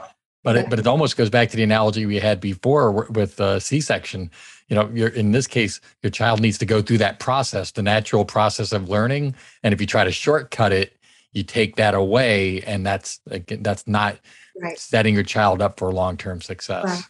But 0.44 0.56
yeah. 0.56 0.62
it, 0.62 0.70
but 0.70 0.80
it 0.80 0.88
almost 0.88 1.18
goes 1.18 1.30
back 1.30 1.50
to 1.50 1.58
the 1.58 1.64
analogy 1.64 2.06
we 2.06 2.20
had 2.20 2.40
before 2.40 2.92
with 3.10 3.42
uh, 3.42 3.60
C-section. 3.60 4.32
You 4.70 4.76
know, 4.78 4.90
you're 4.94 5.10
in 5.10 5.34
this 5.34 5.48
case, 5.48 5.82
your 6.02 6.12
child 6.12 6.40
needs 6.40 6.58
to 6.60 6.66
go 6.66 6.82
through 6.82 7.00
that 7.00 7.20
process, 7.20 7.72
the 7.72 7.84
natural 7.84 8.24
process 8.24 8.72
of 8.72 8.88
learning, 8.88 9.36
and 9.64 9.74
if 9.74 9.82
you 9.82 9.88
try 9.88 10.06
to 10.06 10.12
shortcut 10.12 10.72
it, 10.72 10.94
you 11.34 11.44
take 11.44 11.76
that 11.76 11.94
away, 11.94 12.62
and 12.62 12.86
that's 12.86 13.20
that's 13.26 13.86
not 13.86 14.18
right. 14.62 14.80
setting 14.80 15.14
your 15.14 15.24
child 15.24 15.62
up 15.62 15.78
for 15.78 15.92
long-term 15.92 16.40
success. 16.40 17.04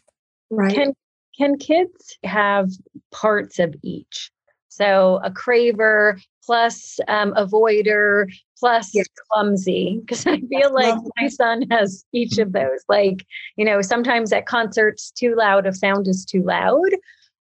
Right. 0.50 0.66
right. 0.66 0.76
Can 0.76 0.94
can 1.38 1.58
kids 1.58 2.18
have 2.24 2.70
parts 3.12 3.60
of 3.60 3.76
each? 3.84 4.32
So 4.70 5.22
a 5.24 5.32
craver 5.32 6.20
plus 6.46 7.00
um, 7.08 7.34
avoider 7.34 8.26
plus 8.60 8.94
yes. 8.94 9.08
clumsy 9.32 10.00
because 10.02 10.28
I 10.28 10.40
feel 10.50 10.74
like 10.74 10.96
my 11.18 11.28
son 11.30 11.64
has 11.72 12.06
each 12.12 12.38
of 12.38 12.52
those. 12.52 12.84
Like, 12.90 13.26
you 13.56 13.64
know, 13.64 13.82
sometimes 13.82 14.34
at 14.34 14.46
concerts, 14.46 15.12
too 15.12 15.36
loud 15.36 15.66
of 15.66 15.78
sound 15.78 16.08
is 16.08 16.26
too 16.26 16.44
loud. 16.44 16.90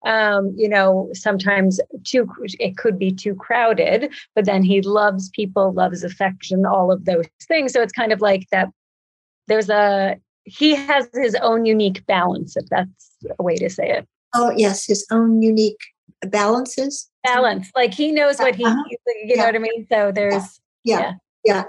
Um, 0.04 0.54
you 0.58 0.68
know, 0.68 1.10
sometimes 1.14 1.80
too 2.04 2.28
it 2.60 2.76
could 2.76 2.98
be 2.98 3.12
too 3.12 3.36
crowded, 3.36 4.12
but 4.36 4.46
then 4.46 4.64
he 4.64 4.82
loves 4.82 5.30
people, 5.30 5.72
loves 5.74 6.04
affection, 6.04 6.66
all 6.66 6.92
of 6.92 7.06
those 7.06 7.28
things. 7.48 7.72
So 7.72 7.82
it's 7.82 7.94
kind 7.94 8.12
of 8.12 8.20
like 8.20 8.48
that. 8.52 8.68
There's 9.48 9.70
a 9.70 10.18
he 10.52 10.76
has 10.76 11.08
his 11.14 11.36
own 11.36 11.66
unique 11.66 12.06
balance, 12.08 12.58
if 12.58 12.66
that's 12.70 13.16
a 13.40 13.44
way 13.44 13.56
to 13.56 13.70
say 13.70 13.90
it. 13.90 14.08
Oh, 14.34 14.52
yes, 14.56 14.86
his 14.86 15.06
own 15.12 15.42
unique 15.42 15.80
balances. 16.28 17.10
Balance. 17.24 17.70
Like 17.76 17.94
he 17.94 18.12
knows 18.12 18.38
what 18.40 18.56
he, 18.56 18.66
uh-huh. 18.66 18.84
you 18.90 18.98
yeah. 19.26 19.36
know 19.38 19.46
what 19.46 19.56
I 19.56 19.60
mean? 19.60 19.88
So 19.90 20.12
there's, 20.12 20.60
yeah. 20.84 21.00
yeah, 21.00 21.14
yeah, 21.46 21.64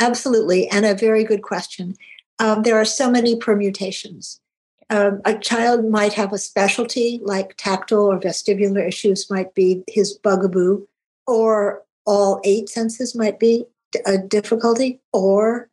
absolutely. 0.00 0.68
And 0.68 0.84
a 0.84 0.94
very 0.94 1.24
good 1.24 1.42
question. 1.42 1.94
Um, 2.38 2.62
there 2.62 2.78
are 2.80 2.84
so 2.84 3.10
many 3.10 3.36
permutations. 3.36 4.40
Um, 4.88 5.20
a 5.24 5.38
child 5.38 5.84
might 5.84 6.14
have 6.14 6.32
a 6.32 6.38
specialty 6.38 7.20
like 7.22 7.54
tactile 7.56 8.10
or 8.10 8.18
vestibular 8.18 8.86
issues 8.86 9.30
might 9.30 9.54
be 9.54 9.84
his 9.86 10.14
bugaboo, 10.14 10.86
or 11.28 11.84
all 12.06 12.40
eight 12.42 12.68
senses 12.68 13.14
might 13.14 13.38
be 13.38 13.66
a 14.04 14.18
difficulty, 14.18 15.00
or 15.12 15.69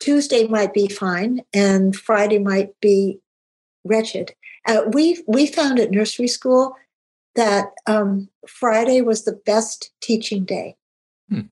Tuesday 0.00 0.46
might 0.46 0.74
be 0.74 0.88
fine 0.88 1.42
and 1.52 1.96
Friday 1.96 2.38
might 2.38 2.78
be 2.80 3.18
wretched. 3.84 4.34
Uh, 4.66 4.82
we 4.92 5.22
we 5.26 5.46
found 5.46 5.78
at 5.78 5.90
nursery 5.90 6.28
school 6.28 6.74
that 7.34 7.66
um, 7.86 8.28
Friday 8.46 9.00
was 9.00 9.24
the 9.24 9.38
best 9.46 9.92
teaching 10.00 10.44
day, 10.44 10.76
hmm. 11.28 11.42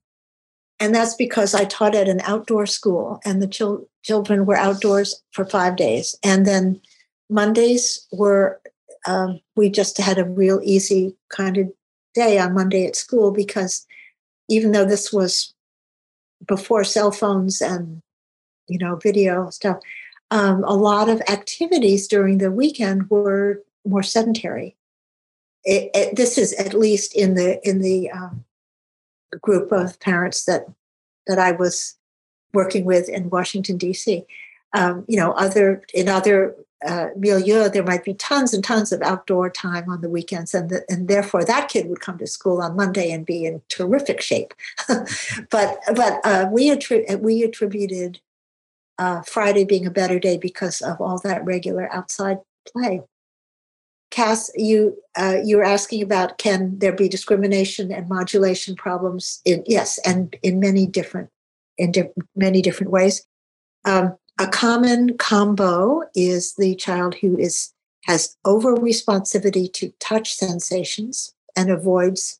and 0.81 0.95
that's 0.95 1.15
because 1.15 1.55
I 1.55 1.65
taught 1.65 1.95
at 1.95 2.09
an 2.09 2.21
outdoor 2.25 2.67
school, 2.67 3.21
and 3.25 3.41
the 3.41 3.47
chil- 3.47 3.89
children 4.03 4.47
were 4.47 4.57
outdoors 4.57 5.23
for 5.33 5.45
five 5.45 5.77
days, 5.77 6.17
and 6.25 6.45
then 6.45 6.81
Mondays 7.31 8.07
were 8.13 8.61
um, 9.07 9.41
we 9.57 9.71
just 9.71 9.99
had 9.99 10.19
a 10.19 10.25
real 10.25 10.61
easy 10.65 11.17
kind 11.29 11.57
of 11.57 11.71
day 12.15 12.39
on 12.39 12.55
Monday 12.55 12.87
at 12.87 12.97
school 12.97 13.31
because 13.31 13.87
even 14.49 14.73
though 14.73 14.85
this 14.85 15.13
was 15.13 15.55
before 16.47 16.85
cell 16.85 17.11
phones 17.11 17.61
and 17.61 18.03
you 18.69 18.79
know, 18.79 18.97
video 18.97 19.51
stuff. 19.51 19.79
Um, 20.31 20.65
a 20.65 20.75
lot 20.75 21.09
of 21.09 21.21
activities 21.23 22.09
during 22.09 22.39
the 22.39 22.51
weekend 22.51 23.11
were 23.11 23.63
more 23.87 24.03
sedentary. 24.03 24.77
It, 25.65 25.91
it, 25.95 26.17
this 26.17 26.37
is 26.39 26.53
at 26.55 26.75
least 26.75 27.15
in 27.15 27.35
the 27.35 27.67
in 27.69 27.81
the 27.81 28.11
um, 28.11 28.45
group 29.41 29.73
of 29.73 30.01
parents 30.01 30.45
that 30.45 30.67
that 31.27 31.39
I 31.39 31.53
was 31.53 31.97
working 32.53 32.85
with 32.85 33.09
in 33.09 33.31
Washington 33.31 33.77
D.C. 33.77 34.25
Um, 34.73 35.05
you 35.09 35.17
know, 35.17 35.33
other 35.33 35.83
in 35.95 36.09
other 36.09 36.55
uh, 36.87 37.09
milieu, 37.17 37.69
there 37.69 37.83
might 37.83 38.05
be 38.05 38.15
tons 38.15 38.53
and 38.53 38.63
tons 38.63 38.93
of 38.93 39.01
outdoor 39.03 39.49
time 39.49 39.89
on 39.89 40.01
the 40.01 40.11
weekends, 40.11 40.55
and 40.55 40.69
the, 40.69 40.85
and 40.89 41.09
therefore 41.09 41.45
that 41.45 41.69
kid 41.69 41.89
would 41.89 42.01
come 42.01 42.19
to 42.19 42.27
school 42.27 42.61
on 42.61 42.77
Monday 42.77 43.11
and 43.11 43.25
be 43.25 43.45
in 43.45 43.63
terrific 43.69 44.21
shape. 44.21 44.53
but 45.51 45.79
but 45.95 46.21
uh, 46.25 46.49
we 46.51 46.71
attri- 46.71 47.19
we 47.21 47.43
attributed 47.43 48.21
uh, 48.99 49.23
Friday 49.23 49.65
being 49.65 49.87
a 49.87 49.91
better 49.91 50.19
day 50.19 50.37
because 50.37 50.81
of 50.81 51.01
all 51.01 51.19
that 51.25 51.45
regular 51.45 51.93
outside 51.93 52.39
play. 52.71 53.03
Cass, 54.11 54.51
you 54.55 54.97
uh, 55.19 55.39
you 55.45 55.57
were 55.57 55.65
asking 55.65 56.03
about 56.03 56.39
can 56.39 56.79
there 56.79 56.93
be 56.93 57.09
discrimination 57.09 57.91
and 57.91 58.09
modulation 58.09 58.77
problems? 58.77 59.41
In, 59.45 59.65
yes, 59.67 59.99
and 60.05 60.37
in 60.43 60.61
many 60.61 60.87
different 60.87 61.31
in 61.79 61.91
di- 61.93 62.11
many 62.37 62.63
different 62.63 62.93
ways. 62.93 63.27
Um, 63.85 64.17
a 64.39 64.47
common 64.47 65.17
combo 65.19 66.03
is 66.15 66.55
the 66.55 66.75
child 66.77 67.17
who 67.17 67.37
is 67.39 67.73
has 68.05 68.37
over 68.45 68.77
responsivity 68.77 69.73
to 69.73 69.93
touch 69.99 70.35
sensations 70.35 71.35
and 71.57 71.71
avoids 71.71 72.39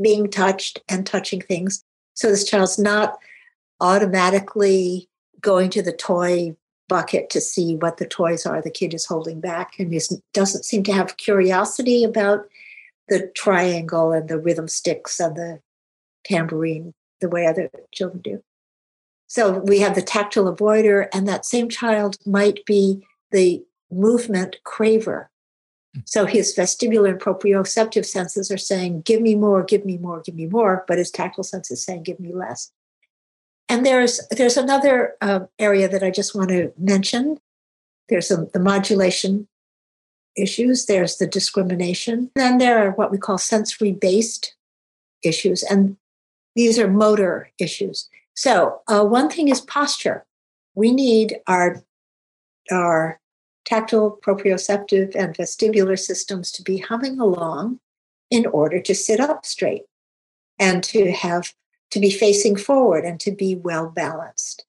being 0.00 0.30
touched 0.30 0.80
and 0.88 1.06
touching 1.06 1.40
things. 1.40 1.84
So 2.14 2.28
this 2.28 2.44
child's 2.44 2.78
not 2.78 3.18
automatically 3.80 5.08
going 5.40 5.70
to 5.70 5.82
the 5.82 5.92
toy 5.92 6.56
bucket 6.88 7.30
to 7.30 7.40
see 7.40 7.76
what 7.76 7.96
the 7.96 8.06
toys 8.06 8.46
are 8.46 8.62
the 8.62 8.70
kid 8.70 8.94
is 8.94 9.06
holding 9.06 9.40
back 9.40 9.72
and 9.78 9.92
is, 9.92 10.20
doesn't 10.32 10.64
seem 10.64 10.84
to 10.84 10.92
have 10.92 11.16
curiosity 11.16 12.04
about 12.04 12.46
the 13.08 13.30
triangle 13.34 14.12
and 14.12 14.28
the 14.28 14.38
rhythm 14.38 14.68
sticks 14.68 15.18
and 15.18 15.36
the 15.36 15.60
tambourine 16.24 16.94
the 17.20 17.28
way 17.28 17.46
other 17.46 17.70
children 17.92 18.20
do. 18.22 18.42
So 19.28 19.58
we 19.58 19.80
have 19.80 19.94
the 19.94 20.02
tactile 20.02 20.54
avoider, 20.54 21.08
and 21.12 21.26
that 21.26 21.44
same 21.44 21.68
child 21.68 22.16
might 22.24 22.64
be 22.64 23.04
the 23.32 23.64
movement 23.90 24.56
craver. 24.64 25.26
So 26.04 26.26
his 26.26 26.54
vestibular 26.54 27.10
and 27.10 27.20
proprioceptive 27.20 28.04
senses 28.04 28.50
are 28.50 28.58
saying, 28.58 29.02
Give 29.02 29.20
me 29.20 29.34
more, 29.34 29.64
give 29.64 29.84
me 29.84 29.98
more, 29.98 30.20
give 30.20 30.34
me 30.34 30.46
more, 30.46 30.84
but 30.86 30.98
his 30.98 31.10
tactile 31.10 31.44
sense 31.44 31.70
is 31.70 31.82
saying, 31.82 32.04
Give 32.04 32.20
me 32.20 32.32
less. 32.32 32.70
And 33.68 33.84
there's 33.84 34.20
there's 34.30 34.56
another 34.56 35.14
uh, 35.20 35.40
area 35.58 35.88
that 35.88 36.02
I 36.02 36.10
just 36.10 36.34
want 36.34 36.50
to 36.50 36.72
mention. 36.78 37.38
There's 38.08 38.30
a, 38.30 38.46
the 38.52 38.60
modulation 38.60 39.48
issues. 40.36 40.86
There's 40.86 41.16
the 41.16 41.26
discrimination. 41.26 42.30
Then 42.36 42.58
there 42.58 42.86
are 42.86 42.92
what 42.92 43.10
we 43.10 43.18
call 43.18 43.38
sensory 43.38 43.92
based 43.92 44.54
issues, 45.24 45.62
and 45.62 45.96
these 46.54 46.78
are 46.78 46.88
motor 46.88 47.50
issues. 47.58 48.08
So 48.34 48.80
uh, 48.86 49.04
one 49.04 49.30
thing 49.30 49.48
is 49.48 49.60
posture. 49.60 50.24
We 50.74 50.92
need 50.92 51.38
our 51.46 51.82
our 52.70 53.20
tactile, 53.64 54.18
proprioceptive, 54.24 55.14
and 55.16 55.36
vestibular 55.36 55.98
systems 55.98 56.52
to 56.52 56.62
be 56.62 56.78
humming 56.78 57.18
along 57.18 57.80
in 58.30 58.46
order 58.46 58.80
to 58.80 58.94
sit 58.94 59.20
up 59.20 59.44
straight 59.44 59.82
and 60.58 60.82
to 60.84 61.12
have 61.12 61.52
to 61.90 62.00
be 62.00 62.10
facing 62.10 62.56
forward 62.56 63.04
and 63.04 63.20
to 63.20 63.30
be 63.30 63.54
well 63.54 63.88
balanced. 63.88 64.64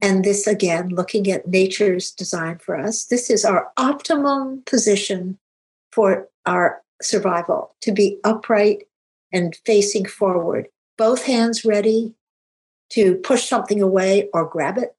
And 0.00 0.24
this 0.24 0.46
again, 0.46 0.88
looking 0.88 1.30
at 1.30 1.46
nature's 1.46 2.10
design 2.10 2.58
for 2.58 2.76
us, 2.76 3.04
this 3.04 3.30
is 3.30 3.44
our 3.44 3.70
optimum 3.76 4.62
position 4.66 5.38
for 5.92 6.28
our 6.44 6.82
survival 7.00 7.76
to 7.82 7.92
be 7.92 8.18
upright 8.24 8.88
and 9.32 9.56
facing 9.64 10.06
forward, 10.06 10.68
both 10.98 11.24
hands 11.24 11.64
ready 11.64 12.14
to 12.90 13.14
push 13.16 13.48
something 13.48 13.80
away 13.80 14.28
or 14.34 14.44
grab 14.44 14.76
it, 14.76 14.94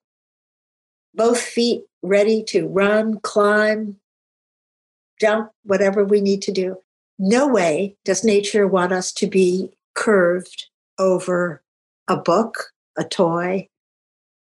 both 1.14 1.40
feet 1.40 1.84
ready 2.02 2.44
to 2.44 2.68
run, 2.68 3.20
climb, 3.20 3.98
jump, 5.20 5.52
whatever 5.64 6.04
we 6.04 6.22
need 6.22 6.42
to 6.42 6.52
do. 6.52 6.78
No 7.20 7.48
way 7.48 7.96
does 8.04 8.24
nature 8.24 8.68
want 8.68 8.92
us 8.92 9.12
to 9.14 9.28
be 9.28 9.72
curved 9.96 10.68
over 10.98 11.63
a 12.08 12.18
book, 12.18 12.72
a 12.98 13.04
toy, 13.04 13.68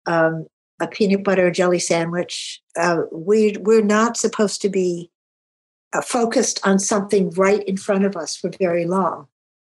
um, 0.06 0.46
a 0.80 0.86
peanut 0.86 1.24
butter 1.24 1.50
jelly 1.50 1.78
sandwich. 1.78 2.60
Uh, 2.76 3.02
we 3.12 3.56
we're 3.60 3.82
not 3.82 4.16
supposed 4.16 4.60
to 4.62 4.68
be 4.68 5.10
uh, 5.92 6.00
focused 6.00 6.60
on 6.66 6.78
something 6.78 7.30
right 7.30 7.62
in 7.64 7.76
front 7.76 8.04
of 8.04 8.16
us 8.16 8.36
for 8.36 8.50
very 8.58 8.84
long. 8.84 9.28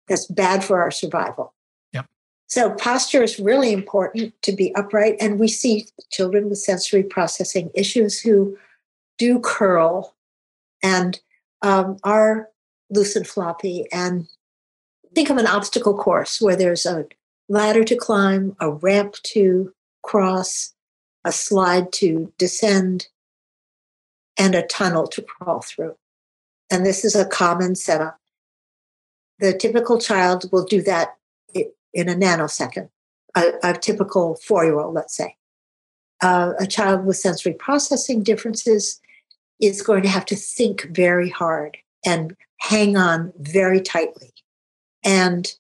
That's 0.08 0.26
bad 0.26 0.64
for 0.64 0.82
our 0.82 0.92
survival. 0.92 1.54
Yep. 1.94 2.06
So 2.48 2.72
posture 2.72 3.24
is 3.24 3.40
really 3.40 3.72
important 3.72 4.34
to 4.42 4.52
be 4.52 4.74
upright, 4.76 5.16
and 5.20 5.40
we 5.40 5.48
see 5.48 5.86
children 6.12 6.50
with 6.50 6.60
sensory 6.60 7.04
processing 7.04 7.70
issues 7.74 8.20
who 8.20 8.58
do 9.18 9.40
curl 9.40 10.16
and 10.82 11.20
um, 11.62 11.98
are 12.04 12.50
loose 12.90 13.16
and 13.16 13.28
floppy. 13.28 13.86
And 13.92 14.28
think 15.14 15.30
of 15.30 15.38
an 15.38 15.48
obstacle 15.48 15.96
course 15.98 16.42
where 16.42 16.56
there's 16.56 16.86
a 16.86 17.06
ladder 17.50 17.84
to 17.84 17.96
climb, 17.96 18.56
a 18.60 18.72
ramp 18.72 19.16
to 19.24 19.74
cross, 20.04 20.74
a 21.26 21.32
slide 21.32 21.92
to 21.94 22.32
descend, 22.38 23.08
and 24.38 24.56
a 24.56 24.66
tunnel 24.66 25.08
to 25.08 25.22
crawl 25.22 25.62
through. 25.62 25.96
And 26.72 26.86
this 26.86 27.04
is 27.04 27.16
a 27.16 27.26
common 27.26 27.76
setup. 27.76 28.18
The 29.40 29.54
typical 29.54 30.00
child 30.00 30.50
will 30.52 30.66
do 30.66 30.82
that 30.84 31.16
in 31.54 32.08
a 32.08 32.14
nanosecond, 32.14 32.90
a, 33.36 33.52
a 33.64 33.74
typical 33.74 34.36
four 34.36 34.64
year 34.64 34.80
old, 34.80 34.94
let's 34.94 35.16
say. 35.16 35.36
Uh, 36.22 36.54
a 36.60 36.68
child 36.68 37.06
with 37.06 37.18
sensory 37.18 37.54
processing 37.54 38.24
differences 38.24 39.00
is 39.60 39.82
going 39.82 40.04
to 40.04 40.10
have 40.10 40.26
to 40.26 40.36
think 40.36 40.84
very 40.92 41.30
hard 41.30 41.78
and 42.06 42.36
hang 42.60 42.98
on 42.98 43.34
very 43.40 43.82
tightly 43.82 44.34
and 45.04 45.56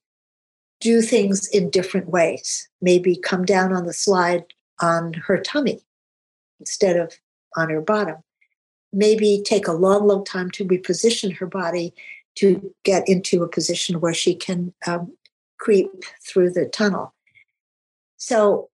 do 0.79 1.01
things 1.01 1.47
in 1.47 1.69
different 1.69 2.09
ways. 2.09 2.67
Maybe 2.81 3.15
come 3.15 3.45
down 3.45 3.73
on 3.73 3.85
the 3.85 3.93
slide 3.93 4.45
on 4.81 5.13
her 5.13 5.37
tummy 5.37 5.81
instead 6.59 6.95
of 6.95 7.13
on 7.57 7.69
her 7.69 7.81
bottom. 7.81 8.17
Maybe 8.91 9.41
take 9.45 9.67
a 9.67 9.73
long, 9.73 10.07
long 10.07 10.23
time 10.23 10.49
to 10.51 10.65
reposition 10.65 11.35
her 11.37 11.45
body 11.45 11.93
to 12.35 12.73
get 12.83 13.07
into 13.07 13.43
a 13.43 13.49
position 13.49 13.99
where 13.99 14.13
she 14.13 14.33
can 14.33 14.73
um, 14.87 15.15
creep 15.59 15.89
through 16.25 16.51
the 16.51 16.65
tunnel. 16.65 17.13
So, 18.17 18.69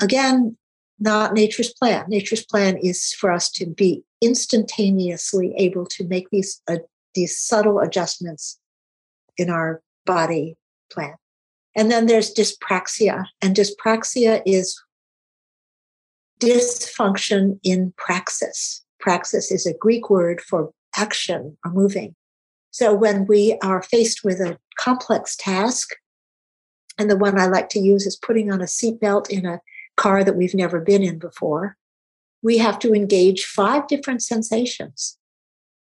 again, 0.00 0.56
not 0.98 1.34
nature's 1.34 1.72
plan. 1.72 2.04
Nature's 2.08 2.44
plan 2.44 2.76
is 2.76 3.12
for 3.12 3.32
us 3.32 3.50
to 3.52 3.66
be 3.66 4.04
instantaneously 4.20 5.54
able 5.56 5.86
to 5.86 6.06
make 6.06 6.30
these 6.30 6.62
uh, 6.68 6.76
these 7.14 7.38
subtle 7.38 7.80
adjustments 7.80 8.58
in 9.36 9.50
our 9.50 9.82
body 10.06 10.56
plan. 10.92 11.14
And 11.74 11.90
then 11.90 12.06
there's 12.06 12.34
dyspraxia, 12.34 13.24
and 13.40 13.56
dyspraxia 13.56 14.42
is 14.44 14.80
dysfunction 16.40 17.58
in 17.62 17.94
praxis. 17.96 18.84
Praxis 19.00 19.50
is 19.50 19.66
a 19.66 19.74
Greek 19.74 20.10
word 20.10 20.40
for 20.40 20.70
action 20.96 21.56
or 21.64 21.72
moving. 21.72 22.14
So 22.70 22.94
when 22.94 23.26
we 23.26 23.58
are 23.62 23.82
faced 23.82 24.24
with 24.24 24.40
a 24.40 24.58
complex 24.78 25.36
task, 25.36 25.90
and 26.98 27.10
the 27.10 27.16
one 27.16 27.38
I 27.38 27.46
like 27.46 27.68
to 27.70 27.80
use 27.80 28.06
is 28.06 28.16
putting 28.16 28.52
on 28.52 28.60
a 28.60 28.64
seatbelt 28.64 29.30
in 29.30 29.46
a 29.46 29.60
car 29.96 30.24
that 30.24 30.36
we've 30.36 30.54
never 30.54 30.80
been 30.80 31.02
in 31.02 31.18
before, 31.18 31.76
we 32.42 32.58
have 32.58 32.78
to 32.80 32.92
engage 32.92 33.44
five 33.44 33.86
different 33.86 34.22
sensations. 34.22 35.16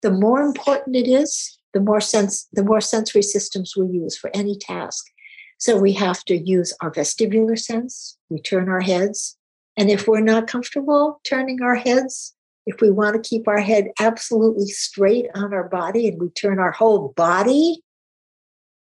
The 0.02 0.10
more 0.10 0.42
important 0.42 0.96
it 0.96 1.08
is, 1.08 1.58
the 1.72 1.80
more 1.80 2.00
sense, 2.00 2.48
the 2.52 2.64
more 2.64 2.80
sensory 2.80 3.22
systems 3.22 3.76
we 3.76 3.86
use 3.86 4.16
for 4.16 4.30
any 4.34 4.56
task. 4.56 5.06
So 5.58 5.76
we 5.76 5.92
have 5.92 6.24
to 6.24 6.36
use 6.36 6.74
our 6.80 6.90
vestibular 6.90 7.58
sense. 7.58 8.18
We 8.28 8.40
turn 8.40 8.68
our 8.68 8.80
heads. 8.80 9.36
And 9.76 9.90
if 9.90 10.06
we're 10.06 10.20
not 10.20 10.48
comfortable 10.48 11.20
turning 11.24 11.62
our 11.62 11.76
heads, 11.76 12.34
if 12.66 12.80
we 12.80 12.90
want 12.90 13.14
to 13.14 13.28
keep 13.28 13.48
our 13.48 13.60
head 13.60 13.88
absolutely 13.98 14.66
straight 14.66 15.26
on 15.34 15.52
our 15.52 15.68
body 15.68 16.08
and 16.08 16.20
we 16.20 16.28
turn 16.30 16.58
our 16.58 16.72
whole 16.72 17.12
body 17.16 17.82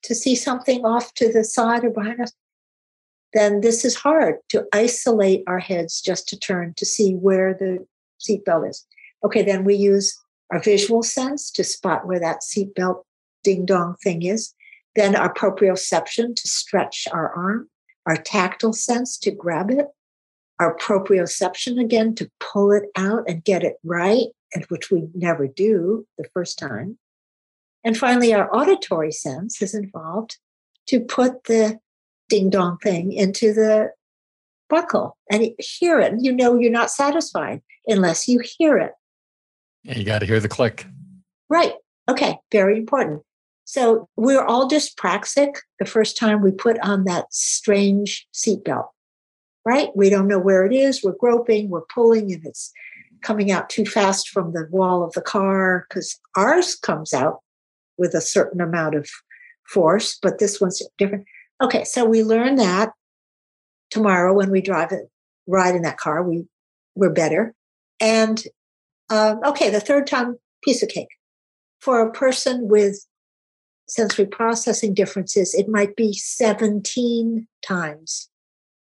to 0.03 0.15
see 0.15 0.35
something 0.35 0.85
off 0.85 1.13
to 1.15 1.31
the 1.31 1.43
side 1.43 1.83
or 1.83 1.89
behind 1.89 2.21
us, 2.21 2.33
then 3.33 3.61
this 3.61 3.85
is 3.85 3.95
hard 3.95 4.35
to 4.49 4.65
isolate 4.73 5.43
our 5.45 5.59
heads 5.59 6.01
just 6.01 6.27
to 6.29 6.39
turn 6.39 6.73
to 6.77 6.85
see 6.85 7.13
where 7.13 7.53
the 7.53 7.85
seatbelt 8.19 8.69
is. 8.69 8.85
Okay, 9.23 9.43
then 9.43 9.63
we 9.63 9.75
use 9.75 10.17
our 10.51 10.59
visual 10.59 11.03
sense 11.03 11.51
to 11.51 11.63
spot 11.63 12.07
where 12.07 12.19
that 12.19 12.41
seatbelt 12.41 13.03
ding 13.43 13.65
dong 13.65 13.95
thing 14.03 14.23
is, 14.23 14.53
then 14.95 15.15
our 15.15 15.33
proprioception 15.33 16.35
to 16.35 16.47
stretch 16.47 17.07
our 17.11 17.31
arm, 17.33 17.69
our 18.05 18.17
tactile 18.17 18.73
sense 18.73 19.17
to 19.19 19.31
grab 19.31 19.69
it, 19.69 19.87
our 20.59 20.75
proprioception 20.77 21.79
again 21.79 22.15
to 22.15 22.29
pull 22.39 22.71
it 22.71 22.83
out 22.95 23.23
and 23.27 23.43
get 23.43 23.63
it 23.63 23.75
right, 23.83 24.27
and 24.53 24.65
which 24.65 24.91
we 24.91 25.07
never 25.13 25.47
do 25.47 26.05
the 26.17 26.27
first 26.33 26.59
time. 26.59 26.97
And 27.83 27.97
finally, 27.97 28.33
our 28.33 28.53
auditory 28.53 29.11
sense 29.11 29.61
is 29.61 29.73
involved 29.73 30.37
to 30.87 30.99
put 30.99 31.45
the 31.45 31.79
ding 32.27 32.49
dong 32.49 32.77
thing 32.83 33.13
into 33.13 33.53
the 33.53 33.91
buckle 34.69 35.17
and 35.31 35.51
hear 35.59 35.99
it. 35.99 36.13
You 36.19 36.31
know, 36.31 36.57
you're 36.57 36.71
not 36.71 36.91
satisfied 36.91 37.61
unless 37.87 38.27
you 38.27 38.41
hear 38.57 38.77
it. 38.77 38.91
You 39.83 40.03
got 40.03 40.19
to 40.19 40.25
hear 40.25 40.39
the 40.39 40.49
click. 40.49 40.85
Right. 41.49 41.73
Okay. 42.09 42.37
Very 42.51 42.77
important. 42.77 43.21
So 43.65 44.09
we're 44.15 44.43
all 44.43 44.67
dyspraxic 44.67 45.55
the 45.77 45.85
first 45.85 46.17
time 46.17 46.41
we 46.41 46.51
put 46.51 46.79
on 46.79 47.03
that 47.03 47.25
strange 47.31 48.27
seatbelt, 48.33 48.87
right? 49.63 49.89
We 49.95 50.09
don't 50.09 50.27
know 50.27 50.39
where 50.39 50.65
it 50.65 50.73
is. 50.73 51.03
We're 51.03 51.15
groping, 51.19 51.69
we're 51.69 51.85
pulling, 51.93 52.33
and 52.33 52.43
it's 52.45 52.71
coming 53.21 53.51
out 53.51 53.69
too 53.69 53.85
fast 53.85 54.29
from 54.29 54.53
the 54.53 54.67
wall 54.71 55.03
of 55.03 55.13
the 55.13 55.21
car 55.21 55.85
because 55.87 56.19
ours 56.35 56.75
comes 56.75 57.13
out 57.13 57.41
with 57.97 58.15
a 58.15 58.21
certain 58.21 58.59
amount 58.59 58.95
of 58.95 59.07
force, 59.67 60.17
but 60.19 60.39
this 60.39 60.59
one's 60.59 60.81
different. 60.97 61.25
Okay, 61.61 61.83
so 61.83 62.05
we 62.05 62.23
learn 62.23 62.55
that 62.55 62.91
tomorrow 63.91 64.33
when 64.33 64.49
we 64.49 64.61
drive 64.61 64.91
it, 64.91 65.09
ride 65.45 65.75
in 65.75 65.83
that 65.83 65.97
car, 65.97 66.23
we 66.23 66.45
we're 66.95 67.11
better. 67.11 67.53
And 67.99 68.43
um, 69.09 69.39
okay, 69.45 69.69
the 69.69 69.79
third 69.79 70.07
time, 70.07 70.37
piece 70.63 70.83
of 70.83 70.89
cake. 70.89 71.07
For 71.81 72.01
a 72.01 72.11
person 72.11 72.67
with 72.67 73.05
sensory 73.87 74.25
processing 74.25 74.93
differences, 74.93 75.53
it 75.53 75.67
might 75.67 75.95
be 75.95 76.13
17 76.13 77.47
times 77.65 78.29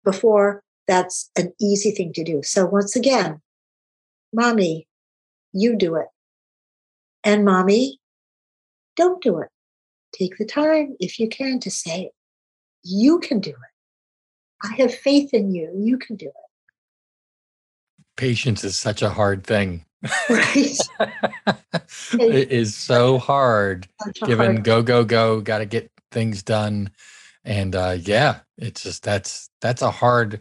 before 0.03 0.63
that's 0.87 1.29
an 1.35 1.53
easy 1.59 1.91
thing 1.91 2.13
to 2.13 2.23
do. 2.23 2.41
So 2.43 2.65
once 2.65 2.95
again, 2.95 3.41
mommy, 4.33 4.87
you 5.51 5.75
do 5.75 5.95
it. 5.95 6.07
And 7.23 7.43
mommy, 7.43 7.99
don't 8.95 9.21
do 9.21 9.39
it. 9.39 9.49
Take 10.13 10.37
the 10.37 10.45
time, 10.45 10.95
if 10.99 11.19
you 11.19 11.27
can, 11.27 11.59
to 11.61 11.71
say, 11.71 12.11
you 12.83 13.19
can 13.19 13.39
do 13.39 13.49
it. 13.49 13.55
I 14.63 14.75
have 14.81 14.93
faith 14.93 15.33
in 15.33 15.53
you. 15.53 15.71
You 15.75 15.97
can 15.97 16.15
do 16.15 16.27
it. 16.27 16.33
Patience 18.15 18.63
is 18.63 18.77
such 18.77 19.01
a 19.01 19.09
hard 19.09 19.43
thing. 19.43 19.83
Right. 20.29 20.77
it 22.13 22.51
is 22.51 22.75
so 22.75 23.17
hard 23.17 23.87
given 24.25 24.57
hard. 24.57 24.63
go, 24.63 24.81
go, 24.83 25.03
go, 25.03 25.41
got 25.41 25.59
to 25.59 25.65
get 25.65 25.91
things 26.11 26.43
done. 26.43 26.91
And 27.43 27.75
uh, 27.75 27.97
yeah, 27.99 28.39
it's 28.57 28.83
just 28.83 29.03
that's 29.03 29.49
that's 29.61 29.81
a 29.81 29.91
hard 29.91 30.39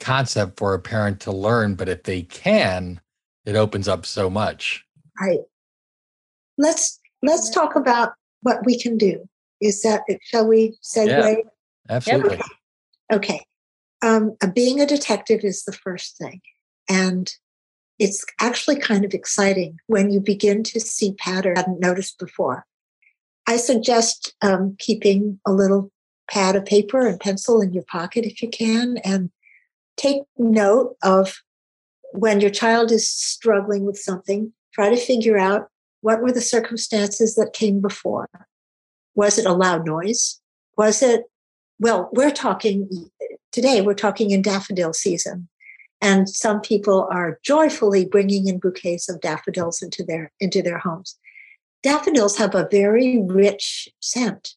concept 0.00 0.58
for 0.58 0.74
a 0.74 0.78
parent 0.78 1.20
to 1.20 1.32
learn. 1.32 1.74
But 1.74 1.88
if 1.88 2.02
they 2.04 2.22
can, 2.22 3.00
it 3.44 3.56
opens 3.56 3.88
up 3.88 4.06
so 4.06 4.28
much. 4.28 4.84
Right. 5.20 5.40
Let's 6.58 7.00
let's 7.22 7.50
talk 7.50 7.76
about 7.76 8.14
what 8.42 8.64
we 8.64 8.78
can 8.78 8.98
do. 8.98 9.28
Is 9.60 9.82
that 9.82 10.02
shall 10.22 10.46
we 10.46 10.76
segue? 10.82 11.08
Yeah. 11.08 11.34
Absolutely. 11.88 12.40
Okay. 13.12 13.44
Um, 14.02 14.36
uh, 14.42 14.48
being 14.48 14.80
a 14.80 14.86
detective 14.86 15.40
is 15.44 15.64
the 15.64 15.72
first 15.72 16.16
thing. 16.16 16.40
And 16.88 17.32
it's 17.98 18.24
actually 18.40 18.76
kind 18.76 19.04
of 19.04 19.14
exciting 19.14 19.78
when 19.86 20.10
you 20.10 20.20
begin 20.20 20.62
to 20.64 20.80
see 20.80 21.14
patterns 21.14 21.58
I 21.58 21.60
hadn't 21.60 21.80
noticed 21.80 22.18
before. 22.18 22.66
I 23.46 23.56
suggest 23.56 24.34
um, 24.42 24.76
keeping 24.78 25.40
a 25.46 25.52
little 25.52 25.90
pad 26.30 26.56
of 26.56 26.64
paper 26.64 27.06
and 27.06 27.20
pencil 27.20 27.60
in 27.60 27.72
your 27.72 27.84
pocket 27.84 28.24
if 28.24 28.42
you 28.42 28.48
can, 28.48 28.98
and 28.98 29.30
take 29.96 30.22
note 30.38 30.96
of 31.02 31.42
when 32.12 32.40
your 32.40 32.50
child 32.50 32.90
is 32.90 33.10
struggling 33.10 33.84
with 33.84 33.98
something, 33.98 34.52
try 34.72 34.88
to 34.88 34.96
figure 34.96 35.38
out 35.38 35.68
what 36.00 36.22
were 36.22 36.32
the 36.32 36.40
circumstances 36.40 37.34
that 37.34 37.52
came 37.52 37.80
before. 37.80 38.28
Was 39.14 39.38
it 39.38 39.46
a 39.46 39.52
loud 39.52 39.86
noise? 39.86 40.40
Was 40.76 41.02
it, 41.02 41.24
well, 41.78 42.08
we're 42.12 42.30
talking 42.30 42.88
today, 43.50 43.80
we're 43.80 43.94
talking 43.94 44.30
in 44.30 44.42
daffodil 44.42 44.92
season. 44.92 45.48
And 46.02 46.28
some 46.28 46.60
people 46.60 47.08
are 47.12 47.38
joyfully 47.44 48.04
bringing 48.04 48.48
in 48.48 48.58
bouquets 48.58 49.08
of 49.08 49.20
daffodils 49.20 49.80
into 49.80 50.02
their, 50.02 50.32
into 50.40 50.60
their 50.60 50.78
homes. 50.78 51.16
Daffodils 51.84 52.36
have 52.36 52.56
a 52.56 52.68
very 52.70 53.22
rich 53.22 53.88
scent. 54.00 54.56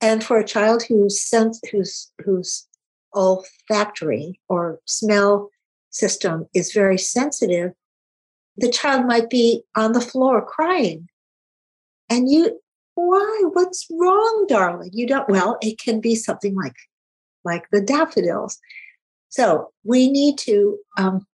And 0.00 0.24
for 0.24 0.38
a 0.38 0.46
child 0.46 0.82
whose 0.82 1.22
sense, 1.22 1.60
whose, 1.70 2.10
whose 2.24 2.66
olfactory 3.14 4.40
or 4.48 4.80
smell 4.84 5.48
system 5.90 6.48
is 6.52 6.72
very 6.72 6.98
sensitive, 6.98 7.72
the 8.56 8.70
child 8.70 9.06
might 9.06 9.30
be 9.30 9.62
on 9.76 9.92
the 9.92 10.00
floor 10.00 10.44
crying. 10.44 11.08
And 12.10 12.28
you, 12.28 12.60
why? 12.96 13.42
What's 13.52 13.86
wrong, 13.90 14.46
darling? 14.48 14.90
You 14.92 15.06
don't, 15.06 15.28
well, 15.28 15.56
it 15.62 15.78
can 15.78 16.00
be 16.00 16.16
something 16.16 16.56
like, 16.56 16.76
like 17.44 17.64
the 17.70 17.80
daffodils. 17.80 18.58
So 19.36 19.70
we 19.84 20.10
need 20.10 20.38
to, 20.38 20.78
um, 20.96 21.26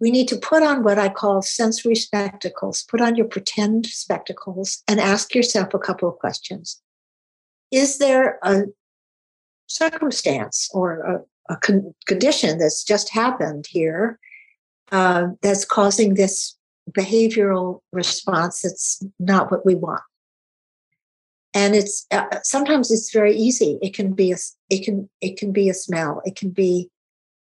we 0.00 0.10
need 0.10 0.26
to 0.26 0.36
put 0.36 0.64
on 0.64 0.82
what 0.82 0.98
I 0.98 1.08
call 1.08 1.40
sensory 1.40 1.94
spectacles, 1.94 2.82
put 2.82 3.00
on 3.00 3.14
your 3.14 3.28
pretend 3.28 3.86
spectacles 3.86 4.82
and 4.88 4.98
ask 4.98 5.32
yourself 5.32 5.72
a 5.72 5.78
couple 5.78 6.08
of 6.08 6.18
questions. 6.18 6.82
Is 7.70 7.98
there 7.98 8.40
a 8.42 8.64
circumstance 9.68 10.68
or 10.74 11.26
a, 11.48 11.52
a 11.52 11.56
con- 11.58 11.94
condition 12.08 12.58
that's 12.58 12.82
just 12.82 13.10
happened 13.10 13.66
here 13.68 14.18
uh, 14.90 15.28
that's 15.42 15.64
causing 15.64 16.14
this 16.14 16.56
behavioral 16.90 17.82
response 17.92 18.62
that's 18.62 19.00
not 19.20 19.48
what 19.52 19.64
we 19.64 19.76
want? 19.76 20.02
And 21.54 21.76
it's 21.76 22.04
uh, 22.10 22.40
sometimes 22.42 22.90
it's 22.90 23.12
very 23.12 23.36
easy. 23.36 23.78
It 23.80 23.94
can 23.94 24.12
be 24.12 24.32
a 24.32 24.38
it 24.70 24.84
can 24.84 25.08
it 25.20 25.36
can 25.36 25.52
be 25.52 25.68
a 25.68 25.74
smell. 25.74 26.20
It 26.24 26.34
can 26.34 26.50
be 26.50 26.90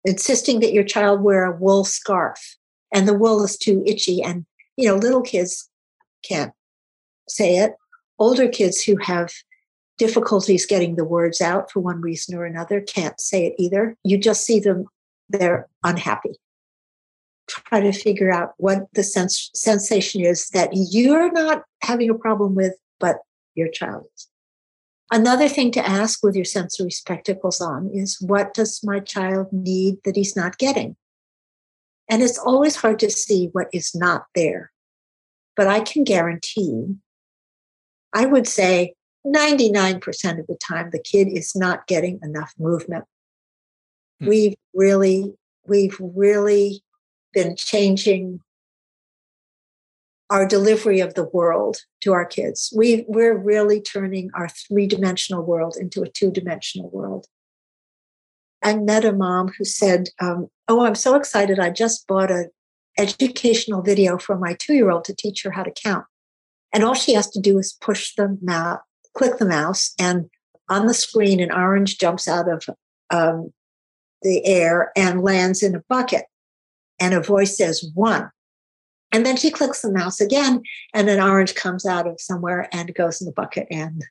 insisting 0.05 0.61
that 0.61 0.73
your 0.73 0.85
child 0.85 1.23
wear 1.23 1.45
a 1.45 1.57
wool 1.57 1.85
scarf 1.85 2.57
and 2.93 3.09
the 3.09 3.15
wool 3.15 3.43
is 3.43 3.57
too 3.57 3.83
itchy 3.87 4.23
and 4.23 4.45
you 4.77 4.89
know 4.89 4.97
little 4.97 5.23
kids 5.23 5.69
can't 6.23 6.53
say 7.29 7.57
it 7.59 7.73
older 8.19 8.49
kids 8.49 8.83
who 8.83 8.97
have 9.01 9.31
difficulties 9.99 10.67
getting 10.67 10.97
the 10.97 11.05
words 11.05 11.41
out 11.41 11.71
for 11.71 11.81
one 11.81 12.01
reason 12.01 12.35
or 12.35 12.45
another 12.45 12.81
can't 12.81 13.21
say 13.21 13.47
it 13.47 13.55
either. 13.59 13.97
You 14.05 14.19
just 14.19 14.45
see 14.45 14.61
them, 14.61 14.87
they're 15.29 15.69
unhappy. 15.83 16.35
Try 17.47 17.81
to 17.81 17.93
figure 17.93 18.33
out 18.33 18.55
what 18.57 18.87
the 18.95 19.05
sens- 19.05 19.51
sensation 19.55 20.23
is 20.23 20.49
that 20.49 20.71
you're 20.73 21.31
not 21.31 21.63
having 21.83 22.11
a 22.11 22.15
problem 22.15 22.55
with, 22.55 22.75
but 22.99 23.19
your 23.55 23.69
child 23.69 24.05
is. 24.15 24.29
Another 25.15 25.49
thing 25.49 25.71
to 25.71 25.89
ask 25.89 26.25
with 26.25 26.35
your 26.35 26.45
sensory 26.45 26.91
spectacles 26.91 27.61
on 27.61 27.89
is 27.95 28.21
what 28.21 28.53
does 28.53 28.81
my 28.83 28.99
child 28.99 29.47
need 29.53 29.99
that 30.05 30.17
he's 30.17 30.35
not 30.35 30.59
getting? 30.59 30.97
And 32.11 32.21
it's 32.21 32.37
always 32.37 32.75
hard 32.75 32.99
to 32.99 33.11
see 33.11 33.49
what 33.53 33.69
is 33.73 33.95
not 33.95 34.25
there. 34.35 34.73
But 35.55 35.69
I 35.69 35.83
can 35.83 36.03
guarantee, 36.03 36.97
I 38.13 38.27
would 38.27 38.49
say 38.49 38.95
99% 39.25 40.03
of 40.41 40.49
the 40.49 40.59
time 40.61 40.91
the 40.91 40.99
kid 40.99 41.29
is 41.29 41.55
not 41.55 41.87
getting 41.87 42.19
enough 42.21 42.53
movement 42.59 43.05
hmm. 44.21 44.27
we've 44.27 44.55
really 44.75 45.33
we've 45.65 45.97
really 46.01 46.83
been 47.33 47.55
changing 47.55 48.41
our 50.31 50.47
delivery 50.47 51.01
of 51.01 51.15
the 51.15 51.29
world 51.33 51.79
to 52.01 52.13
our 52.13 52.25
kids 52.25 52.73
we 52.77 53.05
we're 53.09 53.37
really 53.37 53.81
turning 53.81 54.31
our 54.35 54.49
three-dimensional 54.49 55.43
world 55.43 55.77
into 55.79 56.03
a 56.03 56.09
two-dimensional 56.09 56.91
world 56.91 57.27
i 58.63 58.75
met 58.75 59.05
a 59.05 59.13
mom 59.13 59.53
who 59.59 59.65
said 59.65 60.09
um, 60.21 60.49
oh 60.69 60.85
i'm 60.85 60.95
so 60.95 61.15
excited 61.15 61.59
i 61.59 61.71
just 61.71 62.07
bought 62.07 62.31
an 62.31 62.49
educational 62.99 63.83
video 63.83 64.17
for 64.17 64.39
my 64.39 64.55
two-year-old 64.59 65.05
to 65.05 65.15
teach 65.15 65.43
her 65.43 65.51
how 65.51 65.63
to 65.63 65.73
count 65.73 66.05
and 66.73 66.85
all 66.85 66.95
she 66.95 67.15
has 67.15 67.29
to 67.31 67.41
do 67.41 67.59
is 67.59 67.77
push 67.81 68.15
the 68.17 68.39
mouse 68.41 68.81
click 69.15 69.39
the 69.39 69.47
mouse, 69.47 69.95
and 69.99 70.29
on 70.69 70.87
the 70.87 70.95
screen, 70.95 71.41
an 71.41 71.53
orange 71.53 71.99
jumps 71.99 72.29
out 72.29 72.49
of 72.49 72.67
um, 73.11 73.53
the 74.23 74.45
air 74.45 74.93
and 74.97 75.23
lands 75.23 75.63
in 75.63 75.75
a 75.75 75.83
bucket. 75.89 76.25
And 77.01 77.15
a 77.15 77.21
voice 77.21 77.57
says 77.57 77.85
one. 77.95 78.31
And 79.15 79.25
then 79.25 79.37
she 79.37 79.53
clicks 79.53 79.83
the 79.83 79.93
mouse 79.93 80.21
again, 80.21 80.65
and 80.93 81.09
an 81.09 81.21
orange 81.21 81.55
comes 81.55 81.87
out 81.87 82.09
of 82.09 82.21
somewhere 82.21 82.69
and 82.73 82.93
goes 82.97 83.21
in 83.21 83.27
the 83.27 83.33
bucket. 83.33 83.69
And 83.71 84.03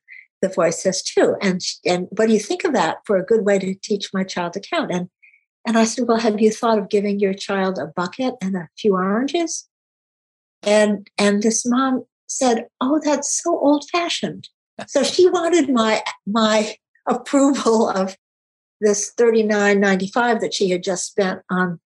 the 0.41 0.47
voice 0.47 0.81
says 0.81 1.03
two. 1.03 1.35
And 1.41 1.59
and 1.85 2.07
what 2.11 2.27
do 2.27 2.33
you 2.33 2.39
think 2.39 2.63
of 2.63 2.71
that 2.71 2.99
for 3.05 3.17
a 3.17 3.25
good 3.25 3.43
way 3.43 3.59
to 3.59 3.75
teach 3.75 4.13
my 4.13 4.23
child 4.23 4.53
to 4.53 4.61
count? 4.61 4.93
And 4.93 5.09
and 5.67 5.77
I 5.77 5.83
said, 5.83 6.07
well, 6.07 6.19
have 6.19 6.39
you 6.39 6.51
thought 6.51 6.79
of 6.79 6.89
giving 6.89 7.19
your 7.19 7.33
child 7.33 7.79
a 7.79 7.87
bucket 7.87 8.35
and 8.41 8.55
a 8.55 8.69
few 8.77 8.93
oranges? 8.93 9.67
And 10.61 11.09
and 11.17 11.43
this 11.43 11.65
mom 11.65 12.05
said, 12.27 12.67
oh, 12.79 13.01
that's 13.03 13.43
so 13.43 13.59
old 13.59 13.83
fashioned. 13.89 14.47
So 14.87 15.03
she 15.03 15.29
wanted 15.29 15.69
my 15.69 16.01
my 16.25 16.77
approval 17.09 17.89
of 17.89 18.15
this 18.79 19.13
39.95 19.19 20.39
that 20.39 20.53
she 20.53 20.69
had 20.69 20.81
just 20.81 21.07
spent 21.07 21.41
on 21.49 21.81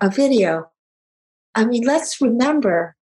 a 0.00 0.08
video. 0.08 0.70
I 1.54 1.64
mean, 1.64 1.84
let's 1.84 2.20
remember, 2.20 2.96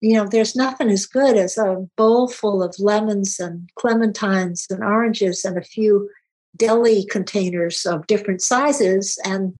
you 0.00 0.14
know, 0.14 0.26
there's 0.26 0.56
nothing 0.56 0.90
as 0.90 1.06
good 1.06 1.36
as 1.36 1.58
a 1.58 1.86
bowl 1.96 2.28
full 2.28 2.62
of 2.62 2.74
lemons 2.78 3.38
and 3.38 3.70
clementines 3.78 4.70
and 4.70 4.82
oranges 4.82 5.44
and 5.44 5.56
a 5.56 5.62
few 5.62 6.10
deli 6.56 7.04
containers 7.06 7.86
of 7.86 8.06
different 8.06 8.42
sizes 8.42 9.18
and 9.24 9.54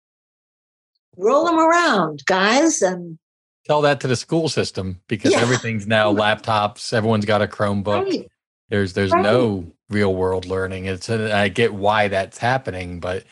roll 1.16 1.44
them 1.44 1.58
around, 1.58 2.24
guys, 2.26 2.82
and 2.82 3.18
tell 3.66 3.82
that 3.82 4.00
to 4.00 4.08
the 4.08 4.16
school 4.16 4.48
system 4.48 5.00
because 5.08 5.32
yeah. 5.32 5.40
everything's 5.40 5.86
now 5.86 6.12
laptops. 6.14 6.92
Everyone's 6.92 7.26
got 7.26 7.42
a 7.42 7.46
Chromebook. 7.46 8.04
Right. 8.04 8.28
There's 8.68 8.92
there's 8.92 9.12
right. 9.12 9.22
no 9.22 9.72
real 9.88 10.14
world 10.14 10.46
learning. 10.46 10.86
It's 10.86 11.08
a, 11.08 11.34
I 11.34 11.48
get 11.48 11.74
why 11.74 12.08
that's 12.08 12.38
happening, 12.38 13.00
but 13.00 13.24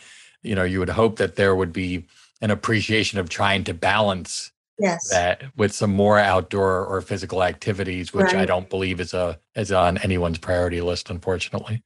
you 0.43 0.55
know 0.55 0.65
you 0.65 0.79
would 0.79 0.89
hope 0.89 1.17
that 1.17 1.37
there 1.37 1.55
would 1.55 1.73
be 1.73 2.07
an 2.41 2.51
appreciation 2.51 3.19
of 3.19 3.29
trying 3.29 3.65
to 3.65 3.75
balance 3.75 4.53
yes. 4.79 5.09
that 5.11 5.43
with 5.57 5.73
some 5.73 5.93
more 5.93 6.19
outdoor 6.19 6.85
or 6.85 7.01
physical 7.01 7.43
activities, 7.43 8.13
which 8.13 8.27
right. 8.27 8.37
I 8.37 8.45
don't 8.47 8.69
believe 8.69 9.01
is 9.01 9.15
a 9.15 9.39
is 9.55 9.73
on 9.73 9.99
anyone's 9.99 10.39
priority 10.39 10.81
list, 10.81 11.11
unfortunately. 11.11 11.83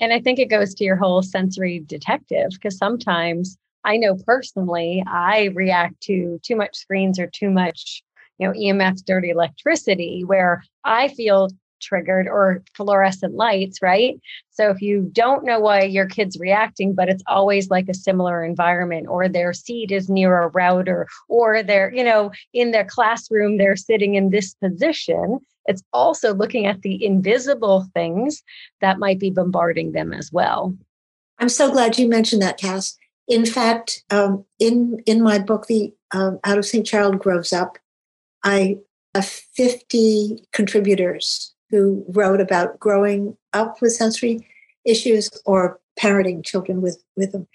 And 0.00 0.12
I 0.12 0.20
think 0.20 0.38
it 0.38 0.46
goes 0.46 0.74
to 0.74 0.84
your 0.84 0.96
whole 0.96 1.22
sensory 1.22 1.80
detective 1.80 2.50
because 2.52 2.76
sometimes 2.76 3.56
I 3.84 3.96
know 3.96 4.16
personally 4.26 5.02
I 5.06 5.50
react 5.54 6.00
to 6.02 6.40
too 6.42 6.56
much 6.56 6.76
screens 6.76 7.18
or 7.18 7.28
too 7.28 7.50
much 7.50 8.02
you 8.38 8.48
know 8.48 8.54
EMF 8.54 9.04
dirty 9.04 9.30
electricity 9.30 10.24
where 10.24 10.64
I 10.84 11.08
feel 11.08 11.50
triggered 11.82 12.28
or 12.28 12.62
fluorescent 12.74 13.34
lights, 13.34 13.82
right? 13.82 14.20
So 14.50 14.70
if 14.70 14.80
you 14.80 15.10
don't 15.12 15.44
know 15.44 15.60
why 15.60 15.82
your 15.82 16.06
kid's 16.06 16.38
reacting, 16.38 16.94
but 16.94 17.08
it's 17.08 17.22
always 17.26 17.70
like 17.70 17.88
a 17.88 17.94
similar 17.94 18.44
environment, 18.44 19.08
or 19.08 19.28
their 19.28 19.52
seat 19.52 19.90
is 19.90 20.08
near 20.08 20.42
a 20.42 20.48
router, 20.48 21.06
or 21.28 21.62
they're, 21.62 21.92
you 21.92 22.04
know, 22.04 22.30
in 22.52 22.70
their 22.70 22.84
classroom, 22.84 23.58
they're 23.58 23.76
sitting 23.76 24.14
in 24.14 24.30
this 24.30 24.54
position. 24.54 25.38
It's 25.66 25.82
also 25.92 26.34
looking 26.34 26.66
at 26.66 26.82
the 26.82 27.04
invisible 27.04 27.86
things 27.94 28.42
that 28.80 28.98
might 28.98 29.18
be 29.18 29.30
bombarding 29.30 29.92
them 29.92 30.12
as 30.12 30.32
well. 30.32 30.76
I'm 31.38 31.48
so 31.48 31.70
glad 31.70 31.98
you 31.98 32.08
mentioned 32.08 32.42
that, 32.42 32.58
Cass. 32.58 32.96
In 33.28 33.46
fact, 33.46 34.04
um, 34.10 34.44
in 34.58 35.02
in 35.06 35.22
my 35.22 35.38
book, 35.38 35.66
the 35.66 35.94
um, 36.12 36.38
Out 36.44 36.58
of 36.58 36.66
Sync 36.66 36.86
Child 36.86 37.20
Grows 37.20 37.52
Up, 37.52 37.78
I 38.44 38.78
have 39.14 39.26
50 39.26 40.44
contributors 40.52 41.54
who 41.72 42.04
wrote 42.08 42.40
about 42.40 42.78
growing 42.78 43.36
up 43.52 43.82
with 43.82 43.92
sensory 43.92 44.46
issues 44.84 45.28
or 45.44 45.80
parenting 45.98 46.44
children 46.44 46.80
with, 46.80 47.02
with 47.16 47.32
them. 47.32 47.48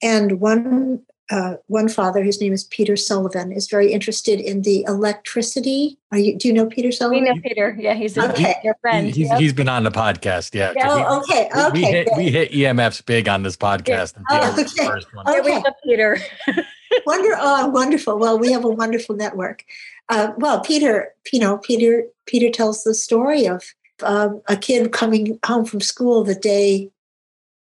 And 0.00 0.40
one 0.40 1.02
uh, 1.32 1.56
one 1.68 1.88
father, 1.88 2.22
whose 2.22 2.42
name 2.42 2.52
is 2.52 2.64
Peter 2.64 2.94
Sullivan, 2.94 3.52
is 3.52 3.66
very 3.66 3.90
interested 3.90 4.38
in 4.38 4.62
the 4.62 4.84
electricity. 4.86 5.98
Are 6.10 6.18
you? 6.18 6.36
Do 6.36 6.46
you 6.46 6.52
know 6.52 6.66
Peter 6.66 6.92
Sullivan? 6.92 7.22
We 7.22 7.30
know 7.30 7.40
Peter. 7.40 7.74
Yeah, 7.78 7.94
he's 7.94 8.18
a 8.18 8.30
okay. 8.30 8.56
your 8.62 8.74
friend. 8.82 9.06
He's, 9.06 9.30
yep. 9.30 9.40
he's 9.40 9.54
been 9.54 9.68
on 9.68 9.84
the 9.84 9.90
podcast. 9.90 10.54
Yeah. 10.54 10.74
Oh, 10.84 11.20
okay. 11.20 11.48
Okay. 11.56 11.70
We, 11.72 11.82
hit, 11.84 12.08
we 12.18 12.30
hit 12.30 12.52
EMFs 12.52 13.06
big 13.06 13.30
on 13.30 13.44
this 13.44 13.56
podcast. 13.56 14.14
Yeah. 14.30 14.52
Oh, 14.54 14.60
okay. 14.60 14.76
okay. 14.76 15.48
Yeah, 15.48 15.62
we 15.62 15.70
Peter. 15.84 16.18
Wonder. 17.06 17.36
Oh, 17.38 17.68
wonderful. 17.68 18.18
Well, 18.18 18.38
we 18.38 18.52
have 18.52 18.64
a 18.64 18.68
wonderful 18.68 19.16
network. 19.16 19.64
Uh, 20.08 20.32
well, 20.38 20.60
Peter, 20.60 21.10
you 21.32 21.38
know, 21.40 21.58
Peter, 21.58 22.04
Peter 22.26 22.50
tells 22.50 22.84
the 22.84 22.94
story 22.94 23.46
of 23.46 23.64
um, 24.02 24.42
a 24.48 24.56
kid 24.56 24.92
coming 24.92 25.38
home 25.46 25.64
from 25.64 25.80
school 25.80 26.24
the 26.24 26.34
day 26.34 26.90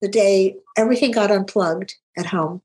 the 0.02 0.10
day 0.10 0.58
everything 0.78 1.12
got 1.12 1.32
unplugged 1.32 1.96
at 2.18 2.28
home 2.28 2.62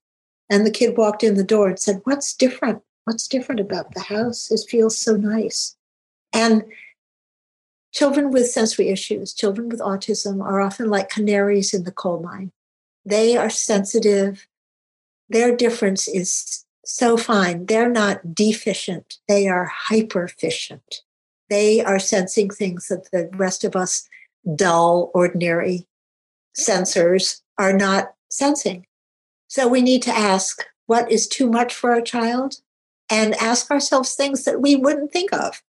And 0.50 0.66
the 0.66 0.72
kid 0.72 0.98
walked 0.98 1.24
in 1.24 1.36
the 1.36 1.44
door 1.44 1.68
and 1.68 1.78
said, 1.78 2.02
What's 2.04 2.34
different? 2.34 2.82
What's 3.04 3.28
different 3.28 3.60
about 3.62 3.94
the 3.94 4.00
house? 4.00 4.50
It 4.50 4.62
feels 4.68 4.98
so 4.98 5.16
nice. 5.16 5.76
And 6.34 6.64
children 7.92 8.32
with 8.32 8.50
sensory 8.50 8.88
issues, 8.90 9.34
children 9.34 9.68
with 9.68 9.80
autism, 9.80 10.42
are 10.44 10.60
often 10.60 10.90
like 10.90 11.10
canaries 11.10 11.74
in 11.74 11.84
the 11.84 11.92
coal 11.92 12.20
mine. 12.22 12.52
They 13.06 13.36
are 13.36 13.50
sensitive. 13.50 14.47
Their 15.28 15.54
difference 15.54 16.08
is 16.08 16.64
so 16.84 17.16
fine. 17.16 17.66
They're 17.66 17.90
not 17.90 18.34
deficient, 18.34 19.18
they 19.28 19.48
are 19.48 19.70
hyperficient. 19.90 21.02
They 21.50 21.82
are 21.82 21.98
sensing 21.98 22.50
things 22.50 22.88
that 22.88 23.10
the 23.10 23.30
rest 23.34 23.64
of 23.64 23.74
us, 23.74 24.06
dull, 24.54 25.10
ordinary 25.14 25.86
sensors, 26.58 27.40
are 27.56 27.72
not 27.72 28.12
sensing. 28.28 28.86
So 29.46 29.66
we 29.66 29.80
need 29.80 30.02
to 30.02 30.14
ask 30.14 30.66
what 30.86 31.10
is 31.10 31.26
too 31.26 31.50
much 31.50 31.74
for 31.74 31.94
a 31.94 32.02
child 32.02 32.56
and 33.10 33.34
ask 33.36 33.70
ourselves 33.70 34.14
things 34.14 34.44
that 34.44 34.60
we 34.60 34.76
wouldn't 34.76 35.12
think 35.12 35.32
of, 35.32 35.62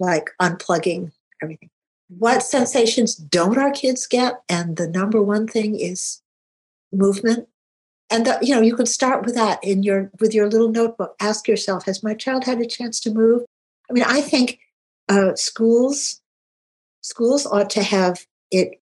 like 0.00 0.30
unplugging 0.40 1.12
everything. 1.42 1.70
What 2.08 2.42
sensations 2.42 3.14
don't 3.14 3.58
our 3.58 3.70
kids 3.70 4.06
get? 4.06 4.42
And 4.48 4.76
the 4.76 4.88
number 4.88 5.22
one 5.22 5.46
thing 5.46 5.78
is 5.78 6.22
movement. 6.92 7.48
And 8.10 8.26
the, 8.26 8.38
you 8.42 8.54
know, 8.54 8.60
you 8.60 8.74
can 8.74 8.86
start 8.86 9.24
with 9.24 9.36
that 9.36 9.62
in 9.62 9.82
your 9.82 10.10
with 10.20 10.34
your 10.34 10.48
little 10.48 10.70
notebook. 10.70 11.14
Ask 11.20 11.46
yourself, 11.46 11.86
has 11.86 12.02
my 12.02 12.14
child 12.14 12.44
had 12.44 12.60
a 12.60 12.66
chance 12.66 12.98
to 13.00 13.10
move? 13.10 13.42
I 13.88 13.92
mean, 13.92 14.04
I 14.04 14.20
think 14.20 14.58
uh, 15.08 15.34
schools 15.36 16.20
schools 17.02 17.46
ought 17.46 17.70
to 17.70 17.82
have 17.82 18.26
it 18.50 18.80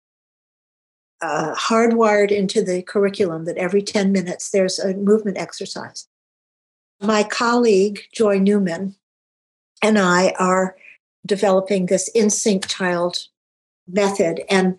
uh, 1.22 1.54
hardwired 1.54 2.30
into 2.30 2.62
the 2.62 2.82
curriculum 2.82 3.44
that 3.44 3.56
every 3.56 3.80
10 3.80 4.12
minutes 4.12 4.50
there's 4.50 4.78
a 4.78 4.94
movement 4.94 5.38
exercise. 5.38 6.08
My 7.00 7.22
colleague, 7.22 8.00
Joye 8.12 8.38
Newman, 8.38 8.96
and 9.82 9.98
I 9.98 10.34
are 10.38 10.76
developing 11.24 11.86
this 11.86 12.08
in-sync 12.08 12.66
child 12.66 13.28
method. 13.88 14.42
And 14.50 14.78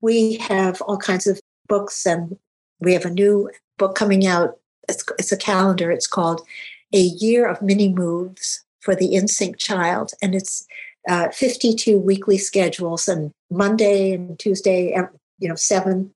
we 0.00 0.36
have 0.36 0.80
all 0.82 0.98
kinds 0.98 1.26
of 1.26 1.40
books, 1.68 2.06
and 2.06 2.36
we 2.80 2.92
have 2.92 3.04
a 3.04 3.10
new 3.10 3.50
book 3.78 3.94
coming 3.94 4.26
out. 4.26 4.58
It's, 4.88 5.04
it's 5.18 5.32
a 5.32 5.36
calendar. 5.36 5.90
It's 5.90 6.06
called 6.06 6.46
A 6.92 7.00
Year 7.00 7.46
of 7.46 7.62
Mini 7.62 7.92
Moves 7.92 8.64
for 8.80 8.94
the 8.94 9.14
In-Sync 9.14 9.56
Child. 9.56 10.12
And 10.20 10.34
it's 10.34 10.66
uh, 11.08 11.28
52 11.30 11.98
weekly 11.98 12.38
schedules, 12.38 13.08
and 13.08 13.30
Monday 13.50 14.12
and 14.12 14.38
Tuesday, 14.38 14.96
you 15.38 15.48
know, 15.48 15.54
seven 15.54 16.12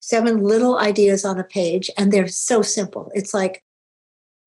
seven 0.00 0.38
little 0.42 0.78
ideas 0.78 1.24
on 1.24 1.38
a 1.38 1.44
page, 1.44 1.90
and 1.96 2.12
they're 2.12 2.28
so 2.28 2.62
simple. 2.62 3.10
It's 3.14 3.34
like 3.34 3.62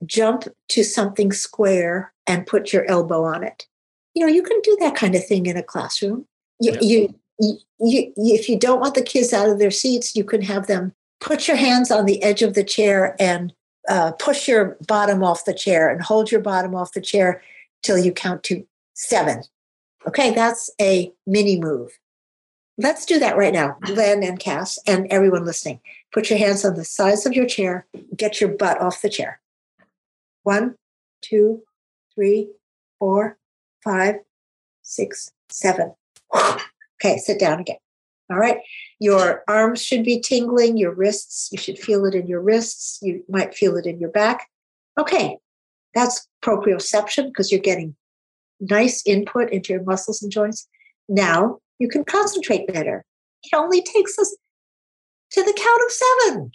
jump 0.05 0.45
to 0.69 0.83
something 0.83 1.31
square 1.33 2.13
and 2.27 2.47
put 2.47 2.71
your 2.71 2.85
elbow 2.85 3.23
on 3.23 3.43
it 3.43 3.67
you 4.13 4.25
know, 4.25 4.31
you 4.31 4.43
can 4.43 4.59
do 4.61 4.75
that 4.79 4.95
kind 4.95 5.15
of 5.15 5.25
thing 5.25 5.45
in 5.45 5.57
a 5.57 5.63
classroom. 5.63 6.25
You, 6.59 6.73
yeah. 6.73 6.79
you, 6.81 7.15
you, 7.39 7.57
you, 7.79 8.13
if 8.17 8.49
you 8.49 8.59
don't 8.59 8.79
want 8.79 8.95
the 8.95 9.01
kids 9.01 9.33
out 9.33 9.49
of 9.49 9.59
their 9.59 9.71
seats, 9.71 10.15
you 10.15 10.23
can 10.23 10.41
have 10.41 10.67
them 10.67 10.93
put 11.19 11.47
your 11.47 11.57
hands 11.57 11.91
on 11.91 12.05
the 12.05 12.21
edge 12.23 12.41
of 12.41 12.53
the 12.53 12.63
chair 12.63 13.15
and 13.19 13.53
uh, 13.87 14.11
push 14.13 14.47
your 14.47 14.77
bottom 14.87 15.23
off 15.23 15.45
the 15.45 15.53
chair 15.53 15.89
and 15.89 16.01
hold 16.01 16.31
your 16.31 16.41
bottom 16.41 16.75
off 16.75 16.93
the 16.93 17.01
chair 17.01 17.41
till 17.83 17.97
you 17.97 18.11
count 18.11 18.43
to 18.43 18.65
seven. 18.93 19.43
Okay, 20.07 20.33
that's 20.33 20.69
a 20.79 21.11
mini 21.25 21.59
move. 21.59 21.97
Let's 22.77 23.05
do 23.05 23.19
that 23.19 23.35
right 23.35 23.53
now, 23.53 23.77
Len 23.89 24.23
and 24.23 24.39
Cass, 24.39 24.79
and 24.87 25.07
everyone 25.09 25.45
listening. 25.45 25.81
Put 26.13 26.29
your 26.29 26.39
hands 26.39 26.63
on 26.63 26.75
the 26.75 26.85
sides 26.85 27.25
of 27.25 27.33
your 27.33 27.45
chair, 27.45 27.85
get 28.15 28.39
your 28.39 28.51
butt 28.51 28.79
off 28.79 29.01
the 29.01 29.09
chair. 29.09 29.41
One, 30.43 30.75
two, 31.21 31.63
three, 32.15 32.47
four, 32.97 33.37
five, 33.83 34.15
six, 34.81 35.31
seven. 35.49 35.93
Okay, 37.01 37.17
sit 37.17 37.39
down 37.39 37.61
again. 37.61 37.77
All 38.31 38.37
right. 38.37 38.59
Your 38.99 39.43
arms 39.47 39.83
should 39.83 40.03
be 40.03 40.19
tingling, 40.19 40.77
your 40.77 40.93
wrists, 40.93 41.49
you 41.51 41.57
should 41.57 41.79
feel 41.79 42.05
it 42.05 42.13
in 42.13 42.27
your 42.27 42.41
wrists. 42.41 42.99
You 43.01 43.23
might 43.27 43.55
feel 43.55 43.75
it 43.77 43.85
in 43.85 43.99
your 43.99 44.11
back. 44.11 44.47
Okay, 44.99 45.37
that's 45.95 46.27
proprioception 46.43 47.27
because 47.27 47.51
you're 47.51 47.61
getting 47.61 47.95
nice 48.59 49.01
input 49.05 49.51
into 49.51 49.73
your 49.73 49.83
muscles 49.83 50.21
and 50.21 50.31
joints. 50.31 50.67
Now 51.07 51.59
you 51.79 51.87
can 51.87 52.03
concentrate 52.03 52.67
better. 52.67 53.03
It 53.43 53.55
only 53.55 53.81
takes 53.81 54.19
us 54.19 54.35
to 55.31 55.43
the 55.43 55.53
count 55.53 55.81
of 55.85 55.91
seven. 55.91 56.51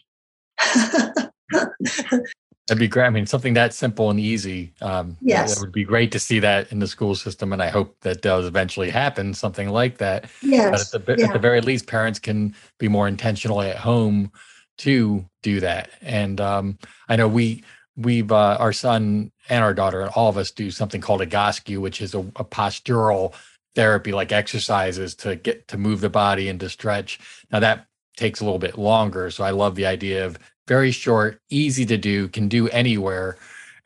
That'd 2.67 2.81
be 2.81 2.89
great. 2.89 3.07
I 3.07 3.11
mean, 3.11 3.27
something 3.27 3.55
that 3.55 3.75
simple 3.75 4.09
and 4.09 4.19
easy. 4.19 4.73
Um, 4.81 5.19
yes, 5.21 5.57
it 5.57 5.61
would 5.61 5.73
be 5.73 5.85
great 5.85 6.11
to 6.13 6.19
see 6.19 6.39
that 6.39 6.73
in 6.73 6.79
the 6.79 6.87
school 6.87 7.15
system, 7.15 7.53
and 7.53 7.63
I 7.63 7.69
hope 7.69 7.95
that 8.01 8.23
does 8.23 8.47
eventually 8.47 8.89
happen. 8.89 9.35
Something 9.35 9.69
like 9.69 9.99
that. 9.99 10.31
Yes, 10.43 10.91
but 10.91 11.01
at 11.01 11.07
the, 11.07 11.17
yeah. 11.23 11.27
at 11.27 11.33
the 11.35 11.39
very 11.39 11.61
least, 11.61 11.87
parents 11.87 12.19
can 12.19 12.55
be 12.79 12.89
more 12.89 13.07
intentional 13.07 13.61
at 13.61 13.77
home 13.77 14.33
to 14.79 15.25
do 15.43 15.61
that. 15.61 15.91
And 16.01 16.41
um, 16.41 16.79
I 17.09 17.17
know 17.17 17.29
we 17.29 17.65
we've 17.97 18.33
uh, 18.33 18.57
our 18.59 18.73
son 18.73 19.31
and 19.49 19.63
our 19.63 19.75
daughter 19.75 20.01
and 20.01 20.11
all 20.11 20.29
of 20.29 20.37
us 20.37 20.51
do 20.51 20.71
something 20.71 21.01
called 21.01 21.21
a 21.21 21.27
Egoscue, 21.27 21.81
which 21.81 22.01
is 22.01 22.15
a, 22.15 22.21
a 22.21 22.45
postural 22.45 23.35
therapy, 23.75 24.13
like 24.13 24.33
exercises 24.33 25.15
to 25.17 25.37
get 25.37 25.69
to 25.69 25.77
move 25.77 26.01
the 26.01 26.09
body 26.09 26.49
and 26.49 26.61
to 26.61 26.71
stretch. 26.71 27.21
Now 27.51 27.61
that 27.61 27.87
takes 28.17 28.41
a 28.41 28.45
little 28.45 28.59
bit 28.59 28.79
longer, 28.79 29.31
so 29.31 29.45
I 29.45 29.51
love 29.51 29.75
the 29.75 29.87
idea 29.87 30.25
of 30.25 30.39
very 30.67 30.91
short, 30.91 31.41
easy 31.51 31.85
to 31.87 31.97
do, 31.97 32.29
can 32.29 32.49
do 32.49 32.69
anywhere 32.69 33.37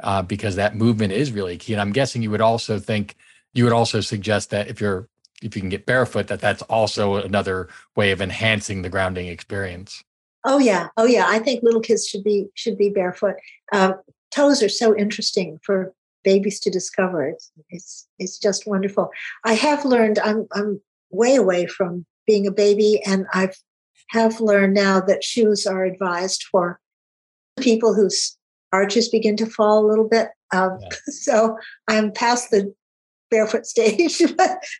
uh, 0.03 0.23
because 0.23 0.57
that 0.57 0.77
movement 0.77 1.13
is 1.13 1.33
really 1.33 1.57
key. 1.57 1.73
And 1.73 1.81
I'm 1.81 1.93
guessing 1.93 2.23
you 2.23 2.31
would 2.31 2.41
also 2.41 2.79
think 2.79 3.17
you 3.55 3.65
would 3.65 3.73
also 3.73 4.01
suggest 4.01 4.51
that 4.51 4.69
if 4.69 4.81
you're 4.81 5.09
if 5.43 5.55
you 5.55 5.63
can 5.63 5.69
get 5.69 5.87
barefoot, 5.87 6.27
that 6.29 6.41
that's 6.41 6.63
also 6.63 7.17
another 7.17 7.69
way 7.95 8.11
of 8.11 8.21
enhancing 8.21 8.83
the 8.83 8.89
grounding 8.89 9.29
experience. 9.29 10.03
Oh 10.45 10.59
yeah, 10.59 10.89
oh 10.97 11.05
yeah. 11.05 11.27
I 11.29 11.39
think 11.39 11.63
little 11.63 11.81
kids 11.81 12.07
should 12.07 12.25
be 12.25 12.47
should 12.55 12.79
be 12.79 12.91
barefoot. 12.91 13.37
Uh, 13.73 13.95
toes 14.31 14.63
are 14.63 14.69
so 14.69 14.97
interesting 14.97 15.59
for 15.63 15.93
babies 16.25 16.61
to 16.61 16.71
discover. 16.71 17.29
It's, 17.29 17.51
it's 17.71 18.09
it's 18.19 18.39
just 18.39 18.67
wonderful. 18.67 19.11
I 19.45 19.55
have 19.55 19.85
learned. 19.85 20.19
I'm 20.19 20.47
I'm 20.53 20.81
way 21.11 21.37
away 21.37 21.67
from 21.67 22.05
being 22.27 22.47
a 22.47 22.53
baby, 22.53 23.03
and 23.07 23.27
I've 23.33 23.57
have 24.09 24.41
learned 24.41 24.75
now 24.75 25.01
that 25.01 25.25
shoes 25.25 25.67
are 25.67 25.85
advised 25.85 26.45
for 26.51 26.81
people 27.61 27.95
whose 27.95 28.37
arches 28.73 29.09
begin 29.09 29.37
to 29.37 29.47
fall 29.47 29.85
a 29.85 29.89
little 29.89 30.09
bit. 30.09 30.29
Um, 30.53 30.79
yeah. 30.81 30.89
So 31.09 31.59
I'm 31.89 32.13
past 32.13 32.51
the 32.51 32.73
barefoot 33.31 33.67
stage, 33.67 34.23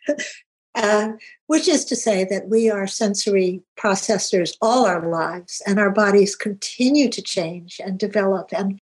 uh, 0.75 1.09
which 1.47 1.67
is 1.67 1.85
to 1.85 1.95
say 1.95 2.23
that 2.25 2.49
we 2.49 2.69
are 2.69 2.87
sensory 2.87 3.61
processors 3.79 4.55
all 4.61 4.85
our 4.85 5.09
lives, 5.09 5.61
and 5.67 5.79
our 5.79 5.91
bodies 5.91 6.35
continue 6.35 7.09
to 7.09 7.21
change 7.21 7.79
and 7.83 7.99
develop. 7.99 8.49
And 8.51 8.79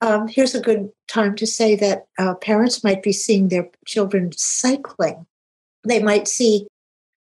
um, 0.00 0.28
here's 0.28 0.54
a 0.54 0.60
good 0.60 0.90
time 1.08 1.34
to 1.36 1.46
say 1.46 1.74
that 1.76 2.06
uh, 2.18 2.34
parents 2.34 2.84
might 2.84 3.02
be 3.02 3.12
seeing 3.12 3.48
their 3.48 3.68
children 3.86 4.30
cycling. 4.36 5.26
They 5.86 6.02
might 6.02 6.28
see 6.28 6.66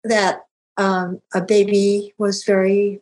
that 0.03 0.41
um, 0.77 1.21
a 1.33 1.41
baby 1.41 2.13
was 2.17 2.43
very 2.43 3.01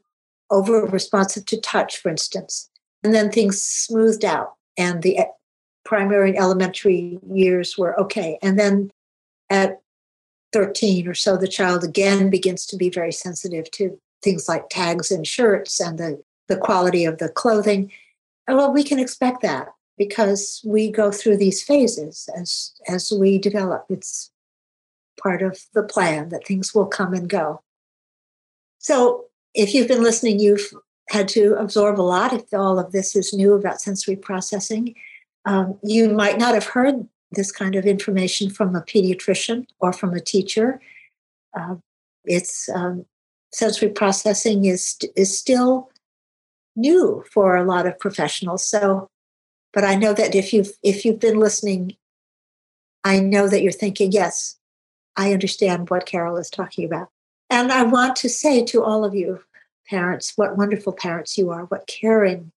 over 0.49 0.85
responsive 0.85 1.45
to 1.45 1.59
touch, 1.59 1.97
for 1.97 2.09
instance. 2.09 2.69
And 3.03 3.13
then 3.13 3.31
things 3.31 3.61
smoothed 3.61 4.25
out, 4.25 4.53
and 4.77 5.01
the 5.03 5.19
primary 5.83 6.29
and 6.29 6.39
elementary 6.39 7.19
years 7.31 7.77
were 7.77 7.99
okay. 7.99 8.39
And 8.41 8.57
then 8.57 8.91
at 9.49 9.81
13 10.53 11.07
or 11.07 11.13
so, 11.13 11.37
the 11.37 11.47
child 11.47 11.83
again 11.83 12.29
begins 12.29 12.65
to 12.67 12.77
be 12.77 12.89
very 12.89 13.11
sensitive 13.11 13.69
to 13.71 13.99
things 14.23 14.49
like 14.49 14.69
tags 14.69 15.11
and 15.11 15.27
shirts 15.27 15.79
and 15.79 15.99
the, 15.99 16.23
the 16.47 16.57
quality 16.57 17.05
of 17.05 17.19
the 17.19 17.29
clothing. 17.29 17.91
And 18.47 18.57
well, 18.57 18.73
we 18.73 18.83
can 18.83 18.97
expect 18.97 19.41
that 19.43 19.67
because 19.97 20.61
we 20.65 20.91
go 20.91 21.11
through 21.11 21.37
these 21.37 21.63
phases 21.63 22.29
as 22.35 22.73
as 22.87 23.11
we 23.11 23.37
develop. 23.37 23.85
It's 23.89 24.31
part 25.21 25.41
of 25.41 25.59
the 25.73 25.83
plan 25.83 26.29
that 26.29 26.45
things 26.45 26.73
will 26.73 26.85
come 26.85 27.13
and 27.13 27.29
go. 27.29 27.61
So 28.85 29.25
if 29.55 29.73
you've 29.73 29.87
been 29.87 30.03
listening, 30.03 30.39
you've 30.39 30.71
had 31.09 31.27
to 31.29 31.55
absorb 31.55 31.99
a 31.99 32.03
lot. 32.03 32.33
If 32.33 32.53
all 32.53 32.77
of 32.77 32.91
this 32.91 33.15
is 33.15 33.33
new 33.33 33.53
about 33.53 33.81
sensory 33.81 34.15
processing, 34.15 34.93
um, 35.45 35.79
you 35.81 36.13
might 36.13 36.37
not 36.37 36.53
have 36.53 36.65
heard 36.67 37.07
this 37.31 37.51
kind 37.51 37.73
of 37.73 37.87
information 37.87 38.47
from 38.51 38.75
a 38.75 38.81
pediatrician 38.81 39.65
or 39.79 39.91
from 39.91 40.13
a 40.13 40.19
teacher. 40.19 40.79
Uh, 41.59 41.77
it's 42.25 42.69
um, 42.69 43.07
sensory 43.51 43.89
processing 43.89 44.65
is 44.65 44.95
is 45.15 45.35
still 45.35 45.89
new 46.75 47.23
for 47.33 47.55
a 47.55 47.65
lot 47.65 47.87
of 47.87 47.97
professionals. 47.97 48.69
So, 48.69 49.09
but 49.73 49.83
I 49.83 49.95
know 49.95 50.13
that 50.13 50.35
if 50.35 50.53
you've 50.53 50.73
if 50.83 51.05
you've 51.05 51.19
been 51.19 51.39
listening, 51.39 51.95
I 53.03 53.19
know 53.19 53.49
that 53.49 53.63
you're 53.63 53.71
thinking, 53.71 54.11
yes, 54.11 54.57
I 55.17 55.33
understand 55.33 55.89
what 55.89 56.05
Carol 56.05 56.37
is 56.37 56.51
talking 56.51 56.85
about. 56.85 57.09
And 57.49 57.71
I 57.71 57.83
want 57.83 58.15
to 58.17 58.29
say 58.29 58.63
to 58.65 58.83
all 58.83 59.05
of 59.05 59.13
you, 59.13 59.41
parents, 59.87 60.33
what 60.35 60.57
wonderful 60.57 60.93
parents 60.93 61.37
you 61.37 61.51
are, 61.51 61.65
what 61.65 61.87
caring 61.87 62.51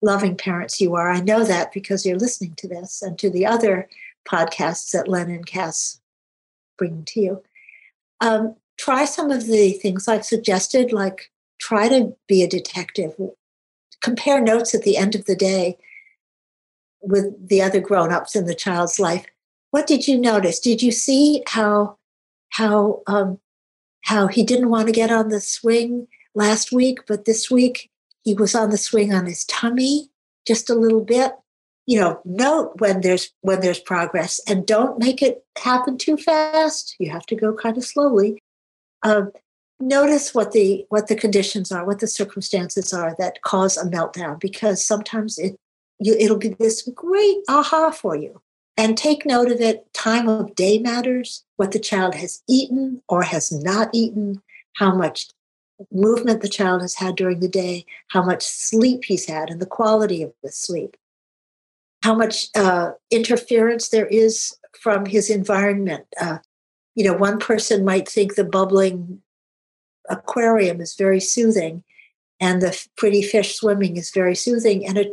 loving 0.00 0.36
parents 0.36 0.80
you 0.80 0.94
are. 0.94 1.10
I 1.10 1.20
know 1.20 1.44
that 1.44 1.72
because 1.72 2.06
you're 2.06 2.18
listening 2.18 2.54
to 2.58 2.68
this 2.68 3.02
and 3.02 3.18
to 3.18 3.30
the 3.30 3.46
other 3.46 3.88
podcasts 4.26 4.92
that 4.92 5.08
Len 5.08 5.30
and 5.30 5.46
Cass 5.46 6.00
bring 6.76 7.04
to 7.06 7.20
you. 7.20 7.42
Um, 8.20 8.56
try 8.78 9.04
some 9.04 9.30
of 9.30 9.46
the 9.46 9.72
things 9.72 10.06
I've 10.06 10.24
suggested, 10.24 10.92
like 10.92 11.30
try 11.60 11.88
to 11.88 12.16
be 12.26 12.42
a 12.42 12.48
detective. 12.48 13.14
Compare 14.00 14.40
notes 14.40 14.74
at 14.74 14.82
the 14.82 14.96
end 14.96 15.14
of 15.14 15.24
the 15.24 15.36
day 15.36 15.76
with 17.00 17.48
the 17.48 17.62
other 17.62 17.80
grown-ups 17.80 18.36
in 18.36 18.46
the 18.46 18.54
child's 18.54 19.00
life. 19.00 19.26
What 19.70 19.86
did 19.86 20.06
you 20.06 20.18
notice? 20.18 20.60
Did 20.60 20.82
you 20.82 20.92
see 20.92 21.42
how 21.46 21.96
how 22.50 23.02
um, 23.06 23.38
how 24.08 24.26
he 24.26 24.42
didn't 24.42 24.70
want 24.70 24.86
to 24.86 24.92
get 24.92 25.10
on 25.10 25.28
the 25.28 25.40
swing 25.40 26.08
last 26.34 26.72
week, 26.72 27.00
but 27.06 27.26
this 27.26 27.50
week 27.50 27.90
he 28.24 28.32
was 28.32 28.54
on 28.54 28.70
the 28.70 28.78
swing 28.78 29.12
on 29.12 29.26
his 29.26 29.44
tummy 29.44 30.08
just 30.46 30.70
a 30.70 30.74
little 30.74 31.04
bit? 31.04 31.32
You 31.86 32.00
know, 32.00 32.20
note 32.24 32.72
when 32.78 33.02
there's 33.02 33.30
when 33.42 33.60
there's 33.60 33.78
progress, 33.78 34.40
and 34.48 34.66
don't 34.66 34.98
make 34.98 35.20
it 35.22 35.44
happen 35.58 35.98
too 35.98 36.16
fast. 36.16 36.96
You 36.98 37.10
have 37.10 37.26
to 37.26 37.36
go 37.36 37.52
kind 37.54 37.76
of 37.76 37.84
slowly. 37.84 38.38
Um, 39.02 39.30
notice 39.78 40.34
what 40.34 40.52
the 40.52 40.86
what 40.88 41.08
the 41.08 41.14
conditions 41.14 41.70
are, 41.70 41.84
what 41.84 42.00
the 42.00 42.06
circumstances 42.06 42.94
are 42.94 43.14
that 43.18 43.42
cause 43.42 43.76
a 43.76 43.84
meltdown, 43.84 44.40
because 44.40 44.84
sometimes 44.84 45.38
it 45.38 45.56
you, 46.00 46.14
it'll 46.14 46.38
be 46.38 46.50
this 46.50 46.88
great 46.94 47.38
aha 47.48 47.90
for 47.90 48.16
you. 48.16 48.40
And 48.78 48.96
take 48.96 49.26
note 49.26 49.50
of 49.50 49.60
it. 49.60 49.92
Time 49.92 50.28
of 50.28 50.54
day 50.54 50.78
matters. 50.78 51.44
What 51.56 51.72
the 51.72 51.80
child 51.80 52.14
has 52.14 52.44
eaten 52.48 53.02
or 53.08 53.22
has 53.22 53.50
not 53.50 53.90
eaten. 53.92 54.40
How 54.76 54.94
much 54.94 55.28
movement 55.90 56.42
the 56.42 56.48
child 56.48 56.82
has 56.82 56.94
had 56.94 57.16
during 57.16 57.40
the 57.40 57.48
day. 57.48 57.84
How 58.12 58.22
much 58.22 58.42
sleep 58.44 59.04
he's 59.04 59.26
had 59.26 59.50
and 59.50 59.60
the 59.60 59.66
quality 59.66 60.22
of 60.22 60.32
the 60.44 60.52
sleep. 60.52 60.96
How 62.04 62.14
much 62.14 62.46
uh, 62.54 62.92
interference 63.10 63.88
there 63.88 64.06
is 64.06 64.56
from 64.80 65.06
his 65.06 65.28
environment. 65.28 66.06
Uh, 66.20 66.38
you 66.94 67.04
know, 67.04 67.14
one 67.14 67.40
person 67.40 67.84
might 67.84 68.08
think 68.08 68.36
the 68.36 68.44
bubbling 68.44 69.22
aquarium 70.08 70.80
is 70.80 70.94
very 70.94 71.20
soothing 71.20 71.82
and 72.40 72.62
the 72.62 72.86
pretty 72.96 73.22
fish 73.22 73.56
swimming 73.56 73.96
is 73.96 74.12
very 74.12 74.36
soothing. 74.36 74.86
And 74.86 74.98
a, 74.98 75.06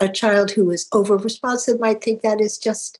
a 0.00 0.08
child 0.08 0.50
who 0.50 0.68
is 0.72 0.88
over 0.92 1.16
responsive 1.16 1.78
might 1.78 2.02
think 2.02 2.22
that 2.22 2.40
is 2.40 2.58
just 2.58 2.98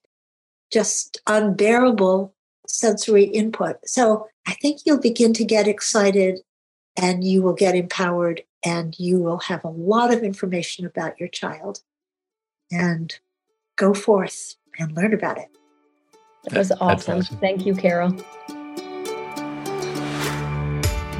just 0.72 1.20
unbearable 1.26 2.34
sensory 2.66 3.24
input. 3.24 3.76
So 3.84 4.26
I 4.46 4.54
think 4.54 4.80
you'll 4.84 5.00
begin 5.00 5.32
to 5.34 5.44
get 5.44 5.68
excited 5.68 6.40
and 6.96 7.22
you 7.22 7.42
will 7.42 7.52
get 7.52 7.74
empowered 7.74 8.42
and 8.64 8.98
you 8.98 9.18
will 9.18 9.38
have 9.38 9.64
a 9.64 9.68
lot 9.68 10.12
of 10.12 10.22
information 10.22 10.86
about 10.86 11.18
your 11.20 11.28
child 11.28 11.80
and 12.70 13.14
go 13.76 13.92
forth 13.92 14.56
and 14.78 14.96
learn 14.96 15.12
about 15.12 15.38
it. 15.38 15.48
That 16.44 16.58
was 16.58 16.72
awesome. 16.72 17.18
awesome. 17.18 17.36
Thank 17.38 17.66
you, 17.66 17.74
Carol. 17.74 18.16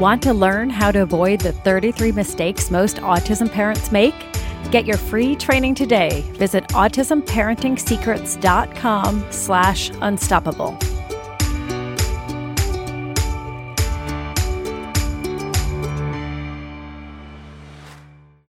Want 0.01 0.23
to 0.23 0.33
learn 0.33 0.71
how 0.71 0.91
to 0.91 1.03
avoid 1.03 1.41
the 1.41 1.53
33 1.53 2.13
mistakes 2.13 2.71
most 2.71 2.97
autism 2.97 3.51
parents 3.51 3.93
make? 3.93 4.32
Get 4.71 4.87
your 4.87 4.97
free 4.99 5.35
training 5.37 5.75
today. 5.75 6.23
Visit 6.35 6.69
autismparenting 6.69 7.79
secrets.com 7.79 9.27
slash 9.31 9.91
unstoppable. 10.01 10.79